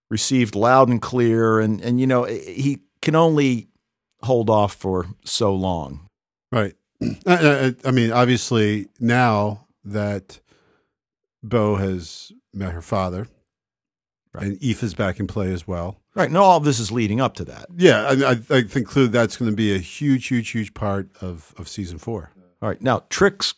received 0.10 0.56
loud 0.56 0.90
and 0.90 1.02
clear. 1.02 1.60
And, 1.60 1.82
and 1.82 2.00
you 2.00 2.08
know, 2.08 2.24
he 2.24 2.80
can 3.02 3.16
only 3.16 3.68
hold 4.26 4.50
off 4.50 4.74
for 4.76 5.08
so 5.24 5.54
long. 5.54 6.08
Right. 6.52 6.76
I, 7.02 7.16
I, 7.28 7.76
I 7.86 7.92
mean, 7.92 8.12
obviously, 8.12 8.88
now 9.00 9.68
that 9.84 10.40
Bo 11.44 11.76
has 11.76 12.32
met 12.54 12.74
her 12.74 12.82
father, 12.82 13.28
Right. 14.34 14.48
and 14.48 14.62
Eve 14.62 14.84
is 14.84 14.94
back 14.94 15.20
in 15.22 15.28
play 15.28 15.54
as 15.54 15.66
well. 15.66 16.02
Right. 16.14 16.28
And 16.28 16.38
all 16.38 16.58
of 16.58 16.66
this 16.66 16.78
is 16.80 16.92
leading 16.92 17.22
up 17.22 17.36
to 17.36 17.46
that. 17.46 17.68
Yeah, 17.78 18.02
I, 18.06 18.32
I, 18.32 18.58
I 18.58 18.62
think 18.64 18.88
clearly 18.88 19.10
that's 19.12 19.38
going 19.38 19.50
to 19.50 19.56
be 19.56 19.74
a 19.74 19.78
huge, 19.78 20.28
huge, 20.28 20.50
huge 20.50 20.74
part 20.74 21.10
of, 21.22 21.54
of 21.58 21.70
season 21.70 21.98
four. 22.00 22.32
All 22.62 22.68
right. 22.70 22.82
Now, 22.82 23.04
Trix 23.10 23.54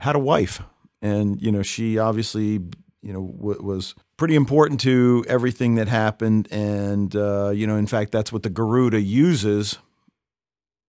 had 0.00 0.16
a 0.16 0.18
wife, 0.18 0.62
and 1.02 1.40
you 1.42 1.50
know 1.52 1.62
she 1.62 1.98
obviously 1.98 2.52
you 3.02 3.12
know 3.12 3.34
w- 3.38 3.62
was 3.62 3.94
pretty 4.16 4.34
important 4.34 4.80
to 4.80 5.24
everything 5.28 5.74
that 5.74 5.88
happened, 5.88 6.48
and 6.50 7.14
uh, 7.16 7.50
you 7.50 7.66
know 7.66 7.76
in 7.76 7.86
fact 7.86 8.10
that's 8.12 8.32
what 8.32 8.42
the 8.44 8.50
Garuda 8.50 9.00
uses, 9.00 9.78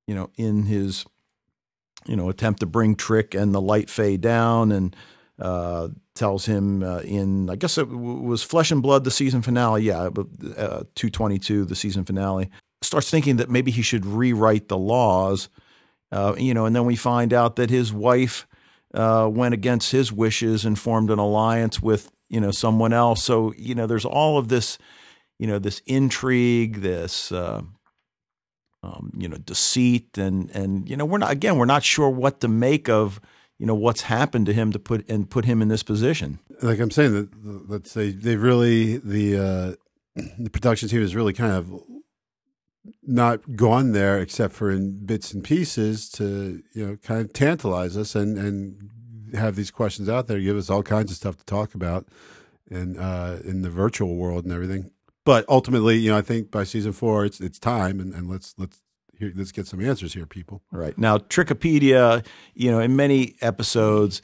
you 0.10 0.16
know, 0.16 0.32
in 0.38 0.64
his 0.64 1.06
you 2.08 2.16
know 2.16 2.30
attempt 2.30 2.62
to 2.62 2.66
bring 2.66 2.96
Trick 2.96 3.36
and 3.36 3.54
the 3.54 3.62
Light 3.62 3.92
Fae 3.92 4.16
down, 4.16 4.72
and 4.72 4.96
uh, 5.38 5.90
tells 6.16 6.48
him 6.48 6.82
uh, 6.82 7.02
in 7.02 7.48
I 7.48 7.56
guess 7.56 7.78
it 7.78 7.88
w- 7.88 8.22
was 8.24 8.42
Flesh 8.42 8.72
and 8.72 8.82
Blood 8.82 9.04
the 9.04 9.12
season 9.12 9.44
finale, 9.44 9.84
yeah, 9.84 10.10
uh, 10.58 10.84
two 10.96 11.12
twenty 11.12 11.38
two 11.38 11.64
the 11.64 11.76
season 11.76 12.06
finale 12.06 12.50
starts 12.82 13.12
thinking 13.12 13.36
that 13.36 13.52
maybe 13.52 13.70
he 13.70 13.84
should 13.84 14.04
rewrite 14.04 14.68
the 14.68 14.80
laws. 14.80 15.48
Uh, 16.12 16.34
you 16.40 16.56
know, 16.56 16.66
and 16.66 16.76
then 16.76 16.86
we 16.86 16.96
find 16.96 17.32
out 17.32 17.56
that 17.58 17.70
his 17.70 17.94
wife 17.94 18.48
uh, 18.96 19.30
went 19.32 19.54
against 19.54 19.92
his 19.92 20.12
wishes 20.12 20.66
and 20.66 20.80
formed 20.80 21.12
an 21.12 21.20
alliance 21.20 21.84
with 21.84 22.12
you 22.30 22.42
know 22.42 22.50
someone 22.50 22.94
else. 22.94 23.24
So 23.24 23.54
you 23.56 23.76
know, 23.76 23.86
there's 23.86 24.06
all 24.06 24.40
of 24.40 24.48
this, 24.48 24.80
you 25.38 25.46
know, 25.46 25.60
this 25.60 25.84
intrigue, 25.86 26.82
this 26.82 27.32
uh, 27.32 27.62
um, 28.84 29.12
you 29.18 29.28
know 29.28 29.38
deceit, 29.38 30.18
and 30.18 30.50
and 30.52 30.90
you 30.90 30.96
know 30.96 31.06
we're 31.06 31.18
not 31.18 31.32
again 31.32 31.58
we're 31.58 31.66
not 31.66 31.84
sure 31.84 32.10
what 32.10 32.40
to 32.42 32.48
make 32.48 32.90
of 32.90 33.20
you 33.58 33.66
know 33.66 33.76
what's 33.76 34.02
happened 34.02 34.46
to 34.46 34.54
him 34.54 34.72
to 34.72 34.80
put 34.80 35.08
and 35.10 35.30
put 35.30 35.46
him 35.46 35.62
in 35.62 35.68
this 35.68 35.84
position. 35.84 36.40
Like 36.62 36.80
I'm 36.80 36.92
saying, 36.92 37.14
that 37.14 37.70
let's 37.70 37.92
say 37.92 38.12
they 38.12 38.36
really 38.36 38.98
the 38.98 39.38
uh, 39.38 40.22
the 40.38 40.50
production 40.50 40.90
team 40.90 41.02
has 41.02 41.16
really 41.16 41.34
kind 41.34 41.54
of 41.54 41.82
not 43.04 43.56
gone 43.56 43.92
there 43.92 44.20
except 44.20 44.54
for 44.54 44.72
in 44.72 45.06
bits 45.06 45.34
and 45.34 45.44
pieces 45.44 46.10
to 46.12 46.64
you 46.74 46.86
know 46.86 46.98
kind 46.98 47.22
of 47.22 47.34
tantalize 47.34 47.98
us 47.98 48.16
and 48.16 48.38
and 48.38 48.90
have 49.36 49.56
these 49.56 49.72
questions 49.72 50.10
out 50.10 50.28
there, 50.28 50.40
give 50.40 50.58
us 50.58 50.70
all 50.70 50.84
kinds 50.84 51.12
of 51.12 51.18
stuff 51.18 51.38
to 51.38 51.46
talk 51.46 51.76
about, 51.76 52.08
and 52.70 52.98
uh, 52.98 53.38
in 53.44 53.62
the 53.62 53.70
virtual 53.70 54.16
world 54.16 54.44
and 54.46 54.54
everything. 54.54 54.92
But 55.30 55.46
ultimately, 55.48 55.96
you 55.96 56.10
know, 56.10 56.18
I 56.18 56.24
think 56.24 56.50
by 56.50 56.64
season 56.64 56.92
four, 56.92 57.24
it's 57.24 57.40
it's 57.40 57.60
time, 57.60 58.00
and, 58.00 58.16
and 58.16 58.28
let's 58.28 58.56
let's 58.58 58.82
here, 59.16 59.32
let's 59.36 59.52
get 59.52 59.68
some 59.68 59.80
answers 59.80 60.12
here, 60.16 60.26
people. 60.26 60.64
Right 60.72 60.98
now, 60.98 61.20
Trickopedia, 61.20 62.26
you 62.56 62.72
know, 62.72 62.80
in 62.80 62.96
many 62.96 63.36
episodes, 63.40 64.24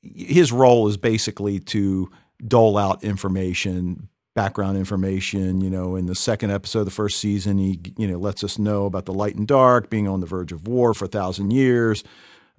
his 0.00 0.52
role 0.52 0.86
is 0.86 0.96
basically 0.96 1.58
to 1.58 2.08
dole 2.46 2.78
out 2.78 3.02
information, 3.02 4.08
background 4.36 4.78
information. 4.78 5.60
You 5.60 5.70
know, 5.70 5.96
in 5.96 6.06
the 6.06 6.14
second 6.14 6.52
episode 6.52 6.78
of 6.78 6.84
the 6.84 6.92
first 6.92 7.18
season, 7.18 7.58
he 7.58 7.80
you 7.98 8.06
know 8.06 8.18
lets 8.20 8.44
us 8.44 8.56
know 8.56 8.86
about 8.86 9.06
the 9.06 9.12
light 9.12 9.34
and 9.34 9.48
dark 9.48 9.90
being 9.90 10.06
on 10.06 10.20
the 10.20 10.26
verge 10.26 10.52
of 10.52 10.68
war 10.68 10.94
for 10.94 11.06
a 11.06 11.08
thousand 11.08 11.50
years. 11.50 12.04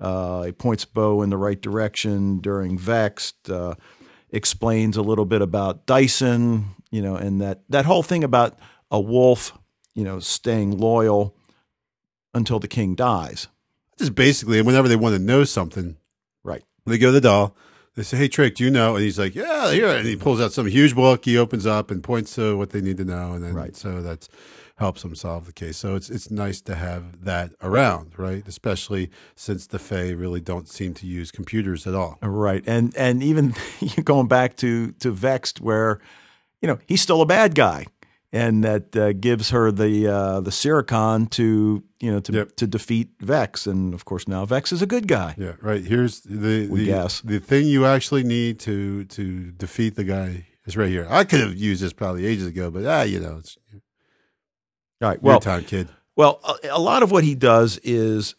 Uh, 0.01 0.43
he 0.43 0.51
points 0.51 0.83
Bo 0.83 1.21
in 1.21 1.29
the 1.29 1.37
right 1.37 1.61
direction 1.61 2.39
during 2.39 2.77
Vexed. 2.77 3.49
Uh, 3.49 3.75
explains 4.35 4.97
a 4.97 5.01
little 5.01 5.25
bit 5.25 5.41
about 5.41 5.85
Dyson, 5.85 6.75
you 6.91 7.01
know, 7.01 7.15
and 7.15 7.41
that 7.41 7.61
that 7.69 7.85
whole 7.85 8.03
thing 8.03 8.23
about 8.23 8.57
a 8.91 8.99
wolf, 8.99 9.53
you 9.93 10.03
know, 10.03 10.19
staying 10.19 10.77
loyal 10.77 11.35
until 12.33 12.59
the 12.59 12.67
king 12.67 12.95
dies. 12.95 13.47
Just 13.97 14.13
basically, 14.15 14.57
and 14.57 14.67
whenever 14.67 14.87
they 14.87 14.95
want 14.97 15.15
to 15.15 15.21
know 15.21 15.43
something, 15.45 15.95
Right. 16.43 16.63
they 16.85 16.97
go 16.97 17.07
to 17.07 17.11
the 17.13 17.21
Dal. 17.21 17.55
They 17.95 18.03
say, 18.03 18.17
"Hey, 18.17 18.27
Trick, 18.27 18.55
do 18.55 18.65
you 18.65 18.69
know?" 18.71 18.95
And 18.95 19.03
he's 19.05 19.17
like, 19.17 19.35
"Yeah, 19.35 19.71
here." 19.71 19.87
And 19.87 20.05
he 20.05 20.17
pulls 20.17 20.41
out 20.41 20.51
some 20.51 20.67
huge 20.67 20.93
book. 20.93 21.23
He 21.23 21.37
opens 21.37 21.65
up 21.65 21.89
and 21.91 22.03
points 22.03 22.35
to 22.35 22.57
what 22.57 22.71
they 22.71 22.81
need 22.81 22.97
to 22.97 23.05
know, 23.05 23.31
and 23.33 23.41
then 23.43 23.53
Right. 23.53 23.75
so 23.75 24.01
that 24.01 24.27
helps 24.77 25.01
them 25.03 25.15
solve 25.15 25.45
the 25.45 25.53
case. 25.53 25.77
So 25.77 25.95
it's 25.95 26.09
it's 26.09 26.29
nice 26.29 26.61
to 26.61 26.75
have 26.75 27.23
that 27.25 27.53
around, 27.61 28.17
right? 28.17 28.45
Especially 28.47 29.09
since 29.35 29.67
the 29.67 29.79
Fae 29.79 30.11
really 30.11 30.41
don't 30.41 30.67
seem 30.67 30.93
to 30.95 31.07
use 31.07 31.31
computers 31.31 31.87
at 31.87 31.95
all. 31.95 32.17
Right. 32.21 32.63
And 32.67 32.95
and 32.97 33.23
even 33.23 33.53
going 34.03 34.27
back 34.27 34.55
to 34.57 34.91
to 34.93 35.11
Vexed 35.11 35.61
where 35.61 35.99
you 36.61 36.67
know, 36.67 36.79
he's 36.87 37.01
still 37.01 37.21
a 37.21 37.25
bad 37.25 37.53
guy 37.53 37.85
and 38.33 38.63
that 38.63 38.95
uh, 38.95 39.13
gives 39.13 39.51
her 39.51 39.71
the 39.71 40.07
uh, 40.07 40.41
the 40.41 40.49
Siricon 40.51 41.29
to, 41.31 41.83
you 42.01 42.11
know, 42.11 42.19
to 42.19 42.33
Yep. 42.33 42.55
to 42.57 42.67
defeat 42.67 43.09
Vex 43.21 43.67
and 43.67 43.93
of 43.93 44.03
course 44.03 44.27
now 44.27 44.45
Vex 44.45 44.71
is 44.73 44.81
a 44.81 44.87
good 44.87 45.07
guy. 45.07 45.35
Yeah, 45.37 45.53
right. 45.61 45.83
Here's 45.85 46.21
the 46.21 46.67
We 46.67 46.79
the, 46.81 46.85
guess. 46.87 47.21
the 47.21 47.39
thing 47.39 47.67
you 47.67 47.85
actually 47.85 48.23
need 48.23 48.59
to 48.61 49.05
to 49.05 49.51
defeat 49.51 49.95
the 49.95 50.03
guy 50.03 50.47
is 50.65 50.75
right 50.75 50.89
here. 50.89 51.07
I 51.09 51.23
could 51.23 51.39
have 51.41 51.55
used 51.55 51.81
this 51.83 51.93
probably 51.93 52.25
ages 52.25 52.47
ago, 52.47 52.71
but 52.71 52.85
ah, 52.85 53.03
you 53.03 53.19
know, 53.19 53.37
it's 53.37 53.57
Right. 55.09 55.17
your 55.21 55.31
Well, 55.33 55.39
time, 55.39 55.63
kid. 55.63 55.87
Well, 56.15 56.39
a, 56.63 56.69
a 56.77 56.79
lot 56.79 57.03
of 57.03 57.11
what 57.11 57.23
he 57.23 57.35
does 57.35 57.77
is, 57.83 58.35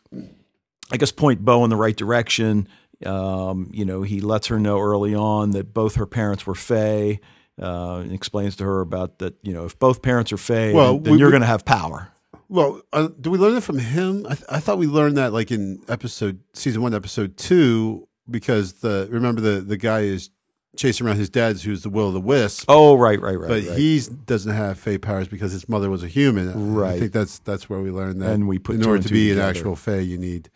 I 0.91 0.97
guess, 0.97 1.13
point 1.13 1.45
Bo 1.45 1.65
in 1.65 1.71
the 1.71 1.77
right 1.77 1.97
direction. 1.97 2.69
Um, 3.05 3.71
you 3.73 3.85
know, 3.85 4.03
he 4.03 4.21
lets 4.21 4.47
her 4.47 4.59
know 4.59 4.79
early 4.81 5.15
on 5.15 5.51
that 5.51 5.75
both 5.75 5.97
her 5.97 6.07
parents 6.07 6.47
were 6.47 6.55
Fae. 6.55 7.21
Uh, 7.61 8.01
and 8.03 8.13
explains 8.13 8.55
to 8.57 8.65
her 8.65 8.83
about 8.83 9.19
that. 9.21 9.35
You 9.43 9.55
know, 9.55 9.65
if 9.65 9.79
both 9.79 10.03
parents 10.03 10.31
are 10.31 10.37
Fae, 10.37 10.73
Well, 10.75 10.95
then, 10.95 11.03
then 11.05 11.13
we- 11.15 11.19
you're 11.21 11.31
going 11.31 11.41
to 11.41 11.47
have 11.47 11.65
power. 11.65 12.13
Well, 12.51 12.83
uh, 12.93 13.09
do 13.21 13.31
we 13.31 13.39
learn 13.39 13.55
that 13.55 13.63
from 13.63 13.79
him? 13.79 14.25
I, 14.29 14.35
th- 14.35 14.45
I 14.51 14.61
thought 14.61 14.77
we 14.79 14.87
learned 14.87 15.17
that 15.17 15.33
like 15.33 15.51
in 15.51 15.81
episode 15.89 16.41
season 16.53 16.81
one, 16.83 16.95
episode 16.95 17.37
two, 17.39 18.07
because 18.31 18.75
the 18.75 19.09
remember 19.11 19.41
the 19.41 19.61
the 19.63 19.77
guy 19.77 20.01
is 20.03 20.31
chasing 20.77 21.07
around 21.07 21.17
his 21.17 21.29
dad's 21.31 21.63
who's 21.63 21.83
the 21.83 21.91
will 21.91 22.09
of 22.09 22.15
the 22.15 22.21
wisp, 22.21 22.65
Oh, 22.69 22.95
right, 22.97 23.21
right, 23.21 23.39
right. 23.39 23.49
but 23.49 23.65
right. 23.65 23.79
he 23.79 24.01
doesn't 24.27 24.53
have 24.55 24.79
Fae 24.79 24.97
powers 24.99 25.29
because 25.29 25.53
his 25.53 25.69
mother 25.69 25.91
was 25.91 26.03
a 26.03 26.09
human. 26.09 26.75
Right. 26.75 26.95
I 26.95 26.99
think 27.01 27.13
that's 27.13 27.39
that's 27.41 27.69
where 27.69 27.81
we 27.81 27.91
learned 27.91 28.21
that. 28.23 28.33
And 28.33 28.47
we 28.49 28.59
put 28.59 28.77
in 28.77 28.85
order 28.87 29.03
to 29.03 29.13
be 29.13 29.33
an 29.33 29.39
actual 29.39 29.77
Fae, 29.77 29.99
you 29.99 30.19
need 30.19 30.51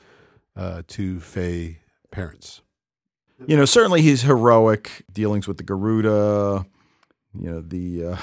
uh, 0.56 0.82
two 0.86 1.20
Fae 1.20 1.78
parents. 2.10 2.60
you 3.46 3.56
know, 3.56 3.64
certainly 3.64 4.02
he's 4.02 4.22
heroic 4.22 5.04
dealings 5.12 5.46
with 5.48 5.56
the 5.56 5.64
Garuda. 5.64 6.66
You 7.32 7.48
know 7.48 7.60
the 7.60 8.04
uh, 8.06 8.16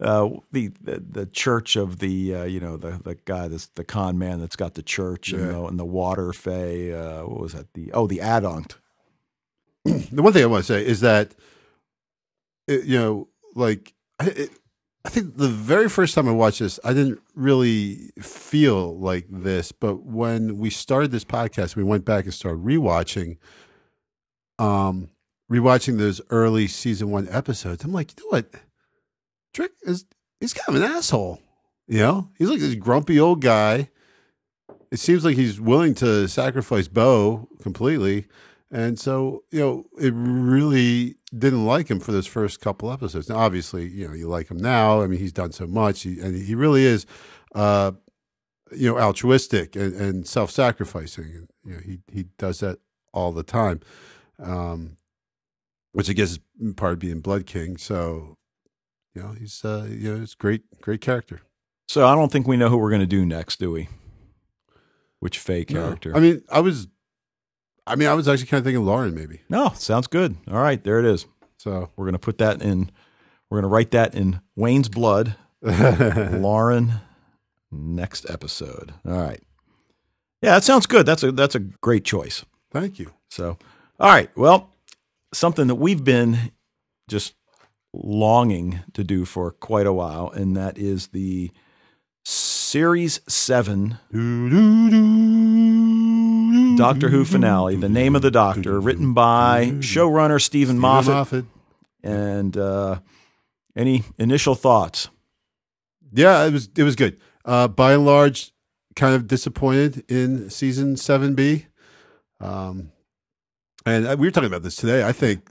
uh, 0.00 0.28
the, 0.52 0.68
the 0.80 1.00
the 1.06 1.26
church 1.26 1.76
of 1.76 1.98
the 1.98 2.34
uh, 2.34 2.44
you 2.44 2.60
know 2.60 2.78
the 2.78 2.92
the 3.04 3.16
guy 3.26 3.46
that's 3.48 3.66
the 3.74 3.84
con 3.84 4.16
man 4.18 4.40
that's 4.40 4.56
got 4.56 4.72
the 4.72 4.82
church 4.82 5.32
and, 5.34 5.50
the, 5.50 5.64
and 5.66 5.78
the 5.78 5.84
water 5.84 6.32
Fae. 6.32 6.92
Uh, 6.92 7.24
what 7.26 7.40
was 7.40 7.52
that? 7.52 7.74
The 7.74 7.92
oh 7.92 8.06
the 8.06 8.20
adunct. 8.20 8.76
the 9.84 10.22
one 10.22 10.32
thing 10.32 10.42
I 10.42 10.46
want 10.46 10.64
to 10.64 10.72
say 10.72 10.86
is 10.86 11.00
that, 11.00 11.34
it, 12.68 12.84
you 12.84 12.98
know, 12.98 13.28
like 13.54 13.94
I, 14.18 14.26
it, 14.28 14.50
I 15.04 15.08
think 15.08 15.36
the 15.36 15.48
very 15.48 15.88
first 15.88 16.14
time 16.14 16.28
I 16.28 16.32
watched 16.32 16.60
this, 16.60 16.78
I 16.84 16.92
didn't 16.92 17.20
really 17.34 18.12
feel 18.20 18.96
like 18.96 19.26
this. 19.28 19.72
But 19.72 20.04
when 20.04 20.58
we 20.58 20.70
started 20.70 21.10
this 21.10 21.24
podcast, 21.24 21.74
we 21.74 21.82
went 21.82 22.04
back 22.04 22.24
and 22.24 22.32
started 22.32 22.62
rewatching, 22.62 23.38
um, 24.60 25.10
rewatching 25.50 25.98
those 25.98 26.20
early 26.30 26.68
season 26.68 27.10
one 27.10 27.28
episodes. 27.30 27.82
I'm 27.82 27.92
like, 27.92 28.12
you 28.16 28.24
know 28.24 28.36
what, 28.36 28.54
Trick 29.52 29.72
is 29.82 30.04
he's 30.40 30.54
kind 30.54 30.76
of 30.76 30.82
an 30.82 30.90
asshole. 30.90 31.40
You 31.88 31.98
know, 31.98 32.28
he's 32.38 32.48
like 32.48 32.60
this 32.60 32.76
grumpy 32.76 33.18
old 33.18 33.40
guy. 33.40 33.90
It 34.92 34.98
seems 34.98 35.24
like 35.24 35.36
he's 35.36 35.60
willing 35.60 35.94
to 35.96 36.28
sacrifice 36.28 36.86
Bo 36.86 37.48
completely. 37.60 38.26
And 38.74 38.98
so, 38.98 39.44
you 39.50 39.60
know, 39.60 39.84
it 40.00 40.14
really 40.16 41.16
didn't 41.36 41.66
like 41.66 41.88
him 41.90 42.00
for 42.00 42.10
those 42.10 42.26
first 42.26 42.62
couple 42.62 42.90
episodes. 42.90 43.28
Now, 43.28 43.36
obviously, 43.36 43.86
you 43.86 44.08
know, 44.08 44.14
you 44.14 44.28
like 44.28 44.50
him 44.50 44.56
now. 44.56 45.02
I 45.02 45.06
mean, 45.06 45.18
he's 45.18 45.32
done 45.32 45.52
so 45.52 45.66
much, 45.66 46.02
he, 46.02 46.18
and 46.18 46.34
he 46.34 46.54
really 46.54 46.84
is, 46.84 47.04
uh, 47.54 47.92
you 48.74 48.90
know, 48.90 48.98
altruistic 48.98 49.76
and, 49.76 49.94
and 49.94 50.26
self-sacrificing. 50.26 51.48
You 51.66 51.72
know, 51.72 51.80
he 51.84 51.98
he 52.10 52.24
does 52.38 52.60
that 52.60 52.78
all 53.12 53.30
the 53.30 53.42
time, 53.42 53.80
um, 54.38 54.96
which 55.92 56.08
I 56.08 56.14
guess 56.14 56.30
is 56.30 56.38
part 56.74 56.94
of 56.94 56.98
being 56.98 57.20
Blood 57.20 57.44
King. 57.44 57.76
So, 57.76 58.38
you 59.14 59.22
know, 59.22 59.32
he's 59.38 59.62
uh, 59.62 59.86
you 59.90 60.14
know, 60.14 60.22
it's 60.22 60.34
great, 60.34 60.62
great 60.80 61.02
character. 61.02 61.42
So 61.88 62.06
I 62.06 62.14
don't 62.14 62.32
think 62.32 62.48
we 62.48 62.56
know 62.56 62.70
who 62.70 62.78
we're 62.78 62.88
going 62.88 63.00
to 63.00 63.06
do 63.06 63.26
next, 63.26 63.60
do 63.60 63.70
we? 63.70 63.90
Which 65.18 65.38
Fae 65.38 65.66
No. 65.68 65.82
character? 65.82 66.16
I 66.16 66.20
mean, 66.20 66.42
I 66.50 66.60
was, 66.60 66.88
I 67.86 67.96
mean, 67.96 68.08
I 68.08 68.14
was 68.14 68.28
actually 68.28 68.46
kind 68.46 68.58
of 68.60 68.64
thinking 68.64 68.84
Lauren 68.84 69.14
maybe. 69.14 69.40
no, 69.48 69.72
sounds 69.74 70.06
good. 70.06 70.36
All 70.50 70.60
right, 70.60 70.82
there 70.82 70.98
it 70.98 71.04
is. 71.04 71.26
So. 71.58 71.90
We're 71.96 72.04
going 72.04 72.14
to 72.14 72.18
put 72.18 72.38
that 72.38 72.62
in. 72.62 72.90
We're 73.50 73.60
going 73.60 73.70
to 73.70 73.74
write 73.74 73.90
that 73.92 74.14
in 74.14 74.40
Wayne's 74.56 74.88
blood. 74.88 75.36
Lauren, 75.62 76.94
next 77.70 78.28
episode. 78.28 78.94
All 79.06 79.12
right. 79.12 79.42
Yeah, 80.42 80.54
that 80.54 80.64
sounds 80.64 80.86
good. 80.86 81.06
That's 81.06 81.22
a 81.22 81.30
that's 81.30 81.54
a 81.54 81.60
great 81.60 82.04
choice. 82.04 82.44
Thank 82.72 82.98
you. 82.98 83.12
So, 83.30 83.58
All 84.00 84.10
right. 84.10 84.28
Well, 84.36 84.70
something 85.32 85.68
that 85.68 85.76
we've 85.76 86.02
been 86.02 86.50
just 87.08 87.34
longing 87.92 88.80
to 88.94 89.04
do 89.04 89.24
for 89.24 89.52
quite 89.52 89.86
a 89.86 89.92
while, 89.92 90.30
and 90.30 90.56
that 90.56 90.78
is 90.78 91.08
the 91.08 91.52
Series 92.24 93.20
7 93.28 93.98
Doctor 96.76 97.08
Who 97.10 97.24
finale, 97.24 97.76
The 97.76 97.88
Name 97.88 98.16
of 98.16 98.22
the 98.22 98.30
Doctor, 98.30 98.80
written 98.80 99.14
by 99.14 99.72
showrunner 99.80 100.40
Steven 100.40 100.78
Moffat. 100.78 101.14
Moffat. 101.14 101.44
And 102.02 102.56
uh, 102.56 103.00
any 103.76 104.04
initial 104.18 104.54
thoughts? 104.54 105.08
Yeah, 106.12 106.44
it 106.44 106.52
was 106.52 106.68
it 106.76 106.82
was 106.82 106.96
good. 106.96 107.20
Uh, 107.44 107.68
by 107.68 107.94
and 107.94 108.04
large, 108.04 108.52
kind 108.96 109.14
of 109.14 109.26
disappointed 109.26 110.04
in 110.10 110.50
season 110.50 110.96
seven 110.96 111.34
B. 111.34 111.66
Um, 112.40 112.92
and 113.86 114.06
uh, 114.06 114.16
we 114.18 114.26
were 114.26 114.30
talking 114.30 114.48
about 114.48 114.62
this 114.62 114.76
today. 114.76 115.04
I 115.04 115.12
think 115.12 115.48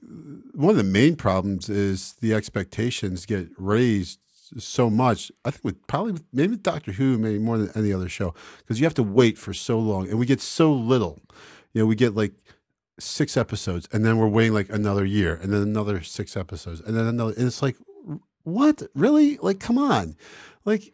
one 0.54 0.72
of 0.72 0.78
the 0.78 0.84
main 0.84 1.16
problems 1.16 1.70
is 1.70 2.14
the 2.22 2.34
expectations 2.34 3.26
get 3.26 3.50
raised 3.58 4.20
so 4.58 4.90
much. 4.90 5.32
I 5.46 5.52
think 5.52 5.64
with 5.64 5.88
probably 5.88 6.22
maybe 6.34 6.56
Doctor 6.58 6.94
Who, 6.94 7.18
maybe 7.18 7.40
more 7.40 7.58
than 7.58 7.72
any 7.76 7.94
other 7.94 8.10
show, 8.10 8.34
because 8.60 8.80
you 8.80 8.86
have 8.86 8.94
to 8.96 9.04
wait 9.04 9.38
for 9.38 9.54
so 9.54 9.80
long, 9.80 10.10
and 10.10 10.20
we 10.20 10.26
get 10.26 10.42
so 10.42 10.74
little. 10.74 11.20
You 11.74 11.82
know, 11.82 11.86
we 11.86 11.96
get 11.96 12.16
like 12.16 12.34
six 13.00 13.38
episodes, 13.38 13.88
and 13.92 14.06
then 14.06 14.18
we're 14.18 14.28
waiting 14.28 14.54
like 14.54 14.70
another 14.70 15.06
year, 15.06 15.36
and 15.36 15.54
then 15.54 15.62
another 15.62 16.02
six 16.02 16.36
episodes, 16.36 16.82
and 16.82 16.96
then 16.96 17.06
another. 17.06 17.34
And 17.38 17.48
it's 17.48 17.62
like, 17.62 17.78
what? 18.44 18.84
Really? 18.96 19.38
Like, 19.38 19.60
come 19.60 19.78
on, 19.78 20.16
like 20.66 20.94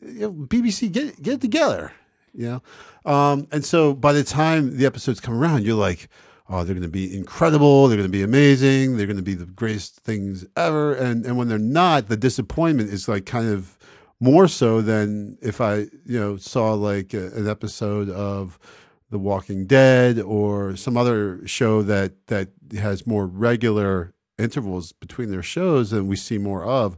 you 0.00 0.20
know, 0.20 0.32
BBC, 0.32 0.90
get 0.90 1.22
get 1.22 1.34
it 1.34 1.40
together, 1.40 1.92
you 2.32 2.60
know. 3.04 3.10
Um, 3.10 3.48
and 3.52 3.64
so 3.64 3.94
by 3.94 4.12
the 4.12 4.24
time 4.24 4.76
the 4.76 4.86
episodes 4.86 5.20
come 5.20 5.34
around, 5.34 5.64
you're 5.64 5.76
like, 5.76 6.08
oh, 6.52 6.64
they're 6.64 6.74
going 6.74 6.82
to 6.82 6.88
be 6.88 7.16
incredible, 7.16 7.88
they're 7.88 7.96
going 7.96 8.08
to 8.08 8.12
be 8.12 8.22
amazing, 8.22 8.96
they're 8.96 9.06
going 9.06 9.16
to 9.16 9.22
be 9.22 9.34
the 9.34 9.46
greatest 9.46 9.96
things 9.96 10.44
ever. 10.56 10.94
And 10.94 11.24
and 11.24 11.36
when 11.36 11.48
they're 11.48 11.58
not, 11.58 12.08
the 12.08 12.16
disappointment 12.16 12.90
is 12.90 13.08
like 13.08 13.24
kind 13.24 13.48
of 13.48 13.78
more 14.20 14.46
so 14.46 14.80
than 14.80 15.38
if 15.40 15.60
I 15.60 15.86
you 16.04 16.20
know 16.20 16.36
saw 16.36 16.74
like 16.74 17.14
a, 17.14 17.32
an 17.32 17.48
episode 17.48 18.10
of 18.10 18.58
The 19.10 19.18
Walking 19.18 19.66
Dead 19.66 20.20
or 20.20 20.76
some 20.76 20.96
other 20.96 21.46
show 21.46 21.82
that 21.82 22.26
that 22.26 22.50
has 22.78 23.06
more 23.06 23.26
regular 23.26 24.12
intervals 24.38 24.92
between 24.92 25.30
their 25.30 25.42
shows 25.42 25.92
and 25.92 26.08
we 26.08 26.16
see 26.16 26.38
more 26.38 26.64
of. 26.64 26.96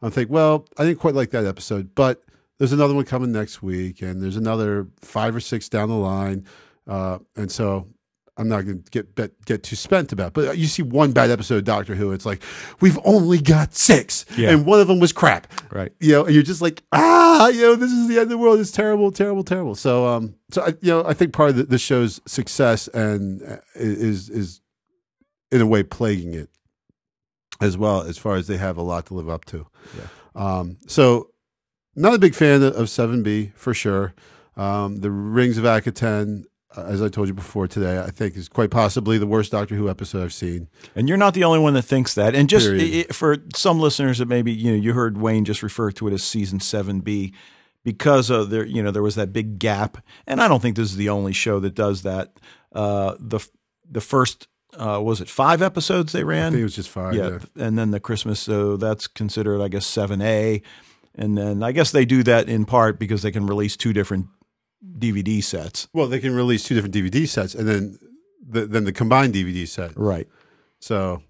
I'm 0.00 0.10
think, 0.10 0.30
well, 0.30 0.66
I 0.76 0.84
didn't 0.84 1.00
quite 1.00 1.14
like 1.14 1.30
that 1.30 1.46
episode, 1.46 1.94
but 1.94 2.22
there's 2.58 2.72
another 2.72 2.94
one 2.94 3.04
coming 3.04 3.32
next 3.32 3.62
week, 3.62 4.00
and 4.02 4.22
there's 4.22 4.36
another 4.36 4.86
five 5.00 5.34
or 5.34 5.40
six 5.40 5.68
down 5.68 5.88
the 5.88 5.94
line, 5.94 6.46
uh, 6.86 7.18
and 7.36 7.50
so 7.50 7.88
I'm 8.36 8.48
not 8.48 8.62
going 8.64 8.82
to 8.82 8.90
get 8.90 9.14
bet, 9.14 9.30
get 9.44 9.62
too 9.62 9.76
spent 9.76 10.10
about. 10.12 10.28
It. 10.28 10.34
But 10.34 10.58
you 10.58 10.66
see 10.66 10.82
one 10.82 11.12
bad 11.12 11.30
episode 11.30 11.58
of 11.58 11.64
Doctor 11.64 11.94
Who, 11.94 12.10
it's 12.10 12.26
like 12.26 12.42
we've 12.80 12.98
only 13.04 13.38
got 13.40 13.74
six, 13.74 14.26
Yeah. 14.36 14.50
and 14.50 14.66
one 14.66 14.80
of 14.80 14.88
them 14.88 14.98
was 14.98 15.12
crap, 15.12 15.46
Right. 15.70 15.92
you 16.00 16.12
know, 16.12 16.24
and 16.24 16.34
you're 16.34 16.42
just 16.42 16.60
like, 16.60 16.82
ah, 16.92 17.48
you 17.48 17.60
know, 17.62 17.76
this 17.76 17.92
is 17.92 18.08
the 18.08 18.14
end 18.14 18.24
of 18.24 18.28
the 18.30 18.38
world. 18.38 18.58
It's 18.58 18.72
terrible, 18.72 19.12
terrible, 19.12 19.44
terrible. 19.44 19.76
So, 19.76 20.06
um, 20.08 20.34
so 20.50 20.62
I, 20.62 20.68
you 20.80 20.90
know, 20.90 21.04
I 21.06 21.14
think 21.14 21.32
part 21.32 21.50
of 21.50 21.56
the, 21.56 21.62
the 21.64 21.78
show's 21.78 22.20
success 22.26 22.88
and 22.88 23.40
uh, 23.42 23.56
is 23.76 24.28
is 24.30 24.60
in 25.52 25.60
a 25.60 25.66
way 25.66 25.84
plaguing 25.84 26.34
it 26.34 26.50
as 27.60 27.78
well, 27.78 28.00
as 28.02 28.18
far 28.18 28.34
as 28.34 28.48
they 28.48 28.56
have 28.56 28.76
a 28.76 28.82
lot 28.82 29.06
to 29.06 29.14
live 29.14 29.28
up 29.28 29.44
to. 29.44 29.66
Yeah. 29.96 30.06
Um, 30.34 30.78
so, 30.88 31.30
not 31.94 32.14
a 32.14 32.18
big 32.18 32.34
fan 32.34 32.60
of, 32.64 32.74
of 32.74 32.86
7B 32.88 33.52
for 33.54 33.72
sure. 33.72 34.12
Um, 34.56 34.96
the 34.98 35.10
Rings 35.12 35.56
of 35.58 35.62
Akhaten, 35.64 36.44
as 36.76 37.00
I 37.02 37.08
told 37.08 37.28
you 37.28 37.34
before 37.34 37.66
today, 37.68 37.98
I 38.00 38.10
think 38.10 38.36
is 38.36 38.48
quite 38.48 38.70
possibly 38.70 39.18
the 39.18 39.26
worst 39.26 39.52
Doctor 39.52 39.74
Who 39.76 39.88
episode 39.88 40.22
I've 40.24 40.32
seen. 40.32 40.68
And 40.96 41.08
you're 41.08 41.18
not 41.18 41.34
the 41.34 41.44
only 41.44 41.58
one 41.58 41.74
that 41.74 41.82
thinks 41.82 42.14
that. 42.14 42.34
And 42.34 42.48
just 42.48 42.66
Period. 42.66 43.06
i- 43.08 43.10
i- 43.10 43.12
for 43.12 43.36
some 43.54 43.78
listeners 43.80 44.18
that 44.18 44.28
maybe 44.28 44.52
you 44.52 44.70
know 44.72 44.76
you 44.76 44.92
heard 44.92 45.18
Wayne 45.18 45.44
just 45.44 45.62
refer 45.62 45.90
to 45.92 46.08
it 46.08 46.12
as 46.14 46.22
season 46.22 46.60
seven 46.60 47.00
B 47.00 47.32
because 47.84 48.30
of 48.30 48.50
there 48.50 48.64
you 48.64 48.82
know 48.82 48.90
there 48.90 49.02
was 49.02 49.14
that 49.14 49.32
big 49.32 49.58
gap. 49.58 49.98
And 50.26 50.40
I 50.40 50.48
don't 50.48 50.60
think 50.60 50.76
this 50.76 50.90
is 50.90 50.96
the 50.96 51.08
only 51.10 51.32
show 51.32 51.60
that 51.60 51.74
does 51.74 52.02
that. 52.02 52.32
Uh, 52.72 53.14
the 53.20 53.40
the 53.90 54.00
first 54.00 54.48
uh, 54.76 55.00
was 55.00 55.20
it 55.20 55.28
five 55.28 55.62
episodes 55.62 56.12
they 56.12 56.20
I 56.20 56.22
ran? 56.22 56.52
think 56.52 56.60
it 56.60 56.64
was 56.64 56.74
just 56.76 56.88
fine. 56.88 57.14
yeah, 57.14 57.38
and 57.56 57.78
then 57.78 57.92
the 57.92 58.00
Christmas, 58.00 58.40
so 58.40 58.76
that's 58.76 59.06
considered, 59.06 59.60
I 59.62 59.68
guess, 59.68 59.86
seven 59.86 60.20
A, 60.20 60.60
and 61.14 61.38
then 61.38 61.62
I 61.62 61.70
guess 61.70 61.92
they 61.92 62.04
do 62.04 62.24
that 62.24 62.48
in 62.48 62.64
part 62.64 62.98
because 62.98 63.22
they 63.22 63.30
can 63.30 63.46
release 63.46 63.76
two 63.76 63.92
different 63.92 64.26
DVD 64.98 65.42
sets. 65.42 65.88
Well, 65.92 66.06
they 66.06 66.20
can 66.20 66.34
release 66.34 66.64
two 66.64 66.74
different 66.74 66.94
DVD 66.94 67.26
sets, 67.28 67.54
and 67.54 67.68
then 67.68 67.98
the, 68.46 68.66
then 68.66 68.84
the 68.84 68.92
combined 68.92 69.34
DVD 69.34 69.66
set. 69.66 69.92
Right, 69.96 70.28
So 70.80 71.22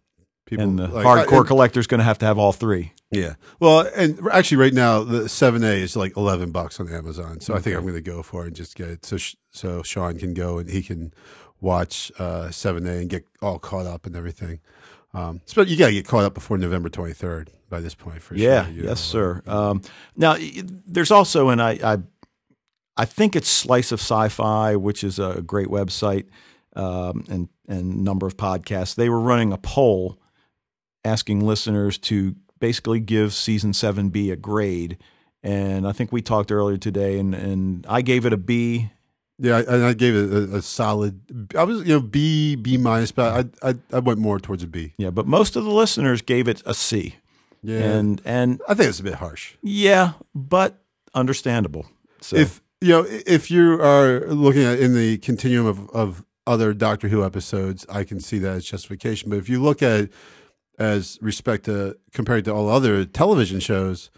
people 0.47 0.65
and 0.65 0.79
the 0.79 0.89
like- 0.89 1.07
hardcore 1.29 1.39
and- 1.39 1.47
collector's 1.47 1.87
going 1.87 1.99
to 2.01 2.05
have 2.05 2.19
to 2.19 2.27
have 2.27 2.39
all 2.39 2.53
three. 2.53 2.93
Yeah. 3.11 3.35
Well, 3.61 3.89
and 3.95 4.19
actually, 4.33 4.57
right 4.57 4.75
now 4.75 5.05
the 5.05 5.29
seven 5.29 5.63
A 5.63 5.69
is 5.81 5.95
like 5.95 6.17
eleven 6.17 6.51
bucks 6.51 6.81
on 6.81 6.89
Amazon. 6.93 7.41
So 7.41 7.55
I 7.55 7.61
think 7.61 7.77
I'm 7.77 7.83
going 7.83 7.95
to 7.95 8.01
go 8.01 8.25
for 8.25 8.43
it 8.45 8.49
and 8.49 8.57
just 8.57 8.75
get 8.75 8.89
it. 8.89 9.05
So 9.07 9.19
sh- 9.19 9.37
so 9.53 9.83
Sean 9.85 10.19
can 10.19 10.35
go 10.35 10.59
and 10.59 10.69
he 10.69 10.83
can 10.83 11.15
watch 11.61 12.11
uh, 12.19 12.51
seven 12.51 12.87
A 12.89 12.93
and 12.93 13.09
get 13.09 13.25
all 13.41 13.61
caught 13.61 13.87
up 13.87 14.05
and 14.05 14.17
everything. 14.17 14.59
Um, 15.13 15.43
so 15.45 15.63
you 15.63 15.77
got 15.77 15.87
to 15.87 15.93
get 15.93 16.09
caught 16.09 16.25
up 16.25 16.35
before 16.35 16.59
November 16.59 16.89
23rd 16.89 17.51
by 17.71 17.79
this 17.79 17.95
point 17.95 18.21
for 18.21 18.35
Yeah, 18.35 18.65
sure. 18.67 18.75
Yeah, 18.75 18.83
yes, 18.89 19.01
sir. 19.01 19.43
Um, 19.47 19.81
now, 20.17 20.37
there's 20.85 21.13
also, 21.13 21.51
and 21.51 21.63
I, 21.63 21.79
I, 21.85 21.99
I 22.97 23.05
think 23.05 23.35
it's 23.35 23.49
Slice 23.49 23.91
of 23.93 24.01
Sci-Fi, 24.01 24.77
which 24.77 25.03
is 25.03 25.19
a 25.19 25.43
great 25.43 25.69
website 25.69 26.27
um, 26.77 27.25
and 27.29 27.49
and 27.69 28.05
number 28.05 28.27
of 28.27 28.37
podcasts. 28.37 28.95
They 28.95 29.09
were 29.09 29.21
running 29.21 29.53
a 29.53 29.59
poll 29.59 30.19
asking 31.05 31.41
listeners 31.41 31.99
to 31.99 32.35
basically 32.61 33.01
give 33.01 33.33
season 33.35 33.73
seven 33.73 34.09
B 34.11 34.31
a 34.31 34.37
grade, 34.37 34.99
and 35.43 35.87
I 35.87 35.93
think 35.93 36.13
we 36.13 36.23
talked 36.23 36.53
earlier 36.53 36.77
today, 36.77 37.19
and 37.19 37.35
and 37.35 37.87
I 37.89 38.03
gave 38.03 38.27
it 38.27 38.33
a 38.33 38.37
B. 38.37 38.91
Yeah, 39.39 39.63
I- 39.69 39.89
I 39.89 39.93
gave 39.95 40.15
it 40.15 40.33
a, 40.33 40.57
a 40.59 40.63
solid. 40.63 41.21
I 41.57 41.65
was 41.65 41.81
you 41.81 41.95
know 41.95 42.01
B 42.01 42.55
B 42.55 42.77
minus, 42.77 43.11
but 43.13 43.53
I, 43.63 43.71
I 43.71 43.75
I 43.93 43.99
went 43.99 44.21
more 44.21 44.39
towards 44.39 44.63
a 44.63 44.69
B. 44.69 44.95
Yeah, 44.99 45.11
but 45.11 45.27
most 45.27 45.57
of 45.57 45.65
the 45.65 45.71
listeners 45.71 46.23
gave 46.23 46.47
it 46.49 46.63
a 46.65 46.73
C, 46.75 47.17
Yeah, 47.63 47.79
and 47.81 48.23
and 48.25 48.63
I 48.69 48.75
think 48.75 48.89
it's 48.91 49.01
a 49.01 49.05
bit 49.05 49.15
harsh. 49.15 49.55
yeah, 49.63 50.13
but 50.35 50.81
understandable. 51.15 51.87
So 52.21 52.37
if 52.37 52.63
you 52.85 52.91
know 52.91 53.07
if 53.09 53.51
you 53.51 53.81
are 53.81 54.27
looking 54.27 54.63
at 54.63 54.79
in 54.79 54.95
the 54.95 55.17
continuum 55.19 55.67
of, 55.67 55.91
of 55.91 56.25
other 56.47 56.75
Doctor 56.75 57.09
Who 57.09 57.25
episodes, 57.25 57.87
I 57.89 58.05
can 58.05 58.21
see 58.21 58.39
that 58.41 58.57
as 58.57 58.65
justification. 58.67 59.31
But 59.31 59.39
if 59.39 59.49
you 59.49 59.63
look 59.63 59.83
at 59.83 60.01
it 60.01 60.13
as 60.79 61.19
respect 61.23 61.65
to 61.65 61.97
compared 62.13 62.45
to 62.45 62.53
all 62.53 62.69
other 62.69 63.07
television 63.07 63.59
shows, 63.59 64.11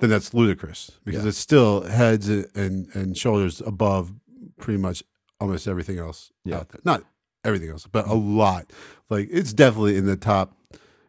then 0.00 0.10
that's 0.10 0.34
ludicrous 0.34 0.90
because 1.04 1.22
Yeah. 1.22 1.28
it's 1.28 1.38
still 1.38 1.82
heads 1.82 2.28
and 2.28 2.88
and 2.94 3.16
shoulders 3.16 3.62
above 3.64 4.12
pretty 4.58 4.78
much 4.78 5.04
almost 5.38 5.68
everything 5.68 5.98
else 5.98 6.32
Yeah. 6.44 6.56
out 6.58 6.70
there. 6.70 6.80
Not 6.84 7.04
everything 7.44 7.70
else, 7.70 7.86
but 7.86 8.06
a 8.06 8.08
mm-hmm. 8.08 8.36
lot. 8.36 8.72
Like 9.08 9.28
it's 9.30 9.52
definitely 9.52 9.96
in 9.96 10.06
the 10.06 10.16
top. 10.16 10.56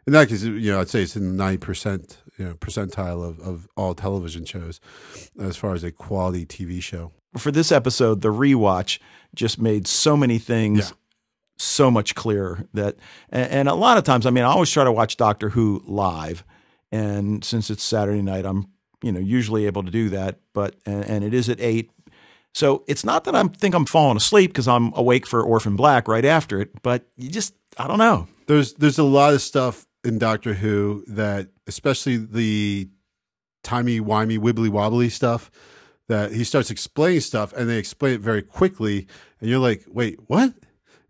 In 0.05 0.13
that 0.13 0.29
case, 0.29 0.43
you 0.43 0.71
know, 0.71 0.81
I'd 0.81 0.89
say 0.89 1.01
it's 1.01 1.15
in 1.15 1.25
the 1.27 1.33
ninety 1.33 1.57
percent, 1.57 2.17
you 2.37 2.45
know, 2.45 2.53
percentile 2.55 3.23
of, 3.27 3.39
of 3.39 3.67
all 3.75 3.93
television 3.93 4.45
shows, 4.45 4.79
as 5.39 5.57
far 5.57 5.73
as 5.73 5.83
a 5.83 5.91
quality 5.91 6.45
TV 6.45 6.81
show. 6.81 7.11
for 7.37 7.51
this 7.51 7.71
episode, 7.71 8.21
the 8.21 8.29
rewatch 8.29 8.99
just 9.35 9.59
made 9.59 9.87
so 9.87 10.17
many 10.17 10.37
things 10.37 10.79
Yeah. 10.89 10.95
so 11.57 11.91
much 11.91 12.15
clearer 12.15 12.65
that, 12.73 12.95
and, 13.29 13.51
and 13.51 13.69
a 13.69 13.73
lot 13.75 13.97
of 13.97 14.03
times, 14.03 14.25
I 14.25 14.29
mean, 14.31 14.43
I 14.43 14.47
always 14.47 14.69
try 14.71 14.83
to 14.83 14.91
watch 14.91 15.17
Doctor 15.17 15.49
Who 15.49 15.81
live, 15.85 16.43
and 16.91 17.43
since 17.43 17.69
it's 17.69 17.83
Saturday 17.83 18.21
night, 18.21 18.45
I'm 18.45 18.67
you 19.03 19.11
know 19.11 19.19
usually 19.19 19.65
able 19.65 19.83
to 19.83 19.91
do 19.91 20.09
that, 20.09 20.39
but 20.53 20.75
and, 20.85 21.03
and 21.05 21.23
it 21.23 21.33
is 21.33 21.49
at 21.49 21.59
eight. 21.61 21.91
So 22.53 22.83
it's 22.87 23.05
not 23.05 23.23
that 23.23 23.35
I 23.35 23.43
think 23.47 23.73
I'm 23.73 23.85
falling 23.85 24.17
asleep 24.17 24.51
because 24.51 24.67
I'm 24.67 24.91
awake 24.93 25.25
for 25.25 25.41
Orphan 25.41 25.75
Black 25.77 26.07
right 26.09 26.25
after 26.25 26.59
it, 26.59 26.81
but 26.81 27.05
you 27.15 27.29
just 27.29 27.53
I 27.77 27.87
don't 27.87 27.97
know. 27.97 28.27
There's 28.47 28.73
there's 28.73 28.99
a 28.99 29.03
lot 29.03 29.33
of 29.33 29.41
stuff 29.41 29.87
in 30.03 30.17
Doctor 30.19 30.55
Who 30.55 31.05
that, 31.07 31.47
especially 31.71 32.17
the 32.17 32.89
timey 33.63 33.99
wimey 34.01 34.37
wibbly 34.37 34.69
wobbly 34.69 35.09
stuff, 35.09 35.49
that 36.07 36.33
he 36.33 36.43
starts 36.43 36.69
explaining 36.69 37.21
stuff 37.21 37.53
and 37.53 37.69
they 37.69 37.77
explain 37.77 38.15
it 38.15 38.21
very 38.21 38.41
quickly, 38.41 39.07
and 39.39 39.49
you're 39.49 39.59
like, 39.59 39.85
wait, 39.87 40.19
what? 40.27 40.53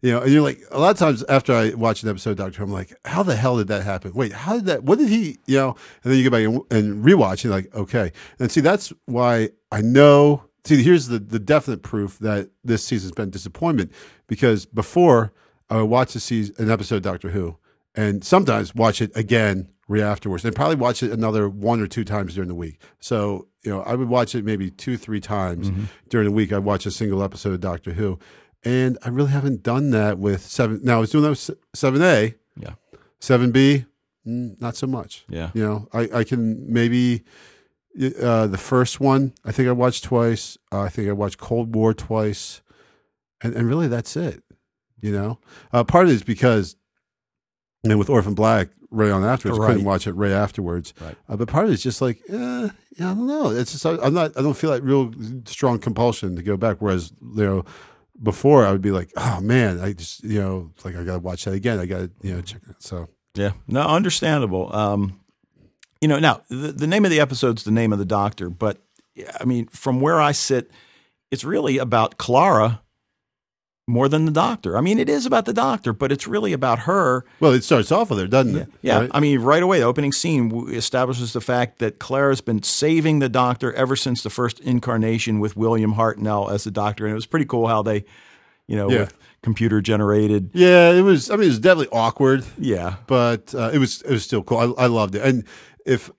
You 0.01 0.12
know, 0.12 0.22
and 0.22 0.32
you're 0.32 0.43
like, 0.43 0.59
a 0.72 0.80
lot 0.80 0.91
of 0.91 0.97
times 0.97 1.24
after 1.24 1.53
I 1.53 1.72
watch 1.72 2.03
an 2.03 2.09
episode 2.09 2.32
of 2.32 2.38
Doctor 2.38 2.64
I'm 2.64 2.72
like, 2.72 2.93
how 3.05 3.24
the 3.24 3.36
hell 3.36 3.57
did 3.57 3.68
that 3.68 3.84
happen? 3.84 4.14
Wait, 4.14 4.32
how 4.32 4.53
did 4.55 4.66
that? 4.66 4.84
What 4.84 4.99
did 4.99 5.09
he? 5.09 5.38
You 5.47 5.57
know, 5.57 5.76
and 6.03 6.12
then 6.12 6.20
you 6.20 6.30
go 6.30 6.32
back 6.32 6.45
and, 6.45 6.62
and 6.72 7.03
rewatch, 7.03 7.43
and 7.43 7.51
like, 7.51 7.74
okay, 7.76 8.12
and 8.39 8.51
see, 8.51 8.62
that's 8.62 8.93
why 9.05 9.49
I 9.72 9.82
know. 9.82 10.43
See, 10.66 10.84
here's 10.84 11.07
the 11.07 11.18
the 11.20 11.39
definite 11.39 11.82
proof 11.82 12.20
that 12.20 12.49
this 12.64 12.86
season's 12.86 13.14
been 13.14 13.32
disappointment 13.32 13.91
because 14.28 14.66
before 14.68 15.34
I 15.70 15.78
would 15.78 15.89
watch 15.89 16.16
a 16.16 16.20
season, 16.20 16.55
an 16.59 16.70
episode 16.70 16.97
of 16.97 17.01
Doctor 17.03 17.30
Who, 17.30 17.57
and 17.95 18.24
sometimes 18.24 18.76
watch 18.76 19.01
it 19.01 19.12
again 19.16 19.70
right 19.91 20.01
afterwards, 20.01 20.45
and 20.45 20.55
probably 20.55 20.75
watch 20.75 21.03
it 21.03 21.11
another 21.11 21.49
one 21.49 21.81
or 21.81 21.87
two 21.87 22.03
times 22.03 22.33
during 22.33 22.47
the 22.47 22.55
week. 22.55 22.79
So 22.99 23.47
you 23.63 23.71
know, 23.71 23.81
I 23.83 23.95
would 23.95 24.09
watch 24.09 24.33
it 24.33 24.43
maybe 24.43 24.71
two, 24.71 24.97
three 24.97 25.19
times 25.19 25.69
during 26.09 26.25
the 26.25 26.31
week. 26.31 26.51
I'd 26.51 26.59
watch 26.59 26.85
a 26.85 26.91
single 26.91 27.21
episode 27.23 27.53
of 27.53 27.59
Doctor 27.59 27.93
Who, 27.93 28.17
and 28.63 28.97
I 29.03 29.09
really 29.09 29.31
haven't 29.31 29.63
done 29.63 29.91
that 29.91 30.17
with 30.17 30.41
seven. 30.41 30.79
Now 30.83 30.97
I 30.97 30.99
was 31.01 31.11
doing 31.11 31.23
that 31.23 31.29
with 31.29 31.51
seven 31.75 32.01
A. 32.01 32.35
Yeah. 32.55 32.73
Seven 33.19 33.51
B, 33.51 33.85
mm, 34.25 34.59
not 34.59 34.75
so 34.75 34.87
much. 34.87 35.25
Yeah. 35.29 35.51
You 35.53 35.63
know, 35.63 35.87
I 35.93 36.09
I 36.13 36.23
can 36.23 36.71
maybe 36.71 37.23
uh, 38.21 38.47
the 38.47 38.57
first 38.57 38.99
one 38.99 39.33
I 39.45 39.51
think 39.51 39.67
I 39.67 39.73
watched 39.73 40.05
twice. 40.05 40.57
Uh, 40.71 40.81
I 40.81 40.89
think 40.89 41.07
I 41.09 41.11
watched 41.11 41.37
Cold 41.37 41.75
War 41.75 41.93
twice, 41.93 42.61
and 43.41 43.53
and 43.53 43.67
really 43.67 43.87
that's 43.87 44.15
it. 44.15 44.43
You 45.01 45.11
know, 45.11 45.39
uh, 45.73 45.83
part 45.83 46.05
of 46.05 46.11
it 46.11 46.15
is 46.15 46.23
because, 46.23 46.75
and 47.83 47.97
with 47.97 48.09
Orphan 48.09 48.35
Black, 48.35 48.69
right 48.91 49.09
on 49.09 49.23
afterwards, 49.23 49.57
Right. 49.59 49.67
couldn't 49.69 49.85
watch 49.85 50.05
it 50.05 50.13
right 50.13 50.31
afterwards. 50.31 50.93
Right. 51.01 51.15
Uh, 51.27 51.37
but 51.37 51.47
part 51.47 51.65
of 51.65 51.71
it's 51.71 51.81
just 51.81 52.01
like, 52.01 52.19
eh, 52.29 52.69
yeah, 52.97 53.11
I 53.11 53.13
don't 53.15 53.25
know. 53.27 53.49
It's 53.49 53.71
just 53.71 53.85
I'm 53.85 54.13
not. 54.13 54.37
I 54.37 54.41
don't 54.41 54.55
feel 54.57 54.69
like 54.69 54.83
real 54.83 55.11
strong 55.45 55.79
compulsion 55.79 56.35
to 56.35 56.43
go 56.43 56.57
back. 56.57 56.77
Whereas 56.79 57.11
you 57.35 57.43
know, 57.45 57.65
before 58.21 58.65
I 58.65 58.71
would 58.71 58.81
be 58.81 58.91
like, 58.91 59.11
oh 59.17 59.39
man, 59.41 59.79
I 59.79 59.93
just 59.93 60.23
you 60.23 60.39
know, 60.39 60.71
like 60.83 60.95
I 60.95 61.03
got 61.03 61.13
to 61.13 61.19
watch 61.19 61.45
that 61.45 61.53
again. 61.53 61.79
I 61.79 61.85
got 61.85 61.97
to 61.99 62.11
you 62.21 62.35
know 62.35 62.41
check 62.41 62.61
it. 62.69 62.75
So 62.83 63.07
Yeah, 63.35 63.51
no, 63.67 63.81
understandable. 63.81 64.73
Um, 64.75 65.19
you 66.01 66.07
know, 66.07 66.19
now 66.19 66.41
the, 66.49 66.71
the 66.73 66.87
name 66.87 67.05
of 67.05 67.11
the 67.11 67.19
episode's 67.19 67.63
the 67.63 67.71
name 67.71 67.93
of 67.93 67.99
the 67.99 68.05
doctor, 68.05 68.49
but 68.49 68.77
I 69.39 69.45
mean, 69.45 69.67
from 69.67 70.01
where 70.01 70.19
I 70.19 70.31
sit, 70.31 70.69
it's 71.29 71.43
really 71.43 71.77
about 71.77 72.17
Clara 72.17 72.81
more 73.91 74.07
than 74.07 74.25
the 74.25 74.31
doctor. 74.31 74.77
I 74.77 74.81
mean, 74.81 74.97
it 74.99 75.09
is 75.09 75.25
about 75.25 75.45
the 75.45 75.53
doctor, 75.53 75.93
but 75.93 76.11
it's 76.11 76.27
really 76.27 76.53
about 76.53 76.79
her. 76.79 77.23
well, 77.39 77.51
it 77.51 77.63
starts 77.63 77.91
off 77.91 78.09
with 78.09 78.19
her, 78.19 78.27
doesn't 78.27 78.55
it? 78.55 78.69
Yeah, 78.81 78.99
Right? 79.01 79.11
I 79.13 79.19
mean, 79.19 79.39
right 79.39 79.61
away, 79.61 79.79
the 79.79 79.85
opening 79.85 80.11
scene 80.11 80.67
establishes 80.69 81.33
the 81.33 81.41
fact 81.41 81.79
that 81.79 81.99
Clara's 81.99 82.41
been 82.41 82.63
saving 82.63 83.19
the 83.19 83.29
doctor 83.29 83.73
ever 83.73 83.95
since 83.95 84.23
the 84.23 84.29
first 84.29 84.59
incarnation 84.61 85.39
with 85.39 85.55
William 85.57 85.93
Hartnell 85.95 86.51
as 86.51 86.63
the 86.63 86.71
doctor, 86.71 87.05
and 87.05 87.11
it 87.11 87.15
was 87.15 87.25
pretty 87.25 87.45
cool 87.45 87.67
how 87.67 87.81
they, 87.83 88.05
you 88.67 88.75
know, 88.75 88.89
Yeah. 88.89 88.99
with 89.01 89.17
computer 89.43 89.81
generated. 89.81 90.51
yeah, 90.53 90.91
it 90.91 91.01
was. 91.01 91.29
I 91.29 91.35
mean, 91.35 91.45
it 91.45 91.47
was 91.47 91.59
definitely 91.59 91.89
awkward. 91.91 92.45
Yeah, 92.57 92.95
but 93.07 93.53
uh, 93.55 93.71
it 93.73 93.79
was 93.79 94.01
it 94.03 94.11
was 94.11 94.23
still 94.23 94.43
cool. 94.43 94.75
I, 94.77 94.83
I 94.83 94.87
loved 94.87 95.15
it, 95.15 95.21
and 95.23 95.43
if 95.85 96.09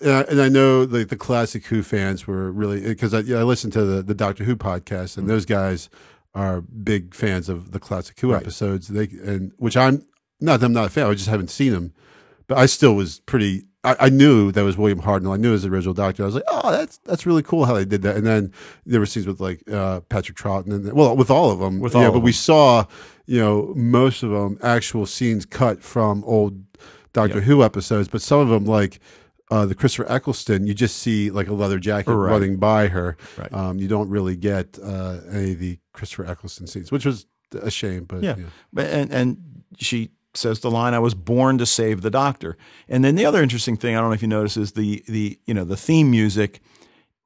and 0.00 0.10
I, 0.12 0.20
and 0.22 0.40
I 0.40 0.48
know 0.48 0.82
like 0.88 1.08
the 1.08 1.16
classic 1.16 1.66
Who 1.66 1.82
fans 1.82 2.26
were 2.26 2.50
really 2.50 2.80
because 2.80 3.12
I, 3.12 3.20
yeah, 3.20 3.38
I 3.38 3.42
listened 3.42 3.72
to 3.74 3.84
the 3.84 4.02
the 4.02 4.14
Doctor 4.14 4.44
Who 4.44 4.56
podcast, 4.56 5.18
and 5.18 5.28
those 5.28 5.44
guys 5.44 5.90
are 6.34 6.60
big 6.60 7.14
fans 7.14 7.48
of 7.48 7.72
the 7.72 7.80
classic 7.80 8.18
Who 8.20 8.32
Right. 8.32 8.40
episodes. 8.42 8.88
They 8.88 9.08
and 9.24 9.52
which 9.58 9.76
I'm 9.76 10.06
not. 10.40 10.60
that 10.60 10.66
I'm 10.66 10.72
not 10.72 10.86
a 10.86 10.90
fan. 10.90 11.06
I 11.06 11.14
just 11.14 11.28
haven't 11.28 11.50
seen 11.50 11.72
them, 11.72 11.92
but 12.46 12.58
I 12.58 12.66
still 12.66 12.94
was 12.94 13.20
pretty. 13.20 13.64
I, 13.82 13.96
I 13.98 14.08
knew 14.10 14.52
that 14.52 14.62
was 14.62 14.76
William 14.76 15.00
Hartnell. 15.00 15.32
I 15.32 15.38
knew 15.38 15.48
it 15.48 15.52
was 15.52 15.62
the 15.62 15.70
original 15.70 15.94
Doctor. 15.94 16.22
I 16.22 16.26
was 16.26 16.34
like, 16.34 16.44
oh, 16.48 16.70
that's 16.70 16.98
that's 16.98 17.24
really 17.26 17.42
cool 17.42 17.64
how 17.64 17.74
they 17.74 17.84
did 17.86 18.02
that. 18.02 18.16
And 18.16 18.26
then 18.26 18.52
there 18.84 19.00
were 19.00 19.06
scenes 19.06 19.26
with 19.26 19.40
like 19.40 19.62
uh, 19.72 20.00
Patrick 20.00 20.36
Troughton, 20.36 20.72
and 20.72 20.92
well, 20.92 21.16
with 21.16 21.30
all 21.30 21.50
of 21.50 21.58
them, 21.60 21.80
With 21.80 21.94
yeah. 21.94 22.10
but 22.10 22.20
we 22.20 22.32
saw, 22.32 22.84
you 23.26 23.40
know, 23.40 23.72
most 23.74 24.22
of 24.22 24.30
them 24.30 24.58
actual 24.62 25.06
scenes 25.06 25.46
cut 25.46 25.82
from 25.82 26.22
old 26.24 26.62
Doctor 27.12 27.40
Who 27.40 27.64
episodes, 27.64 28.08
but 28.08 28.22
some 28.22 28.38
of 28.40 28.48
them 28.48 28.64
like. 28.64 29.00
Uh, 29.52 29.66
the 29.66 29.74
Christopher 29.74 30.08
Eccleston, 30.08 30.64
you 30.68 30.74
just 30.74 30.98
see 30.98 31.28
like 31.28 31.48
a 31.48 31.52
leather 31.52 31.80
jacket 31.80 32.14
Right. 32.14 32.30
running 32.30 32.58
by 32.58 32.86
her. 32.86 33.16
Right. 33.36 33.52
Um, 33.52 33.78
you 33.80 33.88
don't 33.88 34.08
really 34.08 34.36
get 34.36 34.78
uh, 34.80 35.16
any 35.32 35.50
of 35.54 35.58
the 35.58 35.79
Christopher 35.92 36.26
Eccleston 36.26 36.66
scenes, 36.66 36.90
which 36.92 37.04
was 37.06 37.26
a 37.60 37.70
shame. 37.70 38.04
But 38.04 38.22
Yeah. 38.22 38.36
yeah. 38.38 38.46
But 38.72 38.86
and 38.86 39.10
and 39.12 39.62
she 39.78 40.10
says 40.34 40.60
the 40.60 40.70
line, 40.70 40.94
"I 40.94 40.98
was 41.00 41.14
born 41.14 41.58
to 41.58 41.66
save 41.66 42.02
the 42.02 42.10
doctor." 42.10 42.56
And 42.88 43.04
then 43.04 43.14
the 43.16 43.24
other 43.26 43.42
interesting 43.42 43.76
thing, 43.76 43.96
I 43.96 44.00
don't 44.00 44.10
know 44.10 44.14
if 44.14 44.22
you 44.22 44.28
notice, 44.28 44.56
is 44.56 44.72
the 44.72 45.02
the 45.08 45.38
you 45.46 45.54
know 45.54 45.64
the 45.64 45.76
theme 45.76 46.10
music 46.10 46.60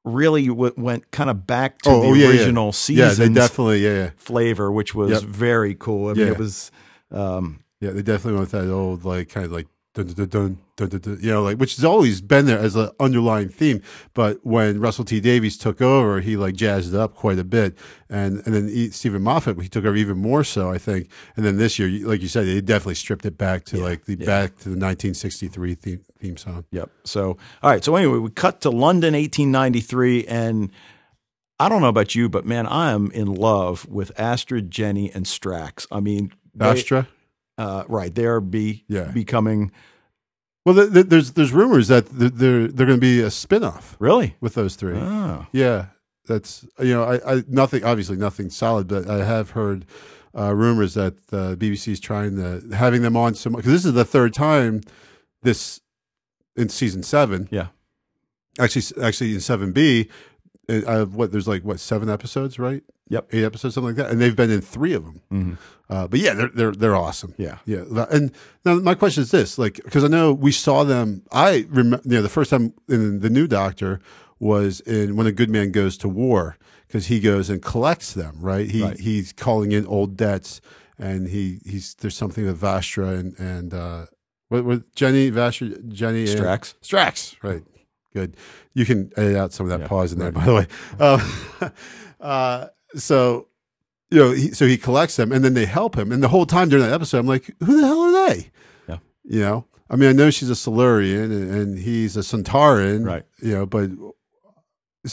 really 0.03 0.47
w- 0.47 0.73
went 0.77 1.09
kind 1.11 1.29
of 1.29 1.47
back 1.47 1.81
to 1.81 1.89
the 1.89 2.07
yeah, 2.09 2.13
yeah. 2.25 2.29
original 2.29 2.67
yeah, 2.67 2.71
season's 2.71 3.17
they 3.17 3.29
definitely, 3.29 3.83
yeah, 3.83 3.93
yeah, 3.93 4.09
flavor, 4.17 4.71
which 4.71 4.93
was 4.93 5.09
Yep. 5.09 5.23
very 5.23 5.73
cool. 5.75 6.09
I 6.09 6.13
mean, 6.13 6.27
Yeah. 6.27 6.33
it 6.33 6.37
was. 6.39 6.71
Um, 7.11 7.59
yeah. 7.81 7.91
They 7.91 8.01
definitely 8.03 8.39
went 8.39 8.51
with 8.51 8.61
that 8.61 8.71
old 8.71 9.03
like 9.05 9.29
kind 9.29 9.45
of 9.45 9.51
like 9.51 9.67
dun 9.93 10.07
dun 10.07 10.27
dun 10.27 10.57
dun, 10.75 10.89
dun, 10.89 10.99
dun 10.99 11.17
you 11.21 11.31
know, 11.31 11.43
like 11.43 11.57
which 11.57 11.75
has 11.75 11.85
always 11.85 12.21
been 12.21 12.45
there 12.45 12.59
as 12.59 12.75
an 12.75 12.89
underlying 12.99 13.49
theme. 13.49 13.81
But 14.13 14.39
when 14.45 14.79
Russell 14.79 15.05
T 15.05 15.19
Davies 15.19 15.57
took 15.57 15.81
over, 15.81 16.21
he 16.21 16.37
like 16.37 16.55
jazzed 16.55 16.93
it 16.93 16.99
up 16.99 17.15
quite 17.15 17.39
a 17.39 17.43
bit, 17.43 17.77
and 18.09 18.41
and 18.45 18.53
then 18.55 18.67
he, 18.67 18.89
Steven 18.89 19.21
Moffat 19.21 19.61
he 19.61 19.69
took 19.69 19.85
over 19.85 19.95
even 19.95 20.17
more 20.17 20.43
so, 20.43 20.69
I 20.69 20.77
think. 20.77 21.09
And 21.35 21.45
then 21.45 21.57
this 21.57 21.79
year, 21.79 21.89
like 22.07 22.21
you 22.21 22.27
said, 22.27 22.45
they 22.45 22.61
definitely 22.61 22.95
stripped 22.95 23.25
it 23.25 23.37
back 23.37 23.65
to 23.65 23.77
like 23.77 24.05
the 24.05 24.17
yeah. 24.17 24.25
back 24.25 24.51
to 24.59 24.65
the 24.65 24.77
1963 24.77 25.75
theme 25.75 26.01
theme 26.19 26.37
song. 26.37 26.65
Yep. 26.71 26.89
So, 27.03 27.37
all 27.61 27.69
right. 27.69 27.83
So 27.83 27.95
anyway, 27.95 28.17
we 28.19 28.29
cut 28.29 28.61
to 28.61 28.69
London, 28.69 29.13
1893, 29.13 30.25
and 30.27 30.71
I 31.59 31.69
don't 31.69 31.81
know 31.81 31.87
about 31.87 32.15
you, 32.15 32.27
but 32.27 32.45
man, 32.45 32.67
I 32.67 32.91
am 32.91 33.11
in 33.11 33.33
love 33.33 33.87
with 33.87 34.11
Astrid, 34.19 34.71
Jenny, 34.71 35.11
and 35.13 35.25
Strax. 35.25 35.87
I 35.91 35.99
mean, 35.99 36.33
they- 36.53 36.65
Vastra. 36.65 37.07
uh, 37.57 37.83
right? 37.87 38.13
They're 38.13 38.41
be 38.41 38.83
Yeah. 38.87 39.11
becoming 39.11 39.71
Well, 40.65 40.75
th 40.75 40.93
th 40.93 41.05
there's 41.07 41.31
there's 41.33 41.51
rumors 41.53 41.87
that 41.89 42.05
th- 42.19 42.33
they're 42.33 42.67
they're 42.67 42.87
going 42.87 42.99
to 42.99 43.07
be 43.13 43.21
a 43.21 43.29
spin-off 43.29 43.95
really. 43.99 44.35
with 44.41 44.55
those 44.55 44.75
three. 44.75 44.97
Oh, 44.97 45.45
Yeah, 45.51 45.87
that's 46.25 46.65
you 46.79 46.93
know 46.93 47.03
I, 47.03 47.35
I 47.35 47.43
nothing 47.47 47.83
obviously 47.83 48.17
nothing 48.17 48.49
solid, 48.49 48.87
but 48.87 49.07
I 49.07 49.23
have 49.23 49.51
heard 49.51 49.85
uh, 50.37 50.53
rumors 50.55 50.95
that 50.95 51.13
uh, 51.31 51.55
BBC 51.55 51.89
is 51.93 51.99
trying 51.99 52.35
to 52.37 52.75
having 52.75 53.03
them 53.03 53.15
on 53.15 53.35
so 53.35 53.49
much 53.49 53.59
because 53.59 53.73
this 53.73 53.85
is 53.85 53.93
the 53.93 54.03
third 54.05 54.33
time 54.33 54.81
this 55.43 55.81
in 56.55 56.69
season 56.69 57.03
seven. 57.03 57.47
Yeah. 57.51 57.67
actually, 58.59 59.03
actually 59.03 59.33
in 59.35 59.41
seven 59.41 59.71
B, 59.71 60.09
uh, 60.69 61.05
what 61.05 61.31
there's 61.31 61.47
like 61.47 61.63
what 61.63 61.79
seven 61.79 62.09
episodes, 62.09 62.57
right? 62.59 62.83
Yep. 63.09 63.27
eight 63.33 63.43
episodes, 63.43 63.75
something 63.75 63.95
like 63.95 63.97
that, 63.97 64.11
and 64.11 64.19
they've 64.19 64.35
been 64.35 64.49
in 64.49 64.61
three 64.61 64.93
of 64.93 65.03
them. 65.05 65.21
Mhm. 65.31 65.57
Uh, 65.89 66.07
but 66.07 66.19
yeah, 66.19 66.33
they're 66.33 66.49
they're 66.49 66.71
they're 66.71 66.95
awesome. 66.95 67.35
yeah. 67.37 67.59
Yeah, 67.65 67.83
and 68.11 68.31
now 68.65 68.75
my 68.79 68.95
question 68.95 69.21
is 69.21 69.29
this: 69.31 69.57
like, 69.59 69.75
because 69.83 70.03
I 70.03 70.07
know 70.07 70.33
we 70.33 70.51
saw 70.51 70.83
them. 70.83 71.21
I 71.31 71.67
remember, 71.69 72.01
you 72.05 72.15
know, 72.15 72.21
the 72.23 72.29
first 72.29 72.49
time 72.49 72.73
in 72.89 73.19
the 73.19 73.29
new 73.29 73.45
Doctor 73.47 73.99
was 74.39 74.79
in 74.81 75.15
when 75.15 75.27
a 75.27 75.31
good 75.31 75.49
man 75.51 75.71
goes 75.71 75.97
to 75.99 76.09
war 76.09 76.57
because 76.87 77.05
he 77.07 77.19
goes 77.19 77.49
and 77.49 77.61
collects 77.61 78.13
them. 78.13 78.37
Right? 78.39 78.69
He 78.71 78.81
Right. 78.81 78.99
he's 78.99 79.31
calling 79.33 79.71
in 79.71 79.85
old 79.85 80.17
debts, 80.17 80.59
and 80.97 81.27
he 81.27 81.59
he's 81.63 81.93
there's 81.95 82.17
something 82.17 82.43
with 82.45 82.59
Vastra 82.59 83.19
and 83.19 83.37
and 83.37 83.71
uh, 83.71 84.05
what 84.49 84.65
with 84.65 84.95
Jenny 84.95 85.29
Vastra 85.29 85.87
Jenny 85.89 86.21
and- 86.21 86.29
Strax. 86.39 86.73
Strax, 86.81 87.35
right? 87.43 87.61
Good. 88.15 88.37
You 88.73 88.85
can 88.85 89.11
edit 89.17 89.35
out 89.35 89.51
some 89.51 89.65
of 89.65 89.71
that 89.71 89.81
Yeah, 89.81 89.87
pause 89.87 90.13
in 90.13 90.19
there, 90.19 90.31
right. 90.31 90.33
by 90.33 90.45
the 90.45 90.53
way. 90.53 90.67
Um, 91.61 91.71
uh, 92.21 92.67
so, 92.95 93.49
you 94.09 94.17
know, 94.17 94.31
he, 94.31 94.51
so 94.51 94.65
he 94.65 94.77
collects 94.77 95.17
them, 95.17 95.33
and 95.33 95.43
then 95.43 95.53
they 95.53 95.65
help 95.65 95.97
him. 95.97 96.13
And 96.13 96.23
the 96.23 96.29
whole 96.29 96.45
time 96.45 96.69
during 96.69 96.85
that 96.85 96.93
episode, 96.93 97.19
I'm 97.19 97.27
like, 97.27 97.53
who 97.59 97.81
the 97.81 97.85
hell 97.85 97.99
are 97.99 98.29
they? 98.29 98.51
Yeah. 98.87 98.97
You 99.25 99.39
know, 99.41 99.65
I 99.89 99.97
mean, 99.97 100.09
I 100.09 100.13
know 100.13 100.29
she's 100.29 100.49
a 100.49 100.55
Silurian 100.55 101.29
and, 101.29 101.51
and 101.53 101.77
he's 101.77 102.15
a 102.15 102.21
Sontaran, 102.21 103.05
Right. 103.05 103.23
You 103.41 103.51
know, 103.51 103.65
but. 103.65 103.89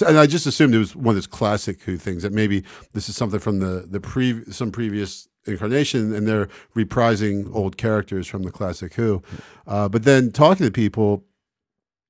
And 0.06 0.16
I 0.16 0.26
just 0.26 0.46
assumed 0.46 0.74
it 0.74 0.78
was 0.78 0.96
one 0.96 1.08
of 1.08 1.16
those 1.16 1.26
classic 1.26 1.82
Who 1.82 1.98
things 1.98 2.22
that 2.22 2.32
maybe 2.32 2.64
this 2.94 3.10
is 3.10 3.16
something 3.16 3.38
from 3.40 3.58
the 3.58 3.86
the 3.86 4.00
pre 4.00 4.42
some 4.50 4.72
previous 4.72 5.28
incarnation, 5.44 6.14
and 6.14 6.26
they're 6.26 6.48
reprising 6.74 7.54
old 7.54 7.76
characters 7.76 8.26
from 8.26 8.42
the 8.42 8.50
classic 8.50 8.94
Who. 8.94 9.22
Uh, 9.66 9.90
but 9.90 10.04
then 10.04 10.32
talking 10.32 10.64
to 10.64 10.72
people 10.72 11.26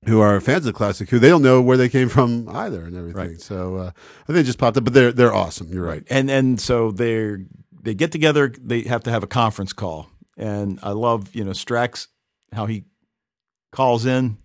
who 0.05 0.21
are 0.21 0.41
fans 0.41 0.59
of 0.59 0.65
the 0.65 0.73
classic 0.73 1.11
Who, 1.11 1.19
they 1.19 1.29
don't 1.29 1.43
know 1.43 1.63
where 1.63 1.77
they 1.77 1.89
came 1.89 2.09
from 2.09 2.49
either, 2.49 2.83
and 2.83 2.97
everything. 2.97 3.31
Right. 3.31 3.41
So 3.41 3.77
uh, 3.77 3.91
I 4.23 4.27
think 4.27 4.39
it 4.41 4.45
just 4.45 4.59
popped 4.59 4.77
up, 4.77 4.85
but 4.85 4.93
they're 4.95 5.13
they're 5.13 5.35
awesome. 5.35 5.73
You're 5.73 5.85
right. 5.85 6.05
And 6.11 6.31
and 6.31 6.61
so 6.61 6.91
they 6.91 7.37
they 7.83 7.95
get 7.95 8.13
together. 8.13 8.53
They 8.61 8.83
have 8.83 9.03
to 9.05 9.11
have 9.11 9.23
a 9.23 9.29
conference 9.29 9.73
call, 9.73 10.09
and 10.37 10.79
I 10.83 10.91
love 10.91 11.35
you 11.35 11.45
know 11.45 11.53
Strax 11.53 12.09
how 12.53 12.67
he 12.67 12.85
calls 13.71 14.05
in. 14.07 14.39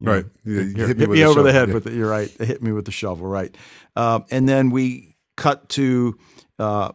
you 0.00 0.06
know, 0.06 0.12
Right. 0.12 0.26
Yeah, 0.44 0.62
hit 0.62 0.76
hit 0.76 0.98
me 0.98 1.06
me, 1.06 1.10
with 1.10 1.20
a 1.20 1.24
over 1.24 1.42
the 1.42 1.52
head 1.52 1.68
yeah. 1.68 1.74
with 1.74 1.86
it. 1.86 1.92
You're 1.92 2.10
right. 2.10 2.30
Hit 2.30 2.62
me 2.62 2.72
with 2.72 2.86
the 2.86 2.92
shovel. 2.92 3.26
Right. 3.26 3.54
Um, 3.96 4.24
and 4.30 4.48
then 4.48 4.70
we 4.70 5.16
cut 5.36 5.68
to 5.70 6.18
uh, 6.58 6.92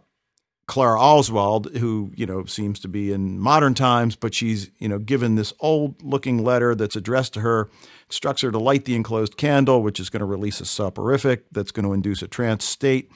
Clara 0.68 0.99
Oswald, 0.99 1.76
who 1.78 2.11
you 2.16 2.26
know 2.26 2.45
seems 2.45 2.80
to 2.80 2.88
be 2.88 3.11
in 3.11 3.39
modern 3.39 3.74
times, 3.74 4.16
but 4.16 4.34
she's 4.34 4.72
you 4.80 4.88
know 4.88 4.97
given 4.97 5.36
this 5.36 5.53
old-looking 5.59 6.43
letter 6.43 6.74
that's 6.74 6.95
addressed 6.95 7.34
to 7.36 7.41
her, 7.41 7.70
instructs 8.09 8.41
her 8.41 8.51
to 8.51 8.57
light 8.59 8.86
the 8.86 8.95
enclosed 8.95 9.38
candle, 9.38 9.84
which 9.84 9.99
is 9.99 10.09
going 10.09 10.22
to 10.22 10.26
release 10.26 10.59
a 10.61 10.66
soporific 10.66 11.43
that's 11.51 11.72
going 11.72 11.86
to 11.86 11.93
induce 11.93 12.22
a 12.22 12.28
trance 12.28 12.66
state. 12.66 13.11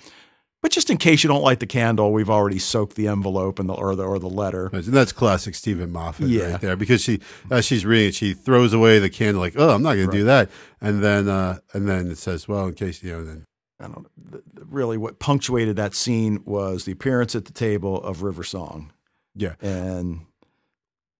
But 0.61 0.71
just 0.71 0.89
in 0.89 0.97
case 0.97 1.23
you 1.23 1.29
don't 1.29 1.41
light 1.41 1.61
the 1.61 1.65
candle, 1.67 2.11
we've 2.11 2.29
already 2.29 2.59
soaked 2.59 2.95
the 2.97 3.07
envelope 3.07 3.59
and 3.59 3.69
the 3.69 3.73
or 3.73 3.95
the 3.95 4.03
or 4.03 4.19
the 4.19 4.29
letter. 4.29 4.69
And 4.73 4.83
that's 4.83 5.13
classic 5.13 5.55
Steven 5.55 5.89
Moffat 5.91 6.27
Yeah. 6.27 6.51
right 6.51 6.61
there 6.61 6.75
because 6.75 7.01
she 7.01 7.21
as 7.49 7.63
she's 7.65 7.85
reading 7.85 8.09
it, 8.09 8.15
she 8.15 8.33
throws 8.33 8.73
away 8.73 8.99
the 8.99 9.09
candle 9.09 9.41
like, 9.41 9.53
oh, 9.55 9.69
I'm 9.69 9.81
not 9.81 9.95
going 9.95 10.11
to 10.11 10.17
do 10.17 10.25
that, 10.25 10.49
and 10.81 11.01
then 11.03 11.29
uh, 11.29 11.59
and 11.73 11.87
then 11.87 12.11
it 12.11 12.17
says, 12.17 12.47
well, 12.47 12.67
in 12.67 12.73
case 12.73 13.01
you 13.01 13.13
know, 13.13 13.23
then 13.23 13.45
I 13.79 13.83
don't 13.83 13.97
know. 14.03 14.05
The- 14.31 14.43
the- 14.53 14.65
Really, 14.65 14.97
what 14.97 15.19
punctuated 15.19 15.75
that 15.77 15.95
scene 15.95 16.41
was 16.45 16.85
the 16.85 16.91
appearance 16.91 17.33
at 17.35 17.45
the 17.45 17.53
table 17.53 18.01
of 18.03 18.21
River 18.21 18.43
Song. 18.43 18.91
yeah, 19.35 19.55
and 19.61 20.21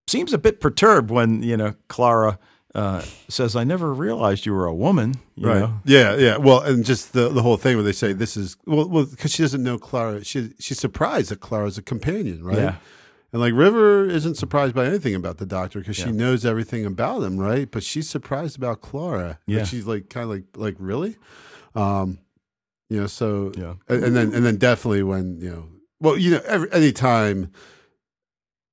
seems 0.08 0.34
a 0.34 0.38
bit 0.38 0.60
perturbed 0.60 1.10
when 1.12 1.42
you 1.44 1.56
know 1.58 1.74
Clara 1.88 2.38
uh, 2.76 3.02
says, 3.28 3.56
"I 3.56 3.64
never 3.64 3.92
realized 3.94 4.46
you 4.46 4.54
were 4.54 4.66
a 4.68 4.74
woman." 4.76 5.16
You 5.36 5.48
right. 5.48 5.60
know? 5.60 5.80
Yeah, 5.86 6.16
yeah. 6.16 6.38
Well, 6.38 6.62
and 6.62 6.86
just 6.86 7.14
the 7.14 7.30
the 7.30 7.42
whole 7.42 7.58
thing 7.58 7.76
where 7.76 7.84
they 7.84 7.92
say 7.92 8.14
this 8.14 8.38
is 8.38 8.56
well, 8.68 8.88
well, 8.88 9.06
because 9.06 9.32
she 9.32 9.42
doesn't 9.44 9.64
know 9.64 9.78
Clara. 9.80 10.24
She 10.24 10.52
she's 10.60 10.80
surprised 10.80 11.30
that 11.32 11.40
Clara's 11.40 11.78
a 11.78 11.82
companion, 11.82 12.44
right? 12.44 12.58
Yeah. 12.58 12.76
And 13.32 13.42
like 13.42 13.54
River 13.54 14.06
isn't 14.08 14.36
surprised 14.36 14.74
by 14.76 14.86
anything 14.86 15.16
about 15.16 15.38
the 15.38 15.46
doctor 15.46 15.80
because 15.80 15.98
Yeah. 16.00 16.06
she 16.06 16.12
knows 16.12 16.46
everything 16.46 16.86
about 16.86 17.24
him, 17.24 17.38
right? 17.38 17.70
But 17.70 17.84
she's 17.84 18.10
surprised 18.10 18.58
about 18.58 18.82
Clara. 18.82 19.28
Like, 19.28 19.38
Yeah. 19.48 19.64
she's 19.64 19.86
like 19.88 20.10
kind 20.10 20.24
of 20.26 20.30
like 20.30 20.44
like 20.56 20.76
really, 20.80 21.16
um, 21.76 22.20
you 22.90 23.02
know. 23.02 23.08
So 23.08 23.52
Yeah. 23.56 23.76
and, 23.88 24.04
and 24.04 24.16
then 24.16 24.34
and 24.34 24.46
then 24.46 24.58
definitely 24.58 25.04
when 25.04 25.40
you 25.42 25.50
know, 25.50 25.66
well, 26.00 26.18
you 26.18 26.32
know, 26.32 26.42
every 26.46 26.72
anytime 26.72 27.52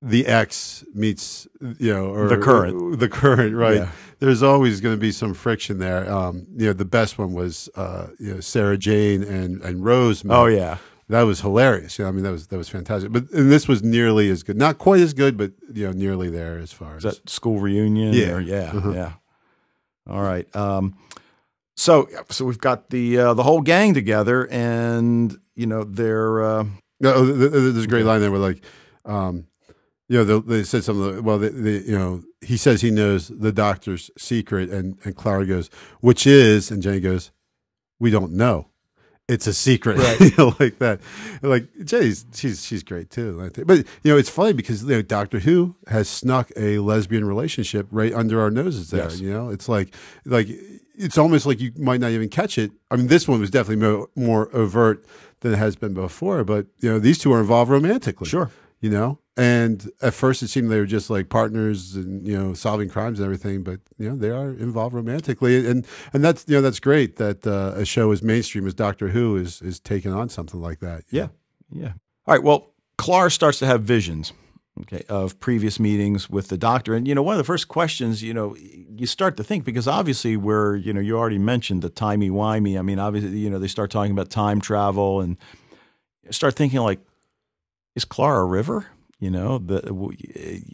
the 0.02 0.26
ex 0.26 0.84
meets 0.94 1.48
you 1.78 1.92
know 1.92 2.06
or 2.06 2.28
The 2.28 2.36
current. 2.38 3.00
the 3.00 3.08
current 3.08 3.54
right 3.56 3.76
Yeah. 3.76 3.88
there's 4.18 4.42
always 4.42 4.80
going 4.82 4.94
to 4.94 5.00
be 5.00 5.10
some 5.10 5.32
friction 5.32 5.78
there 5.78 6.08
um 6.12 6.46
you 6.54 6.66
know 6.66 6.74
the 6.74 6.84
best 6.84 7.18
one 7.18 7.32
was 7.32 7.70
uh 7.76 8.08
you 8.20 8.34
know 8.34 8.40
sarah 8.40 8.76
jane 8.76 9.22
and 9.22 9.60
and 9.62 9.84
rose 9.84 10.22
met. 10.22 10.36
Oh 10.36 10.46
yeah. 10.46 10.76
that 11.08 11.22
was 11.22 11.40
hilarious 11.40 11.98
yeah 11.98 12.08
i 12.08 12.10
mean 12.10 12.24
that 12.24 12.30
was 12.30 12.48
that 12.48 12.58
was 12.58 12.68
fantastic 12.68 13.10
but 13.10 13.24
and 13.32 13.50
this 13.50 13.66
was 13.66 13.82
nearly 13.82 14.28
as 14.30 14.42
good 14.42 14.58
not 14.58 14.76
quite 14.76 15.00
as 15.00 15.14
good 15.14 15.38
but 15.38 15.52
you 15.72 15.86
know 15.86 15.92
nearly 15.92 16.28
there 16.28 16.58
as 16.58 16.72
far 16.72 16.98
Is 16.98 17.04
as 17.06 17.16
that 17.18 17.30
school 17.30 17.58
reunion? 17.58 18.12
Yeah. 18.12 18.32
or- 18.34 18.40
yeah, 18.40 18.72
Uh-huh. 18.74 18.92
yeah. 18.92 19.12
All 20.08 20.22
right. 20.22 20.46
Um, 20.54 20.94
so, 21.76 22.08
so 22.30 22.44
we've 22.44 22.58
got 22.58 22.90
the 22.90 23.18
uh, 23.18 23.34
the 23.34 23.42
whole 23.42 23.60
gang 23.60 23.94
together, 23.94 24.48
and 24.50 25.38
you 25.54 25.66
know 25.66 25.84
they're 25.84 26.42
uh, 26.44 26.64
No, 27.00 27.24
th- 27.26 27.50
there's 27.52 27.84
a 27.84 27.88
great 27.88 28.04
line 28.04 28.20
there 28.20 28.30
where 28.30 28.40
like, 28.40 28.62
um, 29.04 29.46
you 30.08 30.18
know, 30.18 30.24
they, 30.40 30.56
they 30.58 30.62
said 30.64 30.84
something. 30.84 31.22
Well, 31.22 31.38
they, 31.38 31.48
they, 31.50 31.78
you 31.84 31.98
know, 31.98 32.22
he 32.40 32.56
says 32.56 32.80
he 32.80 32.90
knows 32.90 33.28
the 33.28 33.52
doctor's 33.52 34.10
secret, 34.16 34.70
and 34.70 34.96
and 35.04 35.14
Clara 35.16 35.44
goes, 35.46 35.68
which 36.00 36.26
is, 36.26 36.70
and 36.70 36.82
Jenny 36.82 37.00
goes, 37.00 37.30
we 38.00 38.10
don't 38.10 38.32
know. 38.32 38.68
It's 39.28 39.48
a 39.48 39.52
secret, 39.52 39.98
Right. 39.98 40.20
you 40.20 40.30
know, 40.38 40.54
like 40.60 40.78
that. 40.78 41.00
Like 41.42 41.66
Jenny's, 41.84 42.24
she's 42.32 42.64
she's 42.64 42.84
great 42.84 43.10
too. 43.10 43.50
But 43.66 43.78
you 43.78 44.12
know, 44.12 44.16
it's 44.16 44.30
funny 44.30 44.52
because 44.52 44.84
you 44.84 44.90
know, 44.90 45.02
Doctor 45.02 45.40
Who 45.40 45.74
has 45.88 46.08
snuck 46.08 46.52
a 46.56 46.78
lesbian 46.78 47.24
relationship 47.24 47.88
right 47.90 48.14
under 48.14 48.40
our 48.40 48.50
noses. 48.52 48.90
There, 48.90 49.02
Yes. 49.02 49.18
you 49.20 49.30
know, 49.32 49.50
it's 49.50 49.68
like 49.68 49.92
like 50.24 50.46
it's 50.96 51.18
almost 51.18 51.46
like 51.46 51.60
you 51.60 51.72
might 51.76 52.00
not 52.00 52.10
even 52.10 52.28
catch 52.28 52.58
it. 52.58 52.72
I 52.90 52.96
mean, 52.96 53.08
this 53.08 53.28
one 53.28 53.40
was 53.40 53.50
definitely 53.50 53.84
more, 53.84 54.08
more 54.16 54.54
overt 54.54 55.04
than 55.40 55.52
it 55.52 55.56
has 55.56 55.76
been 55.76 55.94
before. 55.94 56.44
But 56.44 56.66
you 56.80 56.90
know, 56.90 56.98
these 56.98 57.18
two 57.18 57.32
are 57.32 57.40
involved 57.40 57.70
romantically. 57.70 58.28
sure. 58.28 58.50
You 58.80 58.90
know, 58.90 59.18
and 59.38 59.90
at 60.02 60.12
first 60.12 60.42
it 60.42 60.48
seemed 60.48 60.70
they 60.70 60.78
were 60.78 60.86
just 60.86 61.08
like 61.08 61.30
partners 61.30 61.96
and 61.96 62.26
you 62.26 62.38
know 62.38 62.52
solving 62.52 62.90
crimes 62.90 63.18
and 63.18 63.24
everything. 63.24 63.62
But 63.62 63.80
you 63.98 64.10
know, 64.10 64.16
they 64.16 64.30
are 64.30 64.50
involved 64.50 64.94
romantically, 64.94 65.66
and 65.66 65.86
and 66.12 66.22
that's 66.22 66.44
you 66.46 66.56
know 66.56 66.62
that's 66.62 66.78
great 66.78 67.16
that 67.16 67.46
uh, 67.46 67.72
a 67.74 67.86
show 67.86 68.12
as 68.12 68.22
mainstream 68.22 68.66
as 68.66 68.74
Doctor 68.74 69.08
Who 69.08 69.36
is 69.36 69.62
is 69.62 69.80
taking 69.80 70.12
on 70.12 70.28
something 70.28 70.60
like 70.60 70.80
that. 70.80 71.04
Yeah, 71.10 71.28
yeah. 71.70 71.92
All 72.26 72.34
right. 72.34 72.42
Well, 72.42 72.74
Clara 72.98 73.30
starts 73.30 73.58
to 73.60 73.66
have 73.66 73.82
visions, 73.82 74.32
okay, 74.82 75.04
of 75.08 75.38
previous 75.40 75.78
meetings 75.80 76.28
with 76.28 76.48
the 76.48 76.58
doctor, 76.58 76.94
and 76.94 77.06
you 77.08 77.14
know, 77.14 77.22
one 77.22 77.34
of 77.34 77.38
the 77.38 77.44
first 77.44 77.68
questions, 77.68 78.22
you 78.22 78.34
know, 78.34 78.54
you 78.56 79.06
start 79.06 79.36
to 79.38 79.44
think 79.44 79.64
because 79.64 79.88
obviously 79.88 80.36
we're, 80.36 80.76
you 80.76 80.92
know, 80.92 81.00
you 81.00 81.16
already 81.18 81.38
mentioned 81.38 81.82
the 81.82 81.88
timey 81.90 82.30
wimey. 82.30 82.78
I 82.78 82.82
mean, 82.82 82.98
obviously, 82.98 83.38
you 83.38 83.50
know, 83.50 83.58
they 83.58 83.68
start 83.68 83.90
talking 83.90 84.12
about 84.12 84.30
time 84.30 84.60
travel, 84.60 85.20
and 85.20 85.36
start 86.30 86.54
thinking 86.54 86.80
like, 86.80 87.00
is 87.94 88.04
Clara 88.04 88.42
a 88.42 88.44
river? 88.46 88.86
You 89.18 89.30
know, 89.30 89.56
the 89.58 89.80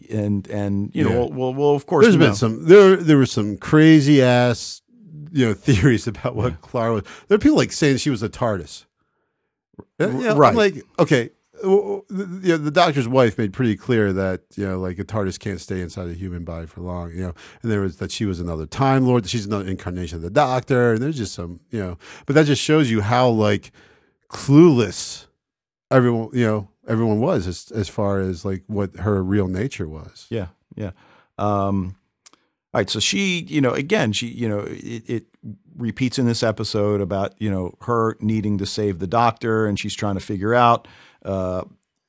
and 0.09 0.45
and 0.49 0.91
you 0.93 1.05
Yeah. 1.07 1.13
know, 1.13 1.19
well, 1.27 1.29
well, 1.31 1.53
well, 1.53 1.75
of 1.75 1.85
course, 1.85 2.03
There's 2.05 2.17
been 2.17 2.29
know. 2.29 2.33
some 2.33 2.65
there 2.65 2.97
there 2.97 3.17
were 3.17 3.25
some 3.25 3.55
crazy 3.57 4.21
ass 4.21 4.81
you 5.31 5.45
know 5.45 5.53
theories 5.67 6.07
about 6.07 6.35
what 6.35 6.59
Clara 6.61 6.95
was. 6.95 7.03
There 7.29 7.35
are 7.37 7.39
people 7.39 7.55
like 7.57 7.71
saying 7.71 7.97
she 7.97 8.09
was 8.09 8.21
a 8.21 8.27
TARDIS. 8.29 8.83
Uh, 9.99 10.07
you 10.09 10.13
know, 10.23 10.31
I'm 10.31 10.37
Right. 10.37 10.55
like 10.55 10.75
okay. 10.99 11.29
You 11.63 12.03
know, 12.09 12.57
the 12.57 12.71
doctor's 12.71 13.07
wife 13.07 13.37
made 13.37 13.53
pretty 13.53 13.77
clear 13.77 14.11
that 14.13 14.41
you 14.55 14.67
know, 14.67 14.79
like 14.79 14.99
a 14.99 15.03
TARDIS 15.03 15.39
can't 15.39 15.61
stay 15.61 15.81
inside 15.81 16.09
a 16.09 16.13
human 16.13 16.43
body 16.43 16.67
for 16.67 16.81
long. 16.81 17.11
You 17.11 17.21
know, 17.21 17.33
and 17.61 17.71
there 17.71 17.81
was 17.81 17.97
that 17.97 18.11
she 18.11 18.25
was 18.25 18.39
another 18.39 18.65
Time 18.65 19.05
Lord. 19.05 19.23
that 19.23 19.29
She's 19.29 19.45
another 19.45 19.69
incarnation 19.69 20.17
of 20.17 20.21
the 20.21 20.29
Doctor. 20.29 20.93
And 20.93 21.01
there's 21.01 21.17
just 21.17 21.33
some, 21.33 21.61
you 21.69 21.79
know, 21.79 21.97
but 22.25 22.35
that 22.35 22.45
just 22.45 22.61
shows 22.61 22.91
you 22.91 23.01
how 23.01 23.29
like 23.29 23.71
clueless 24.29 25.27
everyone, 25.89 26.29
you 26.33 26.45
know, 26.45 26.69
everyone 26.87 27.19
was 27.19 27.47
as 27.47 27.71
as 27.71 27.89
far 27.89 28.19
as 28.19 28.43
like 28.43 28.63
what 28.67 28.95
her 28.97 29.23
real 29.23 29.47
nature 29.47 29.87
was. 29.87 30.27
Yeah, 30.29 30.47
yeah. 30.75 30.91
Um, 31.37 31.95
all 32.73 32.79
right, 32.79 32.89
so 32.89 32.99
she, 32.99 33.41
you 33.47 33.61
know, 33.61 33.71
again, 33.71 34.13
she, 34.13 34.27
you 34.27 34.49
know, 34.49 34.61
it, 34.61 35.03
it 35.07 35.25
repeats 35.75 36.17
in 36.17 36.25
this 36.25 36.41
episode 36.41 37.01
about 37.01 37.35
you 37.39 37.49
know 37.49 37.75
her 37.81 38.17
needing 38.19 38.57
to 38.57 38.65
save 38.65 38.99
the 38.99 39.07
doctor, 39.07 39.67
and 39.67 39.79
she's 39.79 39.93
trying 39.93 40.15
to 40.15 40.19
figure 40.19 40.53
out, 40.55 40.87
uh, 41.23 41.63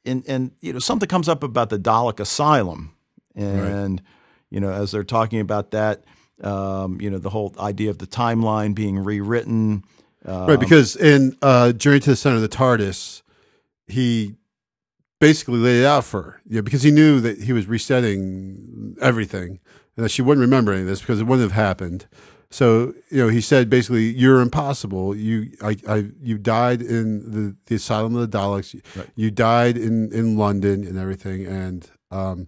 and 0.05 0.25
and 0.27 0.53
you 0.61 0.73
know 0.73 0.79
something 0.79 1.09
comes 1.09 1.29
up 1.29 1.43
about 1.43 1.71
the 1.71 1.79
Dalek 1.79 2.21
Asylum, 2.21 2.95
and 3.35 4.03
you 4.51 4.61
know 4.61 4.71
as 4.71 4.93
they're 4.93 5.05
talking 5.05 5.41
about 5.41 5.71
that, 5.73 6.05
um, 6.43 7.01
you 7.01 7.11
know 7.11 7.19
the 7.19 7.31
whole 7.31 7.55
idea 7.59 7.91
of 7.91 7.99
the 7.99 8.07
timeline 8.07 8.75
being 8.75 8.99
rewritten. 8.99 9.85
Uh, 10.27 10.47
Right, 10.49 10.61
because 10.61 10.97
in 10.97 11.37
uh, 11.43 11.73
Journey 11.73 12.01
to 12.01 12.11
the 12.11 12.17
Center 12.17 12.37
of 12.37 12.43
the 12.43 12.49
TARDIS, 12.49 13.23
he 13.87 14.37
basically 15.21 15.59
laid 15.59 15.81
it 15.81 15.87
out 15.87 16.05
for 16.05 16.23
her, 16.23 16.41
you 16.47 16.57
know, 16.57 16.62
because 16.62 16.83
he 16.83 16.91
knew 16.91 17.21
that 17.21 17.43
he 17.43 17.53
was 17.53 17.67
resetting 17.67 18.97
everything 19.01 19.59
and 19.97 20.05
that 20.05 20.11
she 20.11 20.23
wouldn't 20.23 20.43
remember 20.43 20.73
any 20.73 20.83
of 20.83 20.87
this 20.87 21.01
because 21.01 21.21
it 21.21 21.25
wouldn't 21.25 21.51
have 21.51 21.53
happened. 21.59 22.07
So, 22.55 22.95
you 23.11 23.19
know, 23.19 23.29
he 23.29 23.41
said 23.41 23.69
basically, 23.69 24.05
"You're 24.15 24.41
impossible. 24.41 25.17
You, 25.17 25.51
I, 25.61 25.77
I, 25.89 26.07
you 26.23 26.39
died 26.39 26.83
in 26.83 27.31
the, 27.31 27.57
the 27.67 27.75
asylum 27.75 28.15
of 28.15 28.31
the 28.31 28.39
Daleks. 28.39 28.81
Right. 28.97 29.09
You 29.17 29.33
died 29.33 29.77
in 29.77 30.13
in 30.13 30.37
London 30.39 30.87
and 30.87 30.97
everything." 30.97 31.47
And 31.47 31.91
um, 32.13 32.47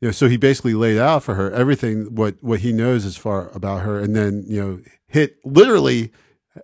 you 0.00 0.08
know, 0.08 0.12
so 0.12 0.26
he 0.26 0.38
basically 0.38 0.72
laid 0.72 0.96
out 0.98 1.22
for 1.22 1.34
her 1.34 1.50
everything 1.52 2.14
what 2.14 2.36
what 2.42 2.60
he 2.60 2.72
knows 2.72 3.04
as 3.04 3.16
far 3.18 3.50
about 3.50 3.82
her, 3.82 3.98
and 4.00 4.16
then 4.16 4.44
you 4.48 4.58
know, 4.60 4.80
hit 5.06 5.36
literally 5.44 6.12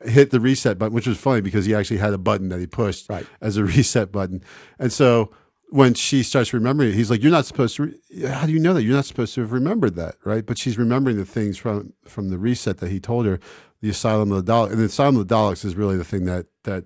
hit 0.03 0.31
the 0.31 0.41
reset 0.41 0.79
button, 0.79 0.95
which 0.95 1.07
was 1.07 1.19
funny 1.19 1.43
because 1.43 1.67
he 1.67 1.75
actually 1.75 1.99
had 1.99 2.15
a 2.15 2.19
button 2.19 2.49
that 2.49 2.59
he 2.61 2.67
pushed 2.67 3.09
Right. 3.11 3.27
as 3.43 3.57
a 3.59 3.65
reset 3.75 4.11
button. 4.13 4.43
And 4.79 4.93
so 4.93 5.31
when 5.71 5.95
she 5.95 6.23
starts 6.23 6.53
remembering 6.53 6.91
it, 6.91 6.95
he's 6.95 7.11
like, 7.11 7.23
"You're 7.23 7.33
not 7.33 7.47
supposed 7.47 7.77
to. 7.77 7.85
Re- 7.85 8.27
How 8.27 8.47
do 8.47 8.53
you 8.53 8.59
know 8.59 8.75
that? 8.75 8.83
You're 8.83 8.97
not 8.97 9.05
supposed 9.05 9.35
to 9.35 9.43
have 9.43 9.53
remembered 9.53 9.97
that, 9.97 10.17
right?" 10.25 10.45
But 10.45 10.59
she's 10.59 10.79
remembering 10.79 11.17
the 11.17 11.25
things 11.25 11.59
from 11.59 11.93
from 12.05 12.31
the 12.31 12.39
reset 12.39 12.79
that 12.79 12.91
he 12.91 13.01
told 13.01 13.27
her, 13.27 13.39
the 13.83 13.91
Asylum 13.91 14.33
of 14.33 14.45
the 14.47 14.53
Daleks, 14.53 14.71
and 14.71 14.81
the 14.81 14.85
Asylum 14.85 15.17
of 15.17 15.29
the 15.29 15.35
Daleks 15.35 15.65
is 15.65 15.75
really 15.77 15.97
the 15.97 16.05
thing 16.05 16.25
that 16.25 16.47
that 16.65 16.85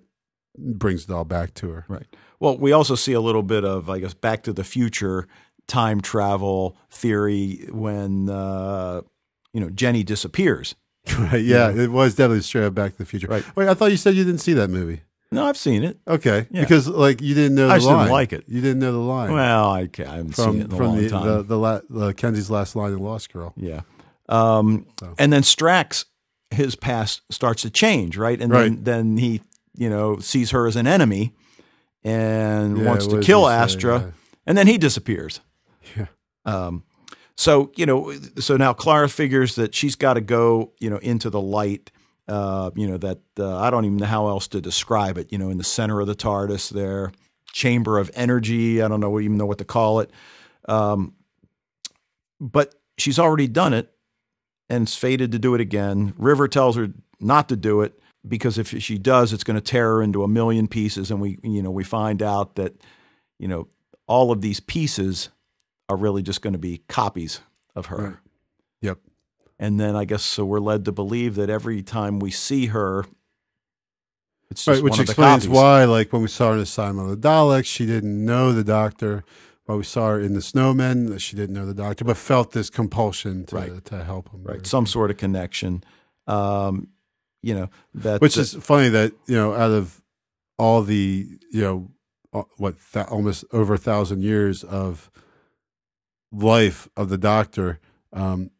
brings 0.58 1.04
it 1.04 1.10
all 1.10 1.24
back 1.24 1.54
to 1.54 1.70
her. 1.70 1.84
Right. 1.88 2.06
Well, 2.40 2.58
we 2.58 2.72
also 2.72 2.94
see 2.94 3.12
a 3.12 3.20
little 3.20 3.42
bit 3.44 3.64
of, 3.64 3.88
I 3.88 4.00
guess, 4.00 4.14
Back 4.14 4.42
to 4.44 4.52
the 4.52 4.64
Future 4.64 5.28
time 5.68 6.00
travel 6.00 6.76
theory 6.90 7.68
when 7.70 8.28
uh, 8.28 9.02
you 9.52 9.60
know 9.60 9.70
Jenny 9.70 10.02
disappears. 10.02 10.74
Right? 11.18 11.42
Yeah, 11.42 11.70
it 11.70 11.90
was 11.90 12.14
definitely 12.14 12.42
straight 12.42 12.64
up 12.64 12.74
Back 12.74 12.92
to 12.92 12.98
the 12.98 13.06
Future. 13.06 13.26
Right. 13.28 13.44
Wait, 13.56 13.68
I 13.68 13.74
thought 13.74 13.90
you 13.90 13.96
said 13.96 14.14
you 14.14 14.24
didn't 14.24 14.40
see 14.40 14.52
that 14.54 14.70
movie. 14.70 15.02
No, 15.32 15.46
I've 15.46 15.56
seen 15.56 15.82
it. 15.82 15.98
Okay, 16.06 16.46
Yeah. 16.50 16.60
because 16.60 16.86
like 16.88 17.20
you 17.22 17.34
didn't 17.34 17.54
know 17.56 17.68
the 17.68 17.74
I 17.74 17.76
just 17.78 17.86
line. 17.88 17.98
didn't 18.00 18.12
like 18.12 18.32
it. 18.32 18.44
You 18.48 18.60
didn't 18.60 18.78
know 18.80 18.92
the 18.92 18.98
line. 18.98 19.32
Well, 19.32 19.70
I, 19.70 19.80
I 19.80 20.02
haven't 20.02 20.32
from 20.34 20.52
seen 20.52 20.62
it 20.62 20.70
from 20.70 20.78
long 20.86 20.96
the 20.98 21.08
time. 21.08 21.26
the 21.26 21.42
the, 21.42 21.58
la, 21.58 21.80
the 21.88 22.14
Kenzi's 22.14 22.50
last 22.50 22.76
line 22.76 22.92
in 22.92 22.98
Lost 22.98 23.32
Girl. 23.32 23.52
yeah. 23.56 23.80
Um, 24.28 24.86
So. 25.00 25.14
And 25.18 25.32
then 25.32 25.42
Strax, 25.42 26.04
his 26.50 26.74
past 26.76 27.22
starts 27.30 27.62
to 27.62 27.70
change, 27.70 28.16
right? 28.16 28.40
And 28.40 28.52
then, 28.52 28.60
Right. 28.74 28.84
then 28.84 29.16
he, 29.16 29.40
you 29.76 29.90
know, 29.90 30.18
sees 30.20 30.50
her 30.50 30.66
as 30.66 30.76
an 30.76 30.86
enemy 30.86 31.34
and 32.04 32.78
Yeah, 32.78 32.84
wants 32.84 33.06
to 33.06 33.20
kill? 33.20 33.42
Vastra, 33.44 34.12
and 34.46 34.56
then 34.56 34.66
he 34.66 34.78
disappears. 34.78 35.40
Yeah. 35.96 36.06
Um, 36.44 36.84
so 37.36 37.72
you 37.76 37.86
know, 37.86 38.12
so 38.38 38.56
now 38.56 38.72
Clara 38.72 39.08
figures 39.08 39.54
that 39.56 39.74
she's 39.74 39.96
got 39.96 40.14
to 40.14 40.20
go, 40.20 40.72
you 40.78 40.90
know, 40.90 40.98
into 40.98 41.30
the 41.30 41.40
light. 41.40 41.90
Uh, 42.32 42.70
you 42.74 42.86
know 42.86 42.96
that 42.96 43.20
uh, 43.38 43.58
I 43.58 43.70
don't 43.70 43.84
even 43.84 43.98
know 43.98 44.06
how 44.06 44.28
else 44.28 44.48
to 44.48 44.60
describe 44.60 45.18
it. 45.18 45.30
You 45.32 45.38
know, 45.38 45.50
in 45.50 45.58
the 45.58 45.64
center 45.64 46.00
of 46.00 46.06
the 46.06 46.14
TARDIS, 46.14 46.70
there, 46.70 47.12
chamber 47.52 47.98
of 47.98 48.10
energy. 48.14 48.82
I 48.82 48.88
don't 48.88 49.00
know 49.00 49.20
even 49.20 49.36
know 49.36 49.46
what 49.46 49.58
to 49.58 49.64
call 49.64 50.00
it. 50.00 50.10
Um, 50.66 51.14
but 52.40 52.74
she's 52.96 53.18
already 53.18 53.48
done 53.48 53.74
it, 53.74 53.92
and 54.68 54.88
is 54.88 54.94
fated 54.96 55.32
to 55.32 55.38
do 55.38 55.54
it 55.54 55.60
again. 55.60 56.14
River 56.16 56.48
tells 56.48 56.76
her 56.76 56.88
not 57.20 57.48
to 57.50 57.56
do 57.56 57.82
it 57.82 57.98
because 58.26 58.58
if 58.58 58.68
she 58.82 58.98
does, 58.98 59.32
it's 59.32 59.44
going 59.44 59.56
to 59.56 59.60
tear 59.60 59.94
her 59.94 60.02
into 60.02 60.22
a 60.22 60.28
million 60.28 60.68
pieces. 60.68 61.10
And 61.10 61.20
we, 61.20 61.38
you 61.42 61.62
know, 61.62 61.70
we 61.70 61.84
find 61.84 62.22
out 62.22 62.56
that, 62.56 62.74
you 63.38 63.48
know, 63.48 63.68
all 64.06 64.32
of 64.32 64.40
these 64.40 64.60
pieces 64.60 65.28
are 65.88 65.96
really 65.96 66.22
just 66.22 66.42
going 66.42 66.52
to 66.52 66.58
be 66.58 66.82
copies 66.88 67.40
of 67.74 67.86
her. 67.86 67.96
Right. 67.96 68.16
Yep. 68.80 68.98
And 69.58 69.78
then 69.78 69.94
I 69.96 70.04
guess 70.04 70.22
so 70.22 70.44
we're 70.44 70.58
led 70.60 70.84
to 70.86 70.92
believe 70.92 71.34
that 71.36 71.48
every 71.50 71.82
time 71.82 72.18
we 72.18 72.30
see 72.30 72.66
her, 72.66 73.04
it's 74.50 74.64
just 74.64 74.76
Right, 74.76 74.82
which 74.84 74.90
one 74.92 75.00
of 75.00 75.06
the 75.06 75.12
explains 75.12 75.48
why, 75.48 75.84
like 75.84 76.12
when 76.12 76.22
we 76.22 76.28
saw 76.28 76.48
her 76.48 76.54
in 76.54 76.60
Asylum 76.60 76.98
of 76.98 77.08
the 77.10 77.28
Daleks, 77.28 77.64
she 77.66 77.86
didn't 77.86 78.24
know 78.24 78.52
the 78.52 78.64
Doctor. 78.64 79.24
while 79.66 79.78
we 79.78 79.84
saw 79.84 80.08
her 80.08 80.20
in 80.20 80.34
the 80.34 80.40
snowmen, 80.40 81.08
that 81.08 81.20
she 81.20 81.36
didn't 81.36 81.54
know 81.54 81.64
the 81.64 81.72
doctor, 81.72 82.04
but 82.04 82.16
felt 82.16 82.50
this 82.50 82.68
compulsion 82.68 83.46
to 83.46 83.54
Right. 83.56 83.84
to 83.84 84.02
help 84.02 84.28
him. 84.32 84.42
right? 84.42 84.66
Some 84.66 84.86
sort 84.86 85.12
of 85.12 85.16
connection. 85.16 85.84
Um, 86.26 86.88
you 87.42 87.54
know 87.54 87.68
that 87.94 88.20
Which 88.20 88.36
is 88.36 88.54
funny 88.54 88.88
that 88.88 89.12
you 89.26 89.36
know 89.36 89.54
out 89.54 89.70
of 89.70 90.02
all 90.58 90.82
the 90.82 91.28
you 91.52 91.60
know 91.60 91.90
what 92.56 92.74
th- 92.92 93.06
almost 93.06 93.44
over 93.52 93.74
a 93.74 93.78
thousand 93.78 94.22
years 94.22 94.64
of 94.64 95.10
life 96.32 96.88
of 96.96 97.08
the 97.08 97.18
doctor, 97.18 97.78
um, 98.12 98.50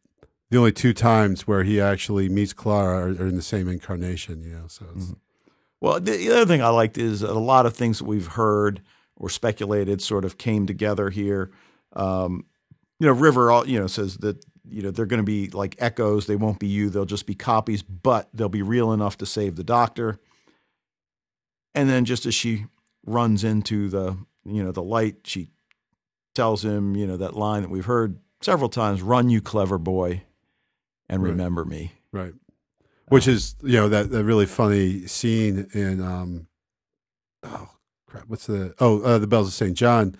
the 0.53 0.59
only 0.59 0.71
two 0.71 0.93
times 0.93 1.47
where 1.47 1.63
he 1.63 1.81
actually 1.81 2.29
meets 2.29 2.53
Clara 2.53 2.95
are, 2.97 3.23
are 3.23 3.27
in 3.27 3.35
the 3.35 3.41
same 3.41 3.67
incarnation. 3.67 4.43
You 4.43 4.51
know, 4.55 4.67
so 4.67 4.85
Mhm. 4.85 5.15
Well, 5.81 5.99
the, 5.99 6.11
the 6.11 6.29
other 6.31 6.45
thing 6.45 6.61
I 6.61 6.69
liked 6.69 6.97
is 6.97 7.23
a 7.23 7.33
lot 7.33 7.65
of 7.65 7.75
things 7.75 7.97
that 7.97 8.05
we've 8.05 8.27
heard 8.27 8.81
or 9.15 9.29
speculated 9.29 10.01
sort 10.01 10.23
of 10.25 10.37
came 10.37 10.65
together 10.67 11.09
here. 11.09 11.51
Um, 11.93 12.45
you 12.99 13.07
know, 13.07 13.13
River, 13.13 13.51
all- 13.51 13.67
you 13.67 13.79
know, 13.79 13.87
says 13.87 14.17
that 14.17 14.45
you 14.69 14.81
know 14.83 14.91
they're 14.91 15.07
going 15.07 15.21
to 15.21 15.25
be 15.25 15.49
like 15.49 15.75
echoes. 15.79 16.27
They 16.27 16.35
won't 16.35 16.59
be 16.59 16.67
you. 16.67 16.89
They'll 16.91 17.03
just 17.05 17.25
be 17.25 17.35
copies, 17.35 17.81
but 17.81 18.29
they'll 18.33 18.47
be 18.47 18.61
real 18.61 18.93
enough 18.93 19.17
to 19.17 19.25
save 19.25 19.55
the 19.55 19.63
Doctor. 19.63 20.19
And 21.75 21.89
then, 21.89 22.05
just 22.05 22.25
as 22.27 22.35
she 22.35 22.65
runs 23.05 23.43
into 23.43 23.89
the 23.89 24.17
you 24.45 24.63
know 24.63 24.71
the 24.71 24.83
light, 24.83 25.15
she 25.25 25.49
tells 26.35 26.63
him 26.63 26.95
you 26.95 27.07
know 27.07 27.17
that 27.17 27.35
line 27.35 27.63
that 27.63 27.71
we've 27.71 27.85
heard 27.85 28.19
several 28.41 28.69
times: 28.69 29.01
"Run, 29.01 29.29
you 29.31 29.41
clever 29.41 29.77
boy, 29.77 30.23
and 31.09 31.23
Right. 31.23 31.29
remember 31.29 31.65
me." 31.65 31.93
right. 32.11 32.33
Which 33.09 33.27
is 33.27 33.55
you 33.61 33.73
know 33.73 33.89
that 33.89 34.09
that 34.11 34.23
really 34.23 34.45
funny 34.45 35.05
scene 35.07 35.67
in 35.73 36.01
um, 36.01 36.47
oh 37.43 37.69
crap, 38.07 38.25
what's 38.27 38.47
the 38.47 38.73
oh 38.79 39.01
uh, 39.01 39.17
the 39.19 39.27
Bells 39.27 39.47
of 39.47 39.53
Saint 39.53 39.75
John, 39.77 40.15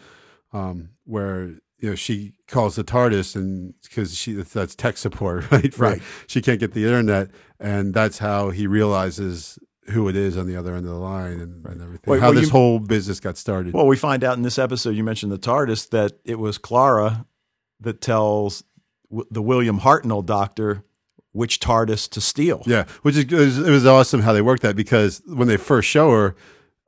um, 0.51 0.89
where 1.05 1.45
you 1.79 1.89
know 1.89 1.95
she 1.95 2.33
calls 2.47 2.75
the 2.75 2.83
TARDIS 2.83 3.35
and 3.35 3.73
because 3.83 4.15
she 4.17 4.33
that's 4.33 4.75
tech 4.75 4.97
support 4.97 5.45
right 5.51 5.77
Right. 5.77 6.01
she 6.27 6.41
can't 6.41 6.59
get 6.59 6.73
the 6.73 6.83
internet 6.85 7.29
and 7.59 7.93
that's 7.93 8.19
how 8.19 8.49
he 8.51 8.67
realizes 8.67 9.57
who 9.89 10.07
it 10.07 10.15
is 10.15 10.37
on 10.37 10.47
the 10.47 10.55
other 10.55 10.75
end 10.75 10.85
of 10.85 10.91
the 10.93 10.97
line 10.99 11.39
and, 11.41 11.65
and 11.65 11.81
everything 11.81 12.09
Wait, 12.11 12.19
how 12.21 12.27
well, 12.27 12.35
this 12.35 12.45
you- 12.45 12.51
whole 12.51 12.79
business 12.79 13.19
got 13.19 13.37
started 13.37 13.73
Well, 13.73 13.87
we 13.87 13.97
find 13.97 14.23
out 14.23 14.37
in 14.37 14.43
this 14.43 14.57
episode, 14.59 14.91
you 14.91 15.03
mentioned 15.03 15.31
the 15.31 15.37
TARDIS, 15.39 15.89
that 15.89 16.13
it 16.23 16.35
was 16.39 16.57
Clara 16.57 17.25
that 17.81 17.99
tells 18.01 18.63
the 19.31 19.41
William 19.41 19.79
Hartnell 19.79 20.25
doctor 20.25 20.83
which 21.31 21.59
TARDIS 21.59 22.07
to 22.11 22.21
steal. 22.21 22.61
Yeah, 22.67 22.85
which 23.01 23.15
is 23.17 23.57
it 23.57 23.69
was, 23.71 23.85
awesome 23.87 24.21
how 24.21 24.33
they 24.33 24.41
worked 24.43 24.61
that 24.61 24.75
because 24.75 25.21
when 25.25 25.47
they 25.47 25.57
first 25.57 25.89
show 25.89 26.11
her, 26.11 26.35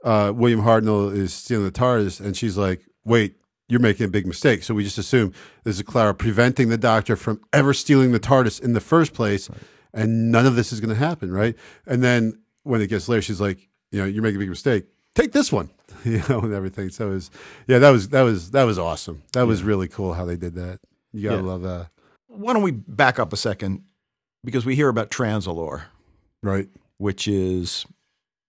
uh, 0.03 0.31
William 0.35 0.61
Hartnell 0.61 1.11
is 1.15 1.33
stealing 1.33 1.65
the 1.65 1.71
TARDIS, 1.71 2.19
and 2.23 2.37
she's 2.37 2.55
like, 2.55 2.81
"Wait, 3.03 3.37
you're 3.67 3.79
making 3.79 4.05
a 4.05 4.09
big 4.09 4.27
mistake." 4.27 4.61
So 4.61 4.75
we 4.75 4.83
just 4.83 4.99
assume 4.99 5.33
this 5.63 5.77
is 5.77 5.81
Clara 5.81 6.13
preventing 6.13 6.69
the 6.69 6.77
Doctor 6.77 7.15
from 7.15 7.41
ever 7.51 7.73
stealing 7.73 8.11
the 8.11 8.19
TARDIS 8.19 8.61
in 8.61 8.73
the 8.73 8.79
first 8.81 9.13
place, 9.15 9.49
and 9.93 10.31
none 10.31 10.45
of 10.45 10.55
this 10.55 10.71
is 10.71 10.79
going 10.79 10.93
to 10.93 10.99
happen, 10.99 11.31
right? 11.31 11.55
And 11.87 12.03
then 12.03 12.37
when 12.61 12.81
it 12.81 12.87
gets 12.87 13.09
later, 13.09 13.23
she's 13.23 13.41
like, 13.41 13.67
"You 13.91 13.99
know, 14.01 14.05
you're 14.05 14.21
making 14.21 14.37
a 14.37 14.39
big 14.41 14.49
mistake. 14.49 14.85
Take 15.15 15.31
this 15.31 15.51
one." 15.51 15.69
You 16.05 16.21
know, 16.29 16.41
and 16.41 16.53
everything. 16.53 16.89
So 16.89 17.07
it 17.07 17.13
was, 17.15 17.31
yeah, 17.65 17.79
that 17.79 17.89
was 17.89 18.09
that 18.09 18.21
was 18.21 18.51
that 18.51 18.65
was 18.65 18.77
awesome. 18.77 19.23
That 19.33 19.47
was 19.47 19.63
really 19.63 19.87
cool 19.87 20.13
how 20.13 20.23
they 20.25 20.37
did 20.37 20.53
that. 20.53 20.79
You 21.11 21.23
gotta 21.29 21.41
Yeah. 21.41 21.47
love 21.47 21.61
that, 21.63 21.87
Why 22.37 22.53
don't 22.53 22.61
we 22.63 22.71
back 22.71 23.19
up 23.19 23.33
a 23.33 23.37
second? 23.37 23.83
Because 24.43 24.65
we 24.65 24.75
hear 24.75 24.89
about 24.89 25.09
Trenzalore, 25.09 25.83
right? 26.43 26.69
which 26.97 27.27
is 27.27 27.85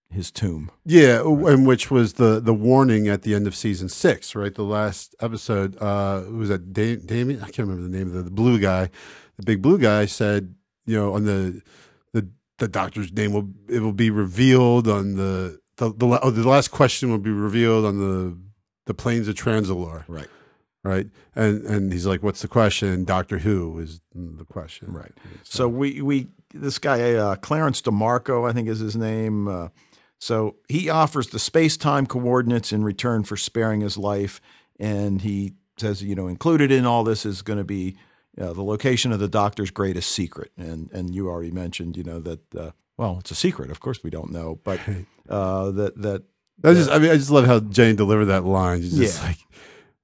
his 0.09 0.31
tomb. 0.31 0.71
Yeah, 0.85 1.19
and 1.21 1.65
which 1.67 1.91
was 1.91 2.13
the 2.13 2.39
the 2.39 2.53
warning 2.53 3.07
at 3.07 3.23
the 3.23 3.33
end 3.35 3.47
of 3.47 3.55
season 3.55 3.89
six, 3.89 4.35
right? 4.35 4.53
The 4.53 4.63
last 4.63 5.15
episode 5.19 5.77
uh, 5.81 6.23
was 6.31 6.49
that 6.49 6.71
da- 6.71 6.95
Damien. 6.97 7.41
I 7.41 7.45
can't 7.45 7.67
remember 7.67 7.83
the 7.83 7.97
name 7.97 8.07
of 8.07 8.13
the, 8.13 8.23
the 8.23 8.31
blue 8.31 8.59
guy. 8.59 8.89
The 9.37 9.43
big 9.43 9.61
blue 9.61 9.77
guy 9.77 10.05
said, 10.05 10.55
you 10.85 10.95
know, 10.97 11.13
on 11.13 11.25
the 11.25 11.61
the 12.13 12.29
the 12.59 12.67
doctor's 12.67 13.11
name 13.11 13.33
will 13.33 13.49
it 13.67 13.81
will 13.81 13.91
be 13.93 14.09
revealed 14.09 14.87
on 14.87 15.15
the 15.15 15.59
the 15.77 15.89
the, 15.91 16.19
oh, 16.23 16.31
the 16.31 16.47
last 16.47 16.69
question 16.69 17.09
will 17.11 17.17
be 17.17 17.31
revealed 17.31 17.83
on 17.85 17.97
the 17.97 18.37
the 18.85 18.93
plains 18.93 19.27
of 19.27 19.35
Trenzalore, 19.35 20.05
Right. 20.07 20.27
Right? 20.87 21.07
And 21.35 21.63
and 21.65 21.91
he's 21.93 22.05
like, 22.05 22.23
"What's 22.23 22.41
the 22.41 22.47
question?" 22.47 23.03
Doctor 23.05 23.39
Who 23.39 23.79
is 23.79 24.01
the 24.15 24.45
question, 24.45 24.91
Right. 24.93 25.11
So 25.43 25.67
we 25.67 26.01
we 26.01 26.27
this 26.53 26.79
guy 26.79 27.13
uh, 27.13 27.35
Clarence 27.35 27.81
DeMarco, 27.81 28.49
I 28.49 28.53
think 28.53 28.67
is 28.69 28.79
his 28.79 28.95
name. 28.95 29.47
Uh, 29.47 29.67
so 30.19 30.55
he 30.67 30.89
offers 30.89 31.27
the 31.27 31.39
space 31.39 31.77
time 31.77 32.07
coordinates 32.07 32.71
in 32.73 32.83
return 32.83 33.23
for 33.23 33.37
sparing 33.37 33.81
his 33.81 33.97
life, 33.97 34.41
and 34.79 35.21
he 35.21 35.53
says, 35.77 36.01
you 36.01 36.15
know, 36.15 36.27
included 36.27 36.71
in 36.71 36.85
all 36.85 37.03
this 37.03 37.23
is 37.25 37.43
going 37.43 37.59
to 37.59 37.63
be 37.65 37.95
uh, 38.41 38.51
the 38.53 38.63
location 38.63 39.11
of 39.11 39.19
the 39.19 39.27
doctor's 39.27 39.69
greatest 39.71 40.11
secret. 40.11 40.51
And 40.57 40.89
and 40.91 41.13
you 41.13 41.27
already 41.27 41.51
mentioned, 41.51 41.97
you 41.97 42.03
know, 42.03 42.19
that 42.21 42.55
uh, 42.55 42.71
well, 42.97 43.17
it's 43.19 43.29
a 43.31 43.35
secret. 43.35 43.69
Of 43.69 43.79
course, 43.79 43.99
we 44.03 44.09
don't 44.09 44.31
know, 44.31 44.59
but 44.63 44.79
uh, 45.29 45.69
that 45.71 46.01
that 46.01 46.23
I 46.63 46.73
just, 46.73 46.89
I 46.89 46.97
mean, 46.97 47.11
I 47.11 47.17
just 47.17 47.29
love 47.29 47.45
how 47.45 47.59
Jane 47.59 47.95
delivered 47.95 48.25
that 48.25 48.43
line. 48.43 48.81
She's 48.81 48.97
just 48.97 49.21
Yeah. 49.21 49.27
like, 49.27 49.37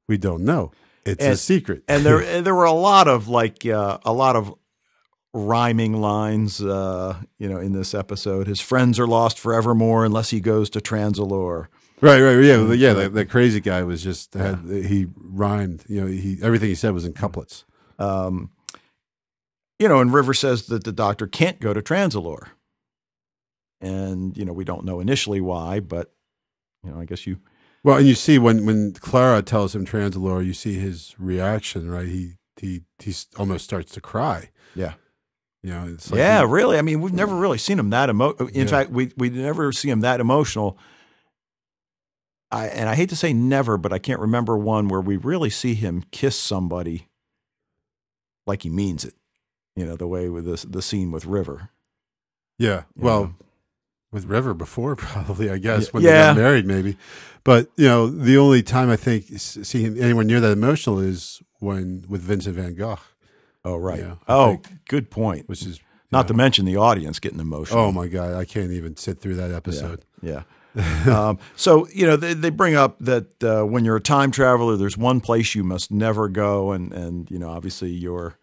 "We 0.08 0.18
don't 0.18 0.44
know. 0.44 0.72
It's 1.06 1.24
a 1.24 1.36
secret." 1.38 1.84
and 1.88 2.04
there 2.06 2.42
there 2.46 2.56
were 2.56 2.64
a 2.66 2.72
lot 2.72 3.08
of 3.08 3.28
like 3.28 3.66
uh, 3.66 3.98
a 4.06 4.14
lot 4.14 4.36
of 4.36 4.54
rhyming 5.34 6.00
lines 6.00 6.62
uh, 6.62 7.18
you 7.40 7.50
know 7.50 7.58
in 7.58 7.74
this 7.74 7.94
episode 7.96 8.46
his 8.48 8.62
friends 8.62 9.00
are 9.00 9.08
lost 9.08 9.40
forevermore 9.40 10.06
unless 10.06 10.30
he 10.30 10.40
goes 10.40 10.70
to 10.72 10.80
Trenzalore 10.80 11.68
Right, 12.02 12.22
right, 12.22 12.34
yeah, 12.44 12.74
yeah. 12.74 12.92
That, 12.94 13.14
that 13.14 13.30
crazy 13.30 13.62
guy 13.62 13.82
was 13.84 14.04
just 14.04 14.34
had 14.34 14.60
he 14.70 15.08
rhymed. 15.16 15.86
You 15.88 16.02
know, 16.02 16.08
he 16.08 16.38
everything 16.42 16.68
he 16.68 16.76
said 16.76 16.94
was 16.94 17.06
in 17.06 17.14
couplets. 17.14 17.64
um, 17.98 18.52
you 19.80 19.88
know 19.88 20.00
and 20.02 20.14
river 20.14 20.34
says 20.34 20.68
that 20.68 20.84
the 20.84 20.92
doctor 20.92 21.28
can't 21.28 21.60
go 21.62 21.74
to 21.74 21.82
Trenzalore 21.82 22.50
and 23.82 24.36
you 24.38 24.46
know 24.46 24.54
we 24.54 24.64
don't 24.66 24.86
know 24.86 25.00
initially 25.00 25.42
why 25.42 25.80
but 25.80 26.14
you 26.84 26.92
know 26.92 27.00
i 27.00 27.06
guess 27.06 27.26
you 27.28 27.38
Well, 27.84 27.98
and 27.98 28.08
you 28.08 28.16
see 28.16 28.40
when 28.40 28.66
when 28.66 28.94
Clara 28.94 29.42
tells 29.42 29.76
him 29.76 29.86
Trenzalore, 29.86 30.46
you 30.46 30.54
see 30.54 30.76
his 30.76 31.16
reaction. 31.20 31.90
Right, 31.92 32.08
he 32.08 32.34
he 32.60 32.84
he 33.00 33.14
almost 33.38 33.66
starts 33.66 33.92
to 33.94 34.02
cry. 34.02 34.50
Yeah. 34.76 34.94
you 35.62 35.72
know, 35.72 35.86
it's 35.94 36.10
like 36.12 36.18
yeah 36.18 36.40
he- 36.40 36.46
really 36.52 36.78
i 36.78 36.82
mean 36.82 37.00
we've 37.00 37.14
never 37.14 37.36
really 37.36 37.58
seen 37.60 37.78
him 37.80 37.90
that 37.92 38.10
emo 38.10 38.32
uh, 38.40 38.46
in 38.48 38.62
Yeah. 38.64 38.66
fact 38.68 38.90
we 38.90 39.12
we 39.18 39.30
never 39.30 39.72
see 39.72 39.90
him 39.90 40.02
that 40.02 40.20
emotional 40.20 40.78
I, 42.52 42.68
and 42.68 42.88
I 42.88 42.94
hate 42.96 43.10
to 43.10 43.16
say 43.16 43.34
never, 43.34 43.78
but 43.78 43.92
I 43.92 43.98
can't 43.98 44.20
remember 44.20 44.56
one 44.58 44.88
where 44.88 45.02
we 45.02 45.18
really 45.18 45.50
see 45.50 45.74
him 45.74 46.04
kiss 46.12 46.36
somebody 46.38 47.08
like 48.46 48.62
he 48.62 48.70
means 48.70 49.04
it. 49.06 49.16
You 49.76 49.86
know, 49.88 49.96
the 49.96 50.08
way 50.08 50.30
with 50.30 50.46
the 50.46 50.64
the 50.68 50.82
scene 50.84 51.12
with 51.12 51.26
River. 51.26 51.70
yeah. 52.60 52.84
you 52.96 53.04
Well, 53.06 53.24
know. 53.24 53.36
With 54.14 54.26
River 54.26 54.54
before, 54.54 54.96
probably 54.98 55.50
I 55.50 55.58
guess 55.58 55.86
Yeah. 55.86 55.90
when 55.92 56.04
they 56.04 56.10
got 56.10 56.38
married, 56.38 56.66
maybe. 56.66 56.98
But 57.44 57.70
you 57.76 57.88
know, 57.88 58.08
the 58.08 58.38
only 58.38 58.64
time 58.64 58.90
I 58.90 58.96
think 58.96 59.26
seeing 59.38 59.98
anyone 60.00 60.28
near 60.28 60.40
that 60.40 60.52
emotional 60.52 61.00
is 61.00 61.42
when 61.60 62.06
with 62.08 62.22
Vincent 62.22 62.56
Van 62.56 62.76
Gogh, 62.76 63.00
oh 63.66 63.76
right. 63.78 64.00
Yeah, 64.00 64.16
I 64.28 64.34
oh, 64.34 64.48
think- 64.52 64.68
good 64.88 65.10
point. 65.12 65.50
which 65.50 65.64
is 65.66 65.80
Not 66.12 66.26
yeah. 66.26 66.28
to 66.30 66.34
mention 66.36 66.66
the 66.66 66.78
audience 66.78 67.20
getting 67.20 67.40
emotional. 67.40 67.80
Oh 67.80 67.92
my 67.92 68.08
god, 68.08 68.36
I 68.36 68.46
can't 68.46 68.72
even 68.72 68.96
sit 68.96 69.20
through 69.20 69.36
that 69.36 69.52
episode. 69.52 70.06
Yeah. 70.22 70.44
um, 71.06 71.38
so 71.56 71.88
you 71.94 72.06
know 72.08 72.16
they, 72.16 72.34
they 72.34 72.50
bring 72.50 72.76
up 72.76 72.98
that 73.00 73.44
uh, 73.44 73.64
when 73.64 73.86
you're 73.86 73.98
a 73.98 74.02
time 74.02 74.32
traveler, 74.32 74.76
there's 74.76 74.98
one 74.98 75.20
place 75.22 75.54
you 75.54 75.64
must 75.64 75.92
never 75.92 76.28
go, 76.30 76.72
and 76.72 76.92
and 76.94 77.30
you 77.30 77.38
know 77.38 77.50
obviously 77.50 77.92
you're 77.92 78.38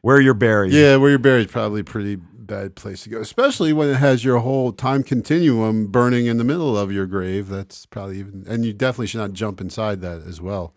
where 0.00 0.18
you're 0.20 0.32
buried. 0.32 0.72
Yeah, 0.72 0.96
where 0.96 1.10
you're 1.10 1.18
buried 1.18 1.46
is 1.46 1.52
probably 1.52 1.82
pretty 1.82 2.18
bad 2.46 2.74
place 2.76 3.02
to 3.04 3.10
go, 3.10 3.20
especially 3.20 3.72
when 3.72 3.88
it 3.88 3.96
has 3.96 4.24
your 4.24 4.38
whole 4.38 4.72
time 4.72 5.02
continuum 5.02 5.86
burning 5.88 6.26
in 6.26 6.38
the 6.38 6.44
middle 6.44 6.76
of 6.78 6.92
your 6.92 7.06
grave. 7.06 7.48
That's 7.48 7.86
probably 7.86 8.18
even, 8.20 8.44
and 8.48 8.64
you 8.64 8.72
definitely 8.72 9.08
should 9.08 9.20
not 9.20 9.32
jump 9.32 9.60
inside 9.60 10.00
that 10.02 10.22
as 10.22 10.40
well. 10.40 10.74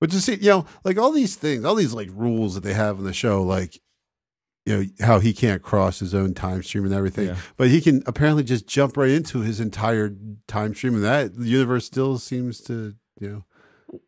But 0.00 0.10
to 0.10 0.20
see, 0.20 0.34
you 0.34 0.50
know, 0.50 0.66
like 0.84 0.98
all 0.98 1.12
these 1.12 1.36
things, 1.36 1.64
all 1.64 1.74
these 1.76 1.92
like 1.94 2.08
rules 2.12 2.54
that 2.54 2.62
they 2.64 2.74
have 2.74 2.98
in 2.98 3.04
the 3.04 3.12
show, 3.12 3.42
like, 3.42 3.78
you 4.66 4.76
know, 4.76 5.06
how 5.06 5.18
he 5.20 5.32
can't 5.32 5.62
cross 5.62 5.98
his 6.00 6.14
own 6.14 6.34
time 6.34 6.62
stream 6.62 6.84
and 6.84 6.94
everything, 6.94 7.26
Yeah. 7.28 7.36
but 7.56 7.68
he 7.68 7.80
can 7.80 8.02
apparently 8.06 8.42
just 8.44 8.66
jump 8.66 8.96
right 8.96 9.10
into 9.10 9.40
his 9.40 9.60
entire 9.60 10.14
time 10.48 10.74
stream, 10.74 10.94
and 10.94 11.04
that 11.04 11.36
the 11.36 11.46
universe 11.48 11.84
still 11.84 12.18
seems 12.18 12.60
to, 12.62 12.94
you 13.20 13.28
know, 13.28 13.44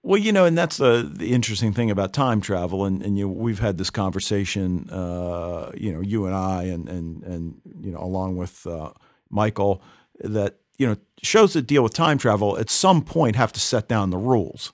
Well, 0.02 0.18
you 0.18 0.32
know, 0.32 0.46
and 0.46 0.56
that's 0.56 0.78
the, 0.78 1.10
the 1.12 1.32
interesting 1.34 1.74
thing 1.74 1.90
about 1.90 2.14
time 2.14 2.40
travel, 2.40 2.86
and, 2.86 3.02
and 3.02 3.18
you, 3.18 3.28
we've 3.28 3.58
had 3.58 3.76
this 3.76 3.90
conversation, 3.90 4.88
uh, 4.90 5.70
you 5.74 5.92
know, 5.92 6.00
you 6.00 6.24
and 6.24 6.34
I, 6.34 6.64
and 6.64 6.88
and 6.88 7.22
and 7.22 7.60
you 7.82 7.90
know, 7.90 7.98
along 8.00 8.36
with 8.36 8.66
uh, 8.66 8.92
Michael, 9.28 9.82
that 10.20 10.56
you 10.78 10.86
know, 10.86 10.96
shows 11.22 11.52
that 11.52 11.66
deal 11.66 11.82
with 11.82 11.92
time 11.92 12.16
travel 12.16 12.56
at 12.58 12.70
some 12.70 13.02
point 13.02 13.36
have 13.36 13.52
to 13.52 13.60
set 13.60 13.86
down 13.86 14.08
the 14.08 14.16
rules, 14.16 14.72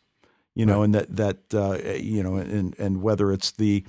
you 0.55 0.65
know, 0.65 0.83
and 0.83 0.95
that 0.95 1.17
that 1.17 1.39
uh, 1.55 1.79
you 1.97 2.23
know, 2.23 2.37
and 2.37 2.79
and 2.79 3.03
whether 3.03 3.33
it's 3.33 3.51
the 3.51 3.85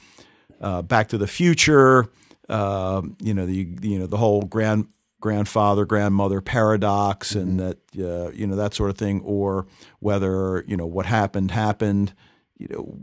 uh, 0.60 0.82
Back 0.82 1.08
to 1.10 1.20
the 1.20 1.28
Future, 1.28 2.08
uh, 2.50 3.04
you 3.22 3.36
know, 3.36 3.46
the 3.46 3.68
you 3.82 4.00
know 4.00 4.08
the 4.08 4.18
whole 4.18 4.42
grand 4.42 4.88
grandfather 5.22 5.86
grandmother 5.86 6.42
paradox 6.42 7.34
and 7.36 7.60
that 7.60 7.78
uh, 7.98 8.30
you 8.32 8.46
know 8.46 8.56
that 8.58 8.74
sort 8.74 8.90
of 8.90 8.98
thing 8.98 9.22
or 9.24 9.66
whether 10.00 10.66
you 10.68 10.76
know 10.76 10.86
what 10.86 11.06
happened 11.06 11.52
happened 11.52 12.14
you 12.58 12.68
know 12.70 12.98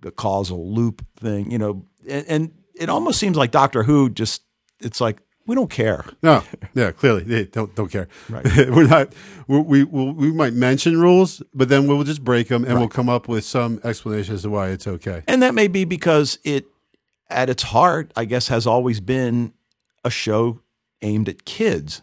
the 0.00 0.10
causal 0.10 0.72
loop 0.74 1.04
thing 1.16 1.50
you 1.50 1.58
know 1.58 1.84
and, 2.08 2.26
and 2.26 2.52
it 2.74 2.88
almost 2.88 3.20
seems 3.20 3.36
like 3.36 3.50
doctor 3.52 3.84
who 3.84 4.08
just 4.10 4.42
it's 4.80 5.00
like 5.00 5.20
we 5.46 5.54
don't 5.54 5.70
care 5.70 6.04
No, 6.22 6.42
yeah, 6.74 6.90
clearly 6.90 7.22
they 7.22 7.44
don't 7.46 7.74
don't 7.74 7.90
care. 7.90 8.06
Right. 8.28 8.44
we're 8.68 8.86
not. 8.86 9.14
We're, 9.46 9.60
we 9.60 9.82
we'll, 9.82 10.12
we 10.12 10.30
might 10.30 10.52
mention 10.52 11.00
rules, 11.00 11.42
but 11.54 11.70
then 11.70 11.86
we'll 11.86 12.04
just 12.04 12.22
break 12.22 12.48
them, 12.48 12.66
and 12.66 12.78
we'll 12.78 12.88
come 12.88 13.08
up 13.08 13.28
with 13.28 13.44
some 13.44 13.80
explanation 13.82 14.34
as 14.34 14.42
to 14.42 14.50
why 14.50 14.68
it's 14.68 14.86
okay. 14.86 15.22
and 15.26 15.40
that 15.42 15.54
may 15.54 15.66
be 15.66 15.84
because 15.86 16.38
it 16.44 16.66
at 17.30 17.48
its 17.50 17.62
heart 17.62 18.10
i 18.16 18.24
guess 18.24 18.48
has 18.48 18.66
always 18.66 19.00
been 19.00 19.52
a 20.04 20.10
show 20.10 20.60
aimed 21.02 21.28
at 21.28 21.44
kids 21.44 22.02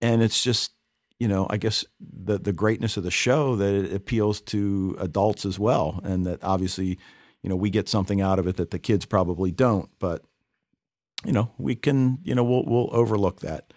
and 0.00 0.22
it's 0.22 0.42
just 0.42 0.72
you 1.18 1.28
know 1.28 1.46
i 1.50 1.56
guess 1.56 1.84
the 2.00 2.38
the 2.38 2.52
greatness 2.52 2.96
of 2.96 3.04
the 3.04 3.10
show 3.10 3.56
that 3.56 3.72
it 3.74 3.92
appeals 3.92 4.40
to 4.40 4.96
adults 4.98 5.44
as 5.46 5.58
well 5.58 6.00
and 6.04 6.26
that 6.26 6.42
obviously 6.42 6.98
you 7.42 7.48
know 7.48 7.56
we 7.56 7.70
get 7.70 7.88
something 7.88 8.20
out 8.20 8.38
of 8.38 8.46
it 8.46 8.56
that 8.56 8.70
the 8.70 8.78
kids 8.78 9.04
probably 9.06 9.50
don't 9.52 9.88
but 9.98 10.22
you 11.24 11.32
know 11.32 11.52
we 11.58 11.74
can 11.74 12.18
you 12.24 12.34
know 12.34 12.42
we'll 12.44 12.64
we'll 12.64 12.88
overlook 12.92 13.40
that 13.40 13.72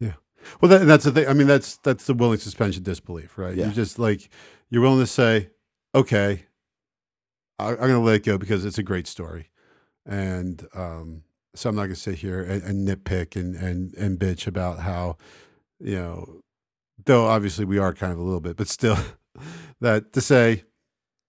Yeah. 0.00 0.14
Well, 0.60 0.70
that, 0.70 0.86
that's 0.86 1.04
the 1.04 1.12
thing. 1.12 1.28
I 1.28 1.32
mean, 1.34 1.46
that's 1.48 1.76
that's 1.78 2.06
the 2.06 2.14
willing 2.14 2.38
suspension 2.38 2.80
of 2.80 2.84
disbelief, 2.84 3.36
right? 3.36 3.54
Yeah. 3.54 3.64
You're 3.64 3.74
just 3.74 3.98
like 3.98 4.30
you're 4.70 4.82
willing 4.82 5.00
to 5.00 5.06
say, 5.06 5.50
okay, 5.94 6.44
I, 7.58 7.70
I'm 7.70 7.76
going 7.76 7.90
to 7.90 7.98
let 7.98 8.16
it 8.16 8.24
go 8.24 8.38
because 8.38 8.64
it's 8.64 8.78
a 8.78 8.82
great 8.82 9.06
story, 9.06 9.50
and 10.06 10.66
um, 10.74 11.22
so 11.54 11.68
I'm 11.68 11.76
not 11.76 11.88
to 11.88 11.94
sit 11.94 12.16
here 12.16 12.42
and, 12.42 12.62
and 12.62 12.88
nitpick 12.88 13.36
and 13.36 13.54
and 13.54 13.94
and 13.94 14.18
bitch 14.18 14.46
about 14.46 14.80
how, 14.80 15.16
you 15.80 15.96
know, 15.96 16.40
though 17.04 17.26
obviously 17.26 17.64
we 17.64 17.78
are 17.78 17.92
kind 17.92 18.12
of 18.12 18.18
a 18.18 18.22
little 18.22 18.40
bit, 18.40 18.56
but 18.56 18.68
still, 18.68 18.98
that 19.80 20.12
to 20.12 20.20
say, 20.20 20.64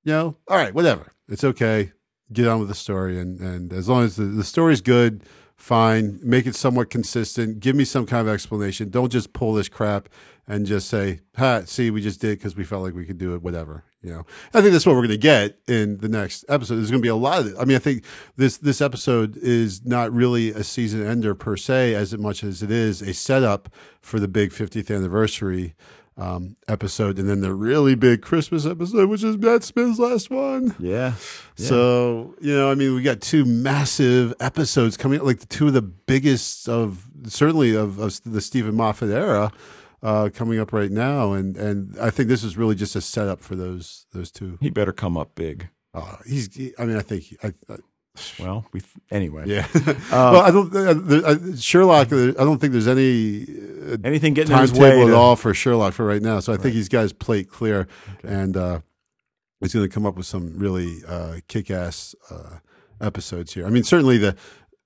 you 0.04 0.14
know, 0.14 0.36
all 0.48 0.58
right, 0.58 0.74
whatever, 0.74 1.14
it's 1.28 1.44
okay, 1.44 1.92
get 2.32 2.48
on 2.48 2.60
with 2.60 2.70
the 2.70 2.76
story, 2.76 3.20
and 3.20 3.40
and 3.40 3.74
as 3.74 3.88
long 3.90 4.04
as 4.04 4.16
the, 4.16 4.26
the 4.26 4.44
story's 4.44 4.82
good, 4.82 5.24
fine, 5.60 6.20
make 6.24 6.48
it 6.48 6.56
somewhat 6.56 6.90
consistent, 6.90 7.60
give 7.60 7.76
me 7.76 7.84
some 7.84 8.06
kind 8.06 8.28
of 8.28 8.34
explanation. 8.34 8.90
Don't 8.90 9.12
just 9.12 9.34
pull 9.34 9.54
this 9.54 9.68
crap 9.68 10.10
and 10.48 10.66
just 10.66 10.90
say, 10.90 11.20
"Ha, 11.38 11.64
see, 11.66 11.92
we 11.92 12.02
just 12.02 12.22
did 12.22 12.40
because 12.40 12.56
we 12.56 12.64
felt 12.64 12.82
like 12.82 12.96
we 12.96 13.06
could 13.06 13.20
do 13.20 13.36
it." 13.36 13.44
Whatever, 13.44 13.84
you 14.02 14.10
know. 14.10 14.26
I 14.54 14.62
think 14.62 14.72
that's 14.72 14.86
what 14.86 14.94
we're 14.94 15.06
going 15.06 15.10
to 15.10 15.18
get 15.18 15.60
in 15.68 15.98
the 15.98 16.10
next 16.10 16.46
episode. 16.50 16.78
There's 16.78 16.90
going 16.90 17.02
to 17.02 17.06
be 17.06 17.10
a 17.10 17.16
lot 17.16 17.42
of 17.42 17.48
it. 17.48 17.56
I 17.60 17.66
mean, 17.66 17.76
I 17.76 17.80
think 17.80 18.04
this 18.38 18.58
this 18.58 18.82
episode 18.82 19.38
is 19.38 19.86
not 19.86 20.12
really 20.12 20.50
a 20.52 20.64
season 20.64 21.06
ender 21.06 21.36
per 21.36 21.58
se, 21.58 21.94
as 21.94 22.18
much 22.18 22.44
as 22.44 22.64
it 22.64 22.72
is 22.72 23.02
a 23.02 23.14
setup 23.14 23.70
for 24.02 24.20
the 24.20 24.30
big 24.30 24.52
50th 24.52 24.96
anniversary 24.96 25.76
um, 26.20 26.56
episode, 26.68 27.18
and 27.18 27.30
then 27.30 27.40
the 27.42 27.54
really 27.54 27.96
big 27.96 28.22
Christmas 28.22 28.66
episode, 28.66 29.10
which 29.10 29.24
is 29.24 29.38
Matt 29.38 29.64
Smith's 29.64 29.98
last 30.00 30.30
one. 30.30 30.76
yeah, 30.80 31.14
So 31.56 32.36
you 32.42 32.54
know, 32.56 32.70
I 32.70 32.76
mean, 32.76 32.94
we 32.94 33.02
got 33.02 33.22
two 33.22 33.46
massive 33.46 34.34
episodes 34.40 34.98
coming, 34.98 35.24
like 35.24 35.40
the 35.40 35.46
two 35.48 35.68
of 35.68 35.74
the 35.74 35.82
biggest 35.82 36.68
of 36.70 37.06
certainly 37.28 37.76
of, 37.76 38.00
of 38.00 38.20
the 38.26 38.42
Steven 38.42 38.76
Moffat 38.76 39.10
era, 39.10 39.52
uh, 40.04 40.30
coming 40.34 40.60
up 40.60 40.72
right 40.74 40.92
now, 40.92 41.34
and 41.34 41.56
and 41.58 41.98
I 42.00 42.10
think 42.10 42.30
this 42.30 42.44
is 42.44 42.58
really 42.58 42.76
just 42.76 42.96
a 42.96 43.02
setup 43.02 43.40
for 43.42 43.56
those 43.56 44.06
those 44.14 44.32
two. 44.32 44.58
he 44.62 44.70
better 44.70 44.92
come 44.94 45.18
up 45.18 45.36
big 45.36 45.70
Uh, 45.94 46.18
he's, 46.26 46.54
he- 46.56 46.74
I 46.78 46.86
mean, 46.86 46.98
I 46.98 47.02
think, 47.02 47.24
he, 47.24 47.38
I, 47.44 47.54
I, 47.70 47.78
well 48.40 48.66
we 48.72 48.82
anyway 49.12 49.44
yeah. 49.46 49.68
well, 50.12 50.42
I 50.42 50.52
don't 50.52 50.76
uh, 50.76 51.28
uh, 51.28 51.56
Sherlock. 51.58 52.12
uh, 52.12 52.30
I 52.30 52.44
don't 52.44 52.60
think 52.60 52.74
there's 52.74 52.88
any 52.88 53.44
uh, 53.44 53.98
anything 54.04 54.34
getting 54.34 54.54
in 54.54 54.60
his 54.60 54.74
way 54.74 54.90
timetable 54.90 55.08
at 55.10 55.14
all 55.14 55.36
for 55.36 55.54
Sherlock 55.54 55.94
for 55.94 56.06
right 56.06 56.22
now. 56.22 56.40
So 56.40 56.54
I 56.54 56.58
think 56.58 56.76
he's 56.76 56.90
got 56.90 57.02
his 57.02 57.14
plate 57.14 57.50
clear, 57.50 57.88
and 58.24 58.56
uh, 58.56 58.80
he's 59.60 59.74
going 59.74 59.88
to 59.88 59.94
come 59.94 60.06
up 60.06 60.16
with 60.16 60.26
some 60.26 60.58
really 60.58 61.00
uh, 61.08 61.38
kick-ass 61.48 62.16
uh, 62.30 62.60
episodes 63.02 63.54
here. 63.54 63.66
I 63.66 63.70
mean, 63.70 63.84
certainly 63.84 64.18
the, 64.18 64.36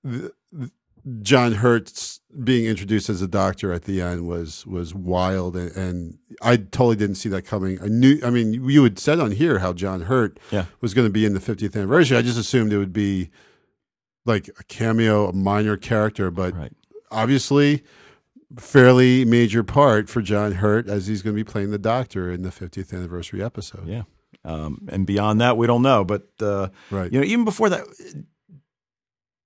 the 0.02 0.32
John 1.20 1.52
Hurt's 1.52 2.20
being 2.42 2.64
introduced 2.66 3.10
as 3.10 3.20
a 3.20 3.28
doctor 3.28 3.72
at 3.72 3.84
the 3.84 4.00
end 4.00 4.26
was 4.26 4.66
was 4.66 4.94
wild, 4.94 5.54
and, 5.56 5.70
and 5.76 6.18
I 6.40 6.56
totally 6.56 6.96
didn't 6.96 7.16
see 7.16 7.28
that 7.28 7.42
coming. 7.42 7.78
I 7.82 7.88
knew. 7.88 8.18
I 8.24 8.30
mean, 8.30 8.54
you 8.54 8.82
had 8.84 8.98
said 8.98 9.20
on 9.20 9.32
here 9.32 9.58
how 9.58 9.72
John 9.74 10.02
Hurt 10.02 10.38
Yeah. 10.50 10.64
was 10.80 10.94
going 10.94 11.06
to 11.06 11.12
be 11.12 11.24
in 11.26 11.34
the 11.34 11.40
50th 11.40 11.76
anniversary. 11.76 12.16
I 12.16 12.22
just 12.22 12.38
assumed 12.38 12.72
it 12.72 12.78
would 12.78 12.92
be 12.94 13.30
like 14.24 14.48
a 14.58 14.64
cameo, 14.64 15.28
a 15.28 15.32
minor 15.34 15.76
character, 15.76 16.30
but 16.30 16.54
right 16.54 16.72
obviously 17.10 17.84
fairly 18.58 19.24
major 19.24 19.62
part 19.62 20.08
for 20.08 20.20
John 20.22 20.52
Hurt 20.52 20.88
as 20.88 21.06
he's 21.06 21.22
going 21.22 21.36
to 21.36 21.44
be 21.44 21.48
playing 21.48 21.70
the 21.70 21.78
doctor 21.78 22.30
in 22.32 22.42
the 22.42 22.48
50th 22.50 22.92
anniversary 22.92 23.42
episode. 23.42 23.86
Yeah. 23.86 24.02
Um, 24.44 24.86
and 24.90 25.06
beyond 25.06 25.40
that, 25.40 25.56
we 25.56 25.66
don't 25.66 25.82
know. 25.82 26.04
But 26.04 26.28
uh, 26.40 26.68
Right. 26.90 27.12
you 27.12 27.20
know, 27.20 27.26
even 27.26 27.44
before 27.44 27.68
that, 27.68 27.84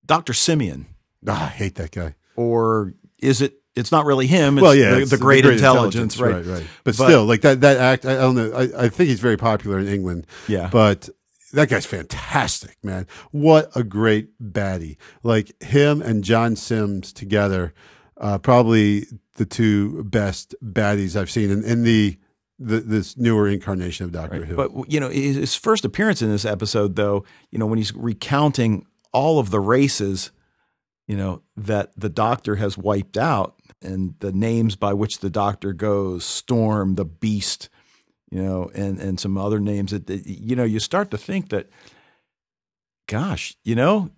Doctor 0.05 0.33
Simeon, 0.33 0.87
Ah, 1.27 1.45
I 1.45 1.49
hate 1.49 1.75
that 1.75 1.91
guy. 1.91 2.15
or 2.35 2.93
is 3.19 3.41
it? 3.41 3.55
It's 3.75 3.91
not 3.91 4.05
really 4.05 4.27
him. 4.27 4.57
It's 4.57 4.63
well, 4.63 4.75
yeah, 4.75 4.91
the, 4.91 5.01
it's 5.01 5.11
the 5.11 5.17
great, 5.17 5.45
intelligence, 5.45 6.19
right? 6.19 6.35
right, 6.35 6.45
right. 6.45 6.67
But, 6.83 6.97
But- 6.97 7.05
still, 7.05 7.25
like 7.25 7.41
that 7.41 7.61
that 7.61 7.77
act, 7.77 8.05
I, 8.05 8.13
I 8.13 8.15
don't 8.21 8.35
know. 8.35 8.51
I, 8.53 8.85
I 8.85 8.89
think 8.89 9.09
he's 9.09 9.19
very 9.19 9.37
popular 9.37 9.79
in 9.79 9.87
England, 9.87 10.27
Yeah, 10.47 10.69
but 10.71 11.07
that 11.53 11.69
guy's 11.69 11.85
fantastic, 11.85 12.77
man. 12.83 13.07
What 13.31 13.69
a 13.75 13.83
great 13.83 14.37
baddie! 14.41 14.97
Like 15.23 15.61
him 15.63 16.01
and 16.01 16.23
John 16.23 16.55
Sims 16.55 17.13
together, 17.13 17.73
uh, 18.17 18.37
probably 18.39 19.05
the 19.35 19.45
two 19.45 20.03
best 20.03 20.55
baddies 20.63 21.15
I've 21.15 21.31
seen 21.31 21.49
in, 21.49 21.63
in 21.63 21.83
the, 21.83 22.17
the 22.57 22.81
this 22.81 23.15
newer 23.17 23.47
incarnation 23.47 24.05
of 24.05 24.11
Doctor 24.11 24.43
Who. 24.43 24.55
But 24.55 24.91
you 24.91 24.99
know, 24.99 25.09
his 25.09 25.55
first 25.55 25.85
appearance 25.85 26.21
in 26.21 26.29
this 26.29 26.43
episode, 26.45 26.95
though, 26.97 27.23
you 27.51 27.59
know, 27.59 27.65
when 27.65 27.77
he's 27.77 27.93
recounting 27.95 28.85
all 29.13 29.39
of 29.39 29.51
the 29.51 29.59
races, 29.61 30.31
you 31.09 31.17
know, 31.17 31.41
that 31.57 31.91
the 31.97 32.07
Doctor 32.09 32.57
has 32.57 32.77
wiped 32.77 33.17
out, 33.17 33.55
and 33.81 34.13
the 34.19 34.31
names 34.31 34.75
by 34.75 34.93
which 34.93 35.19
the 35.19 35.29
Doctor 35.31 35.73
goes, 35.73 36.23
Storm, 36.23 36.95
the 36.95 37.03
Beast, 37.05 37.67
you 38.29 38.39
know, 38.43 38.69
and 38.75 38.99
and 38.99 39.19
some 39.19 39.35
other 39.35 39.59
names 39.59 39.89
that, 39.89 40.05
that 40.05 40.27
you 40.27 40.55
know, 40.55 40.63
you 40.63 40.79
start 40.79 41.09
to 41.09 41.17
think 41.17 41.49
that, 41.49 41.67
gosh, 43.07 43.55
you 43.63 43.73
know, 43.73 44.11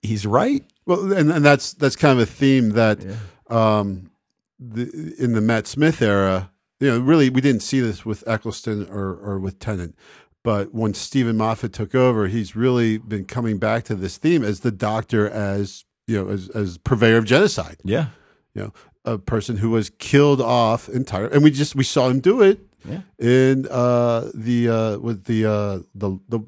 he's 0.00 0.24
right. 0.24 0.64
Well, 0.86 1.12
and, 1.12 1.30
and 1.30 1.44
that's 1.44 1.74
that's 1.74 1.96
kind 1.96 2.18
of 2.18 2.26
a 2.28 2.32
theme 2.32 2.70
that 2.70 3.04
Yeah. 3.04 3.16
um, 3.50 4.10
the, 4.58 5.14
in 5.18 5.34
the 5.34 5.40
Matt 5.42 5.66
Smith 5.66 6.00
era, 6.02 6.50
you 6.80 6.88
know, 6.88 6.98
really 6.98 7.28
we 7.28 7.42
didn't 7.42 7.62
see 7.62 7.80
this 7.80 8.06
with 8.06 8.24
Eccleston 8.26 8.88
or 8.88 9.14
or 9.14 9.38
with 9.38 9.58
Tennant, 9.58 9.94
but 10.42 10.72
when 10.74 10.94
Steven 10.94 11.36
Moffat 11.36 11.74
took 11.74 11.94
over, 11.94 12.26
he's 12.28 12.56
really 12.56 12.96
been 12.96 13.26
coming 13.26 13.58
back 13.58 13.84
to 13.84 13.94
this 13.94 14.16
theme 14.16 14.42
as 14.42 14.60
the 14.60 14.72
Doctor, 14.72 15.28
as 15.28 15.84
you 16.06 16.16
know, 16.22 16.30
as 16.30 16.48
as 16.50 16.78
purveyor 16.78 17.18
of 17.18 17.24
genocide, 17.24 17.76
Yeah, 17.84 18.06
you 18.54 18.62
know, 18.62 18.72
a 19.04 19.18
person 19.18 19.58
who 19.58 19.70
was 19.70 19.90
killed 19.98 20.40
off 20.40 20.88
entire, 20.88 21.26
and 21.26 21.42
we 21.42 21.50
just 21.50 21.74
we 21.74 21.84
saw 21.84 22.08
him 22.08 22.20
do 22.20 22.42
it 22.42 22.60
yeah, 22.84 23.02
in 23.18 23.66
uh, 23.70 24.30
the 24.34 24.68
uh, 24.68 24.98
with 24.98 25.24
the 25.24 25.46
uh, 25.46 25.78
the 25.94 26.18
the 26.28 26.40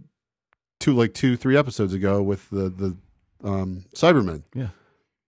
two 0.81 0.95
like 0.95 1.15
two 1.15 1.37
three 1.37 1.57
episodes 1.57 1.93
ago 1.95 2.23
with 2.23 2.49
the 2.51 2.69
the 2.69 2.97
um, 3.49 3.85
Cybermen. 3.95 4.43
Yeah. 4.55 4.69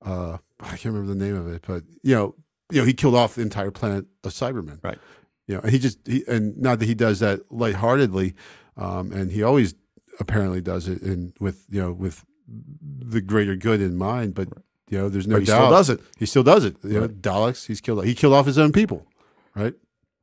uh, 0.04 0.38
I 0.60 0.68
can't 0.76 0.86
remember 0.94 1.12
the 1.12 1.24
name 1.24 1.36
of 1.36 1.48
it, 1.48 1.64
but 1.66 1.82
you 2.02 2.14
know, 2.14 2.34
you 2.70 2.80
know, 2.80 2.86
he 2.86 2.94
killed 2.94 3.14
off 3.14 3.34
the 3.34 3.42
entire 3.42 3.70
planet 3.70 4.06
of 4.22 4.32
Cybermen. 4.32 4.78
Right. 4.82 4.98
You 5.46 5.56
know, 5.56 5.60
and 5.62 5.70
he 5.72 5.78
just 5.78 5.98
he, 6.06 6.24
and 6.26 6.56
not 6.56 6.78
that 6.78 6.86
he 6.86 6.94
does 6.94 7.20
that 7.20 7.40
lightheartedly, 7.52 8.34
um, 8.76 9.12
and 9.12 9.30
he 9.30 9.42
always 9.42 9.74
apparently 10.20 10.60
does 10.60 10.88
it 10.88 11.02
in 11.02 11.34
with 11.40 11.66
you 11.68 11.80
know 11.82 11.92
with 11.92 12.24
the 12.46 13.20
greater 13.20 13.56
good 13.56 13.80
in 13.80 13.96
mind. 13.96 14.34
But 14.34 14.48
you 14.88 14.98
know, 14.98 15.08
there's 15.08 15.26
no 15.26 15.36
but 15.36 15.40
he 15.40 15.46
doubt 15.46 15.56
still 15.56 15.70
does 15.70 15.90
it. 15.90 16.00
He 16.18 16.26
still 16.26 16.42
does 16.42 16.64
it. 16.64 16.76
You 16.82 17.00
know, 17.00 17.08
Daleks. 17.08 17.66
He's 17.66 17.80
killed. 17.80 18.04
He 18.04 18.14
killed 18.14 18.34
off 18.34 18.46
his 18.46 18.58
own 18.58 18.72
people. 18.72 19.06
Right. 19.54 19.74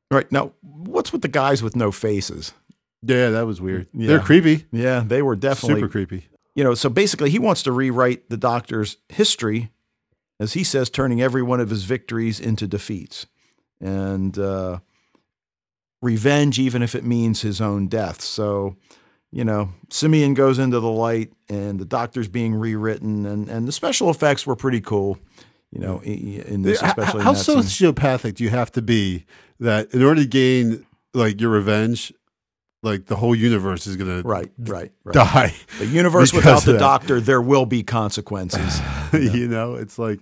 Right 0.09 0.31
now, 0.31 0.51
what's 0.61 1.11
with 1.13 1.21
the 1.21 1.27
guys 1.29 1.63
with 1.63 1.75
no 1.75 1.91
faces? 1.91 2.53
Yeah, 3.01 3.29
that 3.29 3.45
was 3.47 3.61
weird. 3.61 3.87
Yeah. 3.93 4.07
They're 4.09 4.19
creepy. 4.19 4.65
Yeah, 4.71 5.03
they 5.05 5.21
were 5.21 5.35
definitely 5.35 5.81
Super 5.81 5.91
creepy. 5.91 6.27
you 6.53 6.63
know, 6.63 6.73
so 6.75 6.89
basically 6.89 7.29
he 7.29 7.39
wants 7.39 7.63
to 7.63 7.71
rewrite 7.71 8.29
the 8.29 8.37
doctor's 8.37 8.97
history, 9.09 9.71
as 10.39 10.53
he 10.53 10.63
says, 10.63 10.89
turning 10.89 11.21
every 11.21 11.41
one 11.41 11.59
of 11.59 11.69
his 11.69 11.83
victories 11.85 12.39
into 12.39 12.67
defeats. 12.67 13.25
And 13.79 14.37
uh, 14.37 14.79
revenge, 16.01 16.59
even 16.59 16.83
if 16.83 16.93
it 16.93 17.03
means 17.05 17.41
his 17.41 17.61
own 17.61 17.87
death. 17.87 18.21
So, 18.21 18.75
you 19.31 19.45
know, 19.45 19.69
Simeon 19.89 20.33
goes 20.33 20.59
into 20.59 20.79
the 20.79 20.91
light 20.91 21.31
and 21.49 21.79
the 21.79 21.85
doctor's 21.85 22.27
being 22.27 22.53
rewritten, 22.53 23.25
and, 23.25 23.49
and 23.49 23.67
the 23.67 23.71
special 23.71 24.09
effects 24.09 24.45
were 24.45 24.55
pretty 24.55 24.81
cool, 24.81 25.17
you 25.71 25.79
know, 25.79 26.01
in 26.03 26.61
this, 26.63 26.81
How- 26.81 26.87
especially 26.89 27.23
how 27.23 27.29
in 27.31 27.35
that 27.37 27.43
scene. 27.43 27.93
sociopathic 27.93 28.35
do 28.35 28.43
you 28.43 28.49
have 28.49 28.71
to 28.73 28.81
be 28.81 29.25
that 29.59 29.93
in 29.93 30.03
order 30.03 30.21
to 30.21 30.27
gain 30.27 30.85
like 31.13 31.39
your 31.39 31.49
revenge, 31.51 32.11
like 32.83 33.05
the 33.05 33.15
whole 33.15 33.35
universe 33.35 33.85
is 33.87 33.95
gonna 33.95 34.21
Right, 34.23 34.51
right, 34.57 34.91
right. 35.03 35.13
die? 35.13 35.55
The 35.79 35.85
universe 35.85 36.33
without 36.33 36.63
the 36.63 36.77
doctor, 36.77 37.21
there 37.21 37.41
will 37.41 37.65
be 37.65 37.83
consequences. 37.83 38.81
you 39.13 39.47
know, 39.47 39.75
it's 39.75 39.97
like 39.99 40.19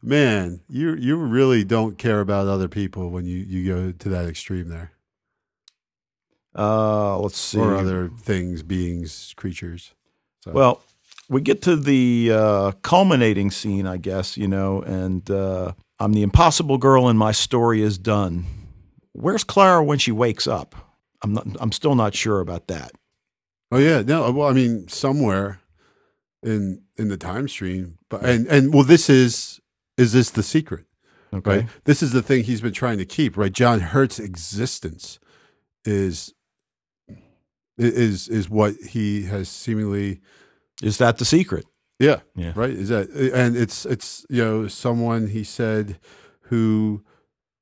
man, 0.00 0.60
you 0.68 0.94
you 0.94 1.16
really 1.16 1.64
don't 1.64 1.98
care 1.98 2.20
about 2.20 2.46
other 2.46 2.68
people 2.68 3.10
when 3.10 3.24
you 3.26 3.38
you 3.38 3.66
go 3.66 3.90
to 3.92 4.08
that 4.10 4.26
extreme 4.28 4.68
there, 4.68 4.92
Uh, 6.56 7.18
let's 7.18 7.38
see. 7.38 7.58
or 7.58 7.76
other 7.76 8.08
things, 8.20 8.62
beings, 8.62 9.34
creatures. 9.36 9.94
So, 10.44 10.52
Well, 10.52 10.82
we 11.28 11.40
get 11.40 11.62
to 11.62 11.76
the 11.76 12.30
uh, 12.32 12.72
culminating 12.82 13.50
scene, 13.50 13.86
I 13.86 13.96
guess, 13.98 14.36
you 14.36 14.48
know, 14.48 14.82
and 14.82 15.30
uh, 15.30 15.72
I'm 15.98 16.12
the 16.12 16.22
impossible 16.22 16.78
girl 16.78 17.08
and 17.08 17.18
my 17.18 17.32
story 17.32 17.82
is 17.82 17.98
done. 17.98 18.44
Where's 19.12 19.44
Clara 19.44 19.82
when 19.84 19.98
she 19.98 20.12
wakes 20.12 20.46
up? 20.46 20.74
I'm 21.22 21.34
not, 21.34 21.46
I'm 21.60 21.72
still 21.72 21.94
not 21.94 22.14
sure 22.14 22.40
about 22.40 22.68
that. 22.68 22.92
oh 23.72 23.78
yeah, 23.78 24.02
no, 24.02 24.30
well, 24.30 24.48
I 24.48 24.52
mean, 24.52 24.88
somewhere 24.88 25.60
in 26.42 26.82
in 26.96 27.08
the 27.08 27.16
time 27.16 27.48
stream, 27.48 27.98
but 28.08 28.24
and 28.24 28.46
and 28.46 28.72
well, 28.72 28.84
this 28.84 29.10
is 29.10 29.60
is 29.96 30.12
this 30.12 30.30
the 30.30 30.44
secret? 30.44 30.84
Okay. 31.34 31.50
right? 31.50 31.66
This 31.84 32.02
is 32.02 32.12
the 32.12 32.22
thing 32.22 32.44
he's 32.44 32.60
been 32.60 32.72
trying 32.72 32.98
to 32.98 33.04
keep, 33.04 33.36
right? 33.36 33.52
John 33.52 33.80
Hurt's 33.80 34.18
existence 34.18 35.18
is 35.84 36.32
is 37.78 38.28
is 38.28 38.48
what 38.50 38.74
he 38.90 39.22
has 39.24 39.48
seemingly 39.48 40.20
Is 40.82 40.98
that 40.98 41.18
the 41.18 41.24
secret? 41.24 41.64
yeah, 41.98 42.20
Yeah. 42.36 42.52
right? 42.54 42.70
Is 42.70 42.88
that 42.90 43.08
and 43.10 43.56
it's 43.56 43.84
it's 43.86 44.24
you 44.28 44.44
know 44.44 44.68
someone 44.68 45.28
he 45.28 45.44
said 45.44 45.98
who 46.42 47.02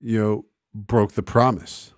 you 0.01 0.19
know 0.21 0.45
broke 0.75 1.13
the 1.13 1.23
promise. 1.23 1.93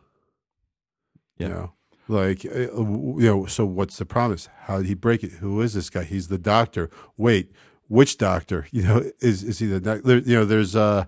Yeah. 1.39 1.47
you 1.49 1.53
know? 1.55 1.73
Like 2.11 2.45
uh, 2.47 2.59
you 2.59 3.17
know 3.29 3.47
so 3.47 3.65
what's 3.67 3.99
the 3.99 4.07
promise? 4.07 4.49
How 4.63 4.79
did 4.79 4.87
he 4.87 4.95
break 4.95 5.23
it? 5.23 5.33
Who 5.41 5.61
is 5.61 5.75
this 5.75 5.91
guy? 5.91 6.05
He's 6.05 6.29
the 6.29 6.39
doctor. 6.39 6.91
Wait 7.17 7.53
which 7.89 8.19
doctor? 8.19 8.67
You 8.73 8.83
know 8.83 9.11
is 9.21 9.43
is 9.45 9.59
he 9.59 9.67
the 9.67 9.81
doc- 9.81 10.03
there, 10.05 10.19
you 10.19 10.35
know 10.37 10.45
there's 10.45 10.75
uh 10.77 11.05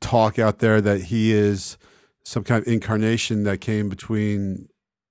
talk 0.00 0.38
out 0.38 0.58
there 0.58 0.80
that 0.80 1.02
he 1.04 1.32
is 1.32 1.76
some 2.24 2.44
kind 2.44 2.62
of 2.66 2.72
incarnation 2.72 3.44
that 3.44 3.60
came 3.60 3.88
between 3.88 4.68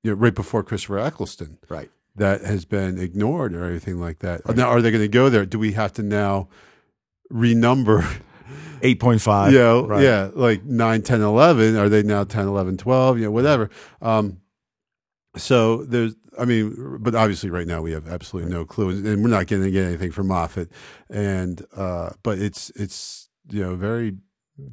you 0.07 0.13
know 0.15 0.17
right 0.17 0.33
before 0.33 0.63
Christopher 0.63 0.99
Eccleston 0.99 1.57
Right. 1.67 1.91
that 2.15 2.41
has 2.41 2.63
been 2.63 2.97
ignored 2.97 3.53
or 3.53 3.65
anything 3.65 3.99
like 3.99 4.19
that. 4.19 4.41
Now, 4.55 4.69
are 4.69 4.81
they 4.81 4.89
going 4.91 5.03
to 5.03 5.07
go 5.09 5.27
there? 5.29 5.45
Do 5.45 5.59
we 5.59 5.73
have 5.73 5.91
to 5.93 6.03
now 6.03 6.47
renumber? 7.31 8.21
8.5. 8.81 9.51
you 9.51 9.57
know, 9.59 9.85
right. 9.87 10.01
yeah, 10.03 10.29
like 10.33 10.63
9, 10.63 11.01
10, 11.01 11.21
11. 11.21 11.75
Are 11.75 11.89
they 11.89 12.03
now 12.03 12.23
10, 12.23 12.47
11, 12.47 12.77
12? 12.77 13.17
You 13.19 13.25
know, 13.25 13.31
whatever. 13.31 13.69
Um, 14.01 14.39
so 15.35 15.83
there's, 15.83 16.15
I 16.39 16.45
mean, 16.45 16.97
but 17.01 17.13
obviously 17.15 17.49
right 17.49 17.67
now 17.67 17.81
we 17.81 17.91
have 17.91 18.07
absolutely 18.07 18.51
no 18.51 18.63
clue, 18.65 18.89
and 18.89 19.23
we're 19.23 19.29
not 19.29 19.47
going 19.47 19.63
to 19.63 19.71
get 19.71 19.85
anything 19.85 20.11
from 20.11 20.27
Moffat. 20.27 20.69
And 21.09 21.65
uh, 21.75 22.11
but 22.23 22.39
it's 22.39 22.71
it's 22.75 23.29
you 23.49 23.61
know 23.61 23.75
very 23.75 24.15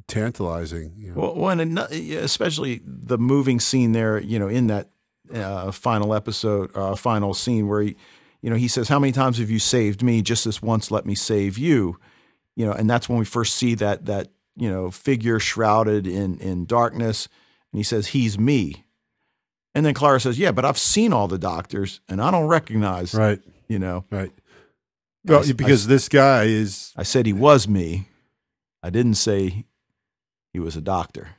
tantalizing. 0.07 0.93
You 0.95 1.09
know. 1.13 1.21
Well, 1.21 1.35
when 1.35 1.59
ano- 1.59 1.87
especially 1.89 2.81
the 2.85 3.17
moving 3.17 3.59
scene 3.59 3.91
there, 3.91 4.19
you 4.19 4.39
know, 4.39 4.47
in 4.47 4.67
that 4.67 4.89
uh, 5.33 5.71
final 5.71 6.13
episode, 6.13 6.71
uh, 6.75 6.95
final 6.95 7.33
scene 7.33 7.67
where 7.67 7.81
he, 7.81 7.95
you 8.41 8.49
know, 8.49 8.55
he 8.55 8.67
says, 8.67 8.87
"How 8.89 8.99
many 8.99 9.11
times 9.11 9.37
have 9.39 9.49
you 9.49 9.59
saved 9.59 10.03
me? 10.03 10.21
Just 10.21 10.45
this 10.45 10.61
once, 10.61 10.91
let 10.91 11.05
me 11.05 11.15
save 11.15 11.57
you." 11.57 11.99
You 12.55 12.65
know, 12.65 12.71
and 12.73 12.89
that's 12.89 13.09
when 13.09 13.17
we 13.19 13.25
first 13.25 13.55
see 13.55 13.75
that 13.75 14.05
that 14.05 14.29
you 14.55 14.69
know 14.69 14.91
figure 14.91 15.39
shrouded 15.39 16.07
in 16.07 16.37
in 16.39 16.65
darkness, 16.65 17.27
and 17.71 17.79
he 17.79 17.83
says, 17.83 18.07
"He's 18.07 18.37
me." 18.39 18.85
And 19.73 19.85
then 19.85 19.93
Clara 19.93 20.19
says, 20.21 20.39
"Yeah, 20.39 20.51
but 20.51 20.63
I've 20.63 20.77
seen 20.77 21.11
all 21.11 21.27
the 21.27 21.37
doctors, 21.37 21.99
and 22.07 22.21
I 22.21 22.31
don't 22.31 22.47
recognize." 22.47 23.13
right, 23.13 23.41
You 23.67 23.79
know, 23.79 24.05
right. 24.11 24.31
Well, 25.25 25.43
I- 25.43 25.51
because 25.53 25.87
this 25.87 26.07
guy 26.07 26.43
is 26.43 26.93
I 26.95 27.03
said 27.03 27.25
he 27.25 27.33
was 27.33 27.67
me. 27.67 28.07
I 28.83 28.89
didn't 28.91 29.15
say 29.15 29.65
he 30.53 30.59
was 30.59 30.75
a 30.75 30.81
doctor. 30.81 31.29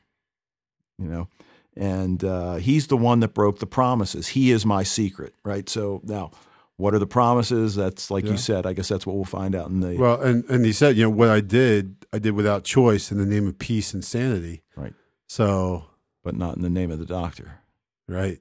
You 0.99 1.07
know, 1.09 1.29
and 1.77 2.23
uh, 2.25 2.55
he's 2.57 2.87
the 2.87 2.97
one 2.97 3.21
that 3.21 3.35
broke 3.35 3.59
the 3.59 3.67
promises. 3.67 4.29
He 4.29 4.51
is 4.51 4.65
my 4.65 4.83
secret, 4.83 5.35
right? 5.45 5.69
So 5.69 6.01
now, 6.05 6.31
what 6.77 6.95
are 6.95 6.99
the 6.99 7.07
promises? 7.07 7.75
That's 7.75 8.11
like 8.11 8.25
Yeah. 8.25 8.33
you 8.33 8.37
said. 8.39 8.67
I 8.67 8.73
guess 8.73 8.89
that's 8.89 9.07
what 9.07 9.17
we'll 9.17 9.25
find 9.25 9.55
out 9.55 9.69
in 9.69 9.81
the 9.81 9.97
Well, 9.97 10.21
and 10.21 10.45
and 10.49 10.65
he 10.65 10.73
said, 10.73 10.97
you 10.97 11.05
know, 11.05 11.11
what 11.11 11.29
I 11.29 11.41
did, 11.41 12.07
I 12.13 12.19
did 12.19 12.33
without 12.33 12.65
choice 12.65 13.11
in 13.13 13.19
the 13.19 13.27
name 13.27 13.47
of 13.47 13.59
peace 13.59 13.93
and 13.95 14.05
sanity. 14.05 14.63
Right. 14.77 14.95
So, 15.29 15.85
but 16.25 16.35
not 16.37 16.57
in 16.57 16.63
the 16.63 16.71
name 16.71 16.91
of 16.91 16.99
the 16.99 17.07
doctor. 17.07 17.61
right. 18.09 18.39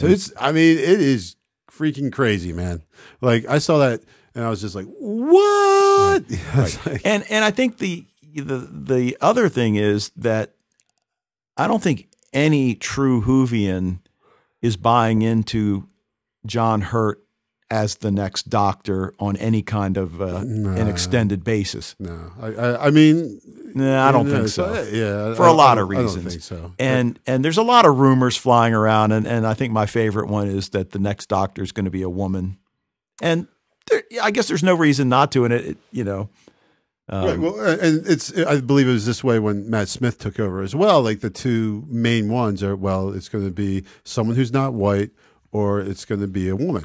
So 0.00 0.06
it's, 0.06 0.32
I 0.38 0.52
mean, 0.52 0.78
it 0.78 1.00
is 1.00 1.34
freaking 1.72 2.12
crazy, 2.12 2.52
man. 2.52 2.82
Like 3.20 3.46
I 3.48 3.58
saw 3.58 3.78
that 3.78 4.00
and 4.34 4.44
I 4.44 4.48
was 4.48 4.60
just 4.60 4.74
like, 4.76 4.86
what? 4.86 6.22
It's 6.28 6.86
like- 6.86 7.02
And 7.04 7.24
and 7.30 7.44
I 7.44 7.50
think 7.50 7.78
the 7.78 8.04
the 8.34 8.58
the 8.70 9.16
other 9.20 9.48
thing 9.48 9.74
is 9.76 10.10
that 10.16 10.54
I 11.56 11.66
don't 11.66 11.82
think 11.82 12.07
any 12.32 12.74
true 12.74 13.22
Whovian 13.22 14.00
is 14.60 14.76
buying 14.76 15.22
into 15.22 15.88
John 16.46 16.80
Hurt 16.80 17.22
as 17.70 17.96
the 17.96 18.10
next 18.10 18.48
doctor 18.48 19.14
on 19.18 19.36
any 19.36 19.62
kind 19.62 19.96
of 19.96 20.22
uh, 20.22 20.36
an 20.36 20.88
extended 20.88 21.44
basis. 21.44 21.94
no, 21.98 22.32
I, 22.40 22.46
I, 22.46 22.86
I 22.86 22.90
mean, 22.90 23.40
Nah, 23.74 24.08
I 24.08 24.12
don't 24.12 24.28
know, 24.28 24.38
think 24.38 24.48
so. 24.48 24.72
Yeah, 24.90 25.34
For 25.34 25.46
a 25.46 25.52
a 25.52 25.52
lot 25.52 25.78
of 25.78 25.88
reasons. 25.88 26.16
I 26.16 26.20
don't 26.20 26.30
think 26.30 26.42
so. 26.42 26.74
And 26.78 27.18
and 27.26 27.44
there's 27.44 27.58
a 27.58 27.62
lot 27.62 27.84
of 27.84 27.98
rumors 27.98 28.36
flying 28.36 28.74
around, 28.74 29.12
and, 29.12 29.26
and 29.26 29.46
I 29.46 29.54
think 29.54 29.72
my 29.72 29.86
favorite 29.86 30.28
one 30.28 30.48
is 30.48 30.70
that 30.70 30.90
the 30.90 30.98
next 30.98 31.28
doctor 31.28 31.62
is 31.62 31.70
going 31.72 31.84
to 31.84 31.90
be 31.90 32.02
a 32.02 32.08
woman, 32.10 32.58
and 33.20 33.46
there, 33.88 34.02
I 34.22 34.30
guess 34.30 34.48
there's 34.48 34.62
no 34.62 34.74
reason 34.74 35.08
not 35.08 35.30
to. 35.32 35.44
And 35.44 35.52
it, 35.52 35.66
it 35.66 35.76
you 35.92 36.02
know, 36.04 36.30
um, 37.08 37.24
right. 37.24 37.38
Well, 37.38 37.58
and 37.60 38.06
it's 38.06 38.36
I 38.36 38.60
believe 38.60 38.88
it 38.88 38.92
was 38.92 39.06
this 39.06 39.24
way 39.24 39.38
when 39.38 39.68
Matt 39.68 39.88
Smith 39.88 40.18
took 40.18 40.38
over 40.38 40.62
as 40.62 40.74
well. 40.74 41.02
Like 41.02 41.20
the 41.20 41.30
two 41.30 41.84
main 41.88 42.30
ones 42.30 42.62
are 42.62 42.76
well, 42.76 43.10
it's 43.10 43.28
going 43.28 43.44
to 43.44 43.50
be 43.50 43.84
someone 44.04 44.36
who's 44.36 44.52
not 44.52 44.74
white, 44.74 45.10
or 45.50 45.80
it's 45.80 46.04
going 46.04 46.20
to 46.20 46.28
be 46.28 46.48
a 46.48 46.56
woman, 46.56 46.84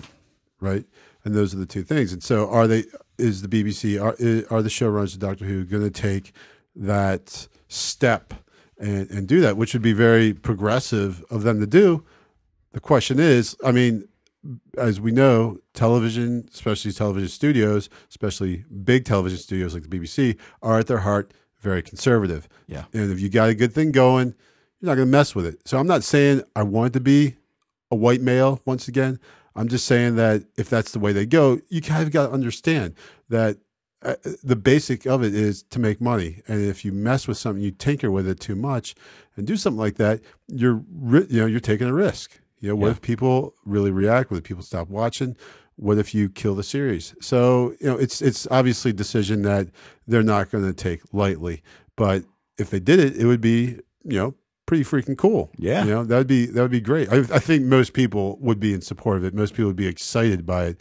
right? 0.61 0.85
And 1.25 1.35
those 1.35 1.53
are 1.53 1.57
the 1.57 1.65
two 1.65 1.83
things. 1.83 2.13
And 2.13 2.23
so, 2.23 2.49
are 2.49 2.67
they? 2.67 2.85
Is 3.17 3.41
the 3.41 3.47
BBC 3.47 4.01
are 4.01 4.15
are 4.53 4.61
the 4.61 4.69
showrunners 4.69 5.13
of 5.13 5.19
Doctor 5.19 5.45
Who 5.45 5.65
going 5.65 5.83
to 5.83 5.91
take 5.91 6.31
that 6.75 7.47
step 7.67 8.33
and 8.77 9.09
and 9.11 9.27
do 9.27 9.41
that, 9.41 9.57
which 9.57 9.73
would 9.73 9.83
be 9.83 9.93
very 9.93 10.33
progressive 10.33 11.23
of 11.29 11.43
them 11.43 11.59
to 11.59 11.67
do? 11.67 12.05
The 12.71 12.79
question 12.79 13.19
is, 13.19 13.55
I 13.63 13.71
mean, 13.71 14.07
as 14.77 14.99
we 14.99 15.11
know, 15.11 15.59
television, 15.73 16.47
especially 16.53 16.91
television 16.91 17.29
studios, 17.29 17.89
especially 18.09 18.65
big 18.83 19.05
television 19.05 19.37
studios 19.37 19.73
like 19.73 19.83
the 19.83 19.99
BBC, 19.99 20.37
are 20.61 20.79
at 20.79 20.87
their 20.87 20.99
heart 20.99 21.33
very 21.61 21.81
conservative. 21.81 22.47
Yeah. 22.67 22.85
And 22.93 23.11
if 23.11 23.19
you 23.19 23.29
got 23.29 23.49
a 23.49 23.55
good 23.55 23.73
thing 23.73 23.91
going, 23.91 24.35
you're 24.79 24.89
not 24.89 24.95
going 24.95 25.07
to 25.07 25.11
mess 25.11 25.33
with 25.33 25.45
it. 25.45 25.67
So 25.67 25.79
I'm 25.79 25.87
not 25.87 26.03
saying 26.03 26.43
I 26.55 26.63
want 26.63 26.93
to 26.93 26.99
be 26.99 27.37
a 27.89 27.95
white 27.95 28.21
male 28.21 28.61
once 28.65 28.87
again. 28.87 29.19
I'm 29.55 29.69
just 29.69 29.85
saying 29.85 30.15
that 30.17 30.43
if 30.57 30.69
that's 30.69 30.91
the 30.91 30.99
way 30.99 31.13
they 31.13 31.25
go, 31.25 31.59
you 31.69 31.81
kind 31.81 32.03
of 32.03 32.11
got 32.11 32.27
to 32.27 32.33
understand 32.33 32.95
that 33.29 33.57
uh, 34.01 34.15
the 34.43 34.55
basic 34.55 35.05
of 35.05 35.23
it 35.23 35.33
is 35.33 35.63
to 35.63 35.79
make 35.79 36.01
money. 36.01 36.41
And 36.47 36.61
if 36.61 36.83
you 36.83 36.91
mess 36.91 37.27
with 37.27 37.37
something, 37.37 37.63
you 37.63 37.71
tinker 37.71 38.11
with 38.11 38.27
it 38.27 38.39
too 38.39 38.55
much 38.55 38.95
and 39.37 39.47
do 39.47 39.55
something 39.55 39.79
like 39.79 39.95
that, 39.95 40.19
you're, 40.47 40.83
you 41.01 41.39
know, 41.39 41.45
you're 41.45 41.59
taking 41.61 41.87
a 41.87 41.93
risk. 41.93 42.39
You 42.63 42.69
know, 42.69 42.75
what 42.77 42.85
Yeah. 42.87 42.91
if 42.93 43.01
people 43.01 43.53
really 43.65 43.91
react? 43.91 44.31
What 44.31 44.37
if 44.37 44.43
people 44.45 44.63
stop 44.63 44.89
watching? 44.89 45.35
What 45.75 45.97
if 45.97 46.15
you 46.15 46.29
kill 46.29 46.55
the 46.55 46.63
series? 46.63 47.13
So, 47.19 47.75
you 47.81 47.87
know, 47.87 47.97
it's 47.97 48.21
it's 48.21 48.47
obviously 48.49 48.91
a 48.91 48.93
decision 48.93 49.41
that 49.41 49.67
they're 50.07 50.23
not 50.23 50.49
going 50.49 50.63
to 50.63 50.73
take 50.73 51.01
lightly. 51.11 51.61
But 51.97 52.23
if 52.57 52.69
they 52.69 52.79
did 52.79 52.99
it, 52.99 53.17
it 53.17 53.25
would 53.25 53.41
be, 53.41 53.79
you 54.05 54.17
know, 54.17 54.35
pretty 54.65 54.85
freaking 54.85 55.17
cool. 55.17 55.51
Yeah. 55.57 55.83
You 55.83 55.91
know, 55.91 56.03
that 56.05 56.17
would 56.17 56.27
be 56.27 56.45
that 56.45 56.61
would 56.61 56.71
be 56.71 56.79
great. 56.79 57.11
I, 57.11 57.17
I 57.17 57.39
think 57.39 57.65
most 57.65 57.91
people 57.91 58.37
would 58.39 58.61
be 58.61 58.73
in 58.73 58.79
support 58.81 59.17
of 59.17 59.25
it. 59.25 59.33
Most 59.33 59.55
people 59.55 59.67
would 59.67 59.75
be 59.75 59.87
excited 59.87 60.45
by 60.45 60.67
it. 60.67 60.79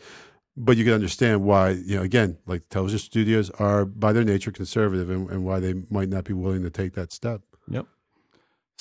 But 0.56 0.76
you 0.76 0.84
can 0.84 0.92
understand 0.92 1.42
why, 1.42 1.70
you 1.70 1.96
know, 1.96 2.02
again, 2.02 2.36
like 2.46 2.68
television 2.68 3.00
studios 3.00 3.50
are 3.58 3.84
by 3.84 4.12
their 4.12 4.22
nature 4.22 4.52
conservative 4.52 5.10
and, 5.10 5.28
and 5.30 5.44
why 5.44 5.58
they 5.58 5.74
might 5.90 6.10
not 6.10 6.22
be 6.24 6.34
willing 6.34 6.62
to 6.62 6.70
take 6.70 6.92
that 6.92 7.10
step. 7.10 7.40
Yep. 7.68 7.86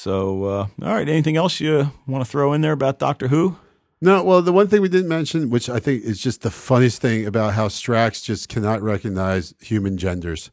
So, 0.01 0.45
uh, 0.45 0.67
all 0.81 0.93
right. 0.95 1.07
Anything 1.07 1.37
else 1.37 1.59
you 1.59 1.91
want 2.07 2.25
to 2.25 2.29
throw 2.29 2.53
in 2.53 2.61
there 2.61 2.71
about 2.71 2.97
Doctor 2.97 3.27
Who? 3.27 3.57
No, 4.01 4.23
well, 4.23 4.41
the 4.41 4.51
one 4.51 4.67
thing 4.67 4.81
we 4.81 4.89
didn't 4.89 5.09
mention, 5.09 5.51
which 5.51 5.69
I 5.69 5.77
think 5.77 6.03
is 6.03 6.19
just 6.19 6.41
the 6.41 6.49
funniest 6.49 6.99
thing 6.99 7.27
about 7.27 7.53
how 7.53 7.67
Strax 7.67 8.23
just 8.23 8.49
cannot 8.49 8.81
recognize 8.81 9.53
human 9.59 9.97
genders. 9.97 10.49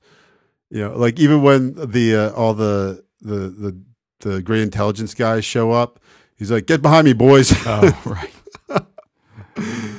You 0.69 0.83
know, 0.87 0.99
like 0.99 1.19
even 1.19 1.41
when 1.41 1.73
the 1.77 2.15
uh, 2.15 2.33
all 2.33 2.53
the 2.53 3.03
the 3.23 3.49
the 3.49 3.81
the 4.21 4.43
great 4.43 4.61
intelligence 4.61 5.15
guys 5.15 5.47
show 5.47 5.73
up, 5.73 5.99
he's 6.37 6.51
like, 6.51 6.67
"Get 6.67 6.83
behind 6.83 7.07
me, 7.07 7.15
boys!" 7.15 7.51
Oh, 7.65 8.03
right. 8.05 8.85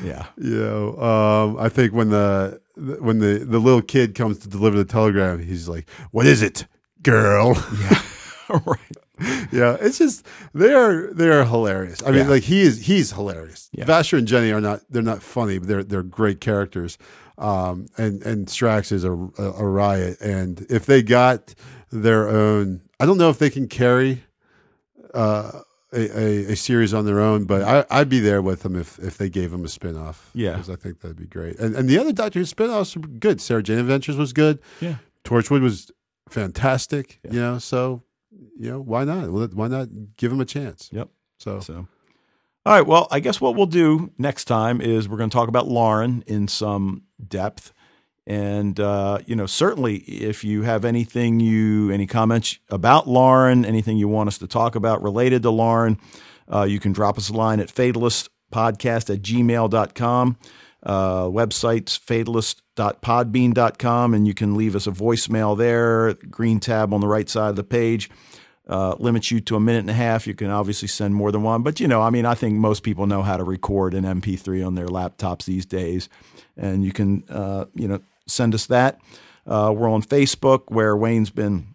yeah. 0.04 0.28
you 0.38 0.60
know, 0.60 0.96
um, 1.02 1.58
I 1.58 1.70
think 1.70 1.92
when 1.92 2.12
the 2.12 2.62
when 2.76 3.18
the 3.18 3.40
the 3.40 3.58
little 3.58 3.82
kid 3.82 4.14
comes 4.14 4.38
to 4.40 4.48
deliver 4.48 4.78
the 4.78 4.86
telegram, 4.86 5.42
he's 5.42 5.68
like, 5.68 5.90
"What 6.12 6.28
is 6.28 6.44
it, 6.44 6.68
girl?" 7.02 7.56
Yeah. 7.80 8.02
right. 8.68 8.99
yeah, 9.52 9.78
it's 9.82 9.98
just 9.98 10.26
they 10.54 10.74
are 10.74 11.12
they 11.14 11.30
are 11.30 11.44
hilarious. 11.46 12.02
I 12.04 12.12
mean, 12.12 12.20
Yeah. 12.26 12.28
like 12.30 12.44
he 12.44 12.62
is 12.62 12.86
he's 12.86 13.12
hilarious. 13.12 13.70
Yeah. 13.74 13.86
Vastra 13.86 14.18
and 14.20 14.28
Jenny 14.28 14.52
are 14.52 14.62
not 14.62 14.82
they're 14.90 15.02
not 15.02 15.22
funny, 15.24 15.58
but 15.60 15.68
they're 15.68 15.84
they're 15.84 16.04
great 16.04 16.40
characters. 16.42 16.98
Um, 17.38 17.88
and 17.98 18.22
and 18.24 18.48
Strax 18.48 18.92
is 18.92 19.04
a, 19.04 19.12
a, 19.14 19.52
a 19.60 19.66
riot. 19.66 20.20
And 20.22 20.66
if 20.70 20.86
they 20.86 21.02
got 21.02 21.56
their 21.92 22.28
own, 22.28 22.82
I 23.00 23.06
don't 23.06 23.18
know 23.18 23.30
if 23.30 23.40
they 23.40 23.50
can 23.50 23.68
carry 23.68 24.24
uh, 25.14 25.62
a, 25.94 26.20
a, 26.20 26.52
a 26.52 26.56
series 26.56 26.94
on 26.94 27.06
their 27.06 27.20
own, 27.20 27.46
but 27.46 27.62
I, 27.64 27.86
I'd 27.90 28.10
be 28.10 28.20
there 28.20 28.42
with 28.42 28.62
them 28.64 28.76
if 28.76 29.00
if 29.00 29.18
they 29.18 29.30
gave 29.30 29.52
them 29.52 29.64
a 29.64 29.68
spinoff. 29.70 30.18
Yeah. 30.34 30.52
because 30.54 30.70
I 30.70 30.76
think 30.76 31.00
that'd 31.02 31.18
be 31.18 31.26
great. 31.28 31.58
And 31.60 31.76
and 31.76 31.88
the 31.90 31.98
other 31.98 32.12
Doctor 32.12 32.40
Who 32.40 32.46
spinoffs 32.46 32.96
are 32.96 33.00
good. 33.08 33.42
Sarah 33.42 33.64
Jane 33.64 33.80
Adventures 33.80 34.18
was 34.18 34.34
good. 34.34 34.60
Yeah. 34.82 34.96
Torchwood 35.24 35.62
was 35.62 35.92
fantastic. 36.30 37.20
Yeah. 37.24 37.32
You 37.32 37.40
know, 37.40 37.58
so 37.60 38.04
you 38.32 38.72
know 38.72 38.80
why 38.80 39.04
not? 39.04 39.30
Why 39.54 39.68
not 39.68 39.90
give 40.18 40.32
them 40.32 40.42
a 40.42 40.46
chance? 40.46 40.90
Yep. 40.92 41.10
So 41.38 41.60
So, 41.60 41.88
all 42.66 42.74
right. 42.74 42.86
Well, 42.86 43.08
I 43.12 43.20
guess 43.20 43.40
what 43.40 43.56
we'll 43.56 43.66
do 43.66 44.12
next 44.18 44.46
time 44.46 44.82
is 44.82 45.08
we're 45.08 45.18
going 45.18 45.30
to 45.30 45.36
talk 45.36 45.48
about 45.48 45.68
Lauren 45.68 46.24
in 46.28 46.48
some 46.48 47.04
depth. 47.26 47.74
And, 48.28 48.80
uh, 48.80 49.20
you 49.26 49.36
know, 49.36 49.48
certainly 49.48 49.98
if 49.98 50.44
you 50.44 50.62
have 50.62 50.86
anything 50.86 51.40
you, 51.40 51.90
any 51.90 52.06
comments 52.06 52.60
about 52.70 53.08
Lauren, 53.08 53.66
anything 53.66 53.98
you 53.98 54.08
want 54.08 54.28
us 54.28 54.38
to 54.38 54.48
talk 54.48 54.76
about 54.76 55.02
related 55.02 55.42
to 55.44 55.50
Lauren, 55.50 55.98
uh, 56.54 56.64
you 56.64 56.80
can 56.80 56.92
drop 56.92 57.18
us 57.18 57.30
a 57.30 57.34
line 57.34 57.60
at 57.60 57.70
fatalistpodcast 57.70 59.12
at 59.14 59.22
gmail.com. 59.24 60.38
Uh, 60.84 61.24
website's 61.24 61.98
fatalist.podbean.com, 62.80 64.14
and 64.14 64.28
you 64.28 64.34
can 64.34 64.56
leave 64.56 64.76
us 64.76 64.88
a 64.88 64.92
voicemail 64.92 65.58
there, 65.58 66.14
green 66.30 66.60
tab 66.60 66.94
on 66.94 67.02
the 67.02 67.08
right 67.08 67.30
side 67.30 67.50
of 67.50 67.56
the 67.56 67.64
page 67.64 68.10
uh, 68.70 68.96
limits 69.00 69.32
you 69.32 69.42
to 69.42 69.56
a 69.56 69.60
minute 69.60 69.80
and 69.80 69.90
a 69.90 69.94
half. 69.94 70.28
You 70.28 70.36
can 70.36 70.50
obviously 70.50 70.88
send 70.88 71.16
more 71.16 71.32
than 71.32 71.42
one, 71.42 71.64
but 71.64 71.80
you 71.80 71.88
know, 71.88 72.02
I 72.02 72.12
mean, 72.12 72.26
I 72.26 72.36
think 72.36 72.56
most 72.56 72.84
people 72.84 73.08
know 73.08 73.24
how 73.24 73.36
to 73.36 73.44
record 73.44 73.94
an 73.94 74.04
MP3 74.04 74.66
on 74.66 74.76
their 74.76 74.88
laptops 74.88 75.46
these 75.46 75.66
days, 75.66 76.08
and 76.56 76.84
you 76.84 76.94
can, 76.94 77.24
uh, 77.30 77.66
you 77.74 77.88
know, 77.88 78.00
send 78.28 78.54
us 78.54 78.68
that. 78.68 79.00
Uh, 79.48 79.74
we're 79.76 79.90
on 79.90 80.04
Facebook, 80.04 80.64
where 80.68 80.96
Wayne's 80.96 81.32
been, 81.32 81.74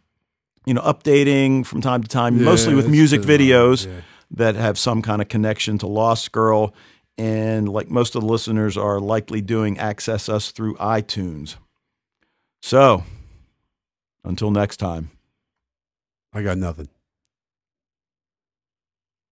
you 0.64 0.74
know, 0.74 0.82
updating 0.82 1.66
from 1.66 1.80
time 1.80 2.02
to 2.02 2.08
time, 2.08 2.42
mostly 2.42 2.74
with 2.74 2.88
music 2.88 3.22
videos 3.22 3.86
yeah. 3.86 4.02
that 4.30 4.54
have 4.54 4.78
some 4.78 5.02
kind 5.02 5.20
of 5.20 5.28
connection 5.28 5.78
to 5.78 5.88
Lost 5.88 6.30
Girl. 6.30 6.72
And 7.16 7.68
like 7.68 7.90
most 7.90 8.14
of 8.14 8.22
the 8.22 8.28
listeners 8.28 8.76
are 8.76 9.00
likely 9.00 9.40
doing, 9.40 9.78
access 9.78 10.28
us 10.28 10.50
through 10.50 10.74
iTunes. 10.76 11.56
So, 12.62 13.04
until 14.24 14.50
next 14.50 14.78
time. 14.78 15.10
I 16.32 16.42
got 16.42 16.58
nothing. 16.58 16.88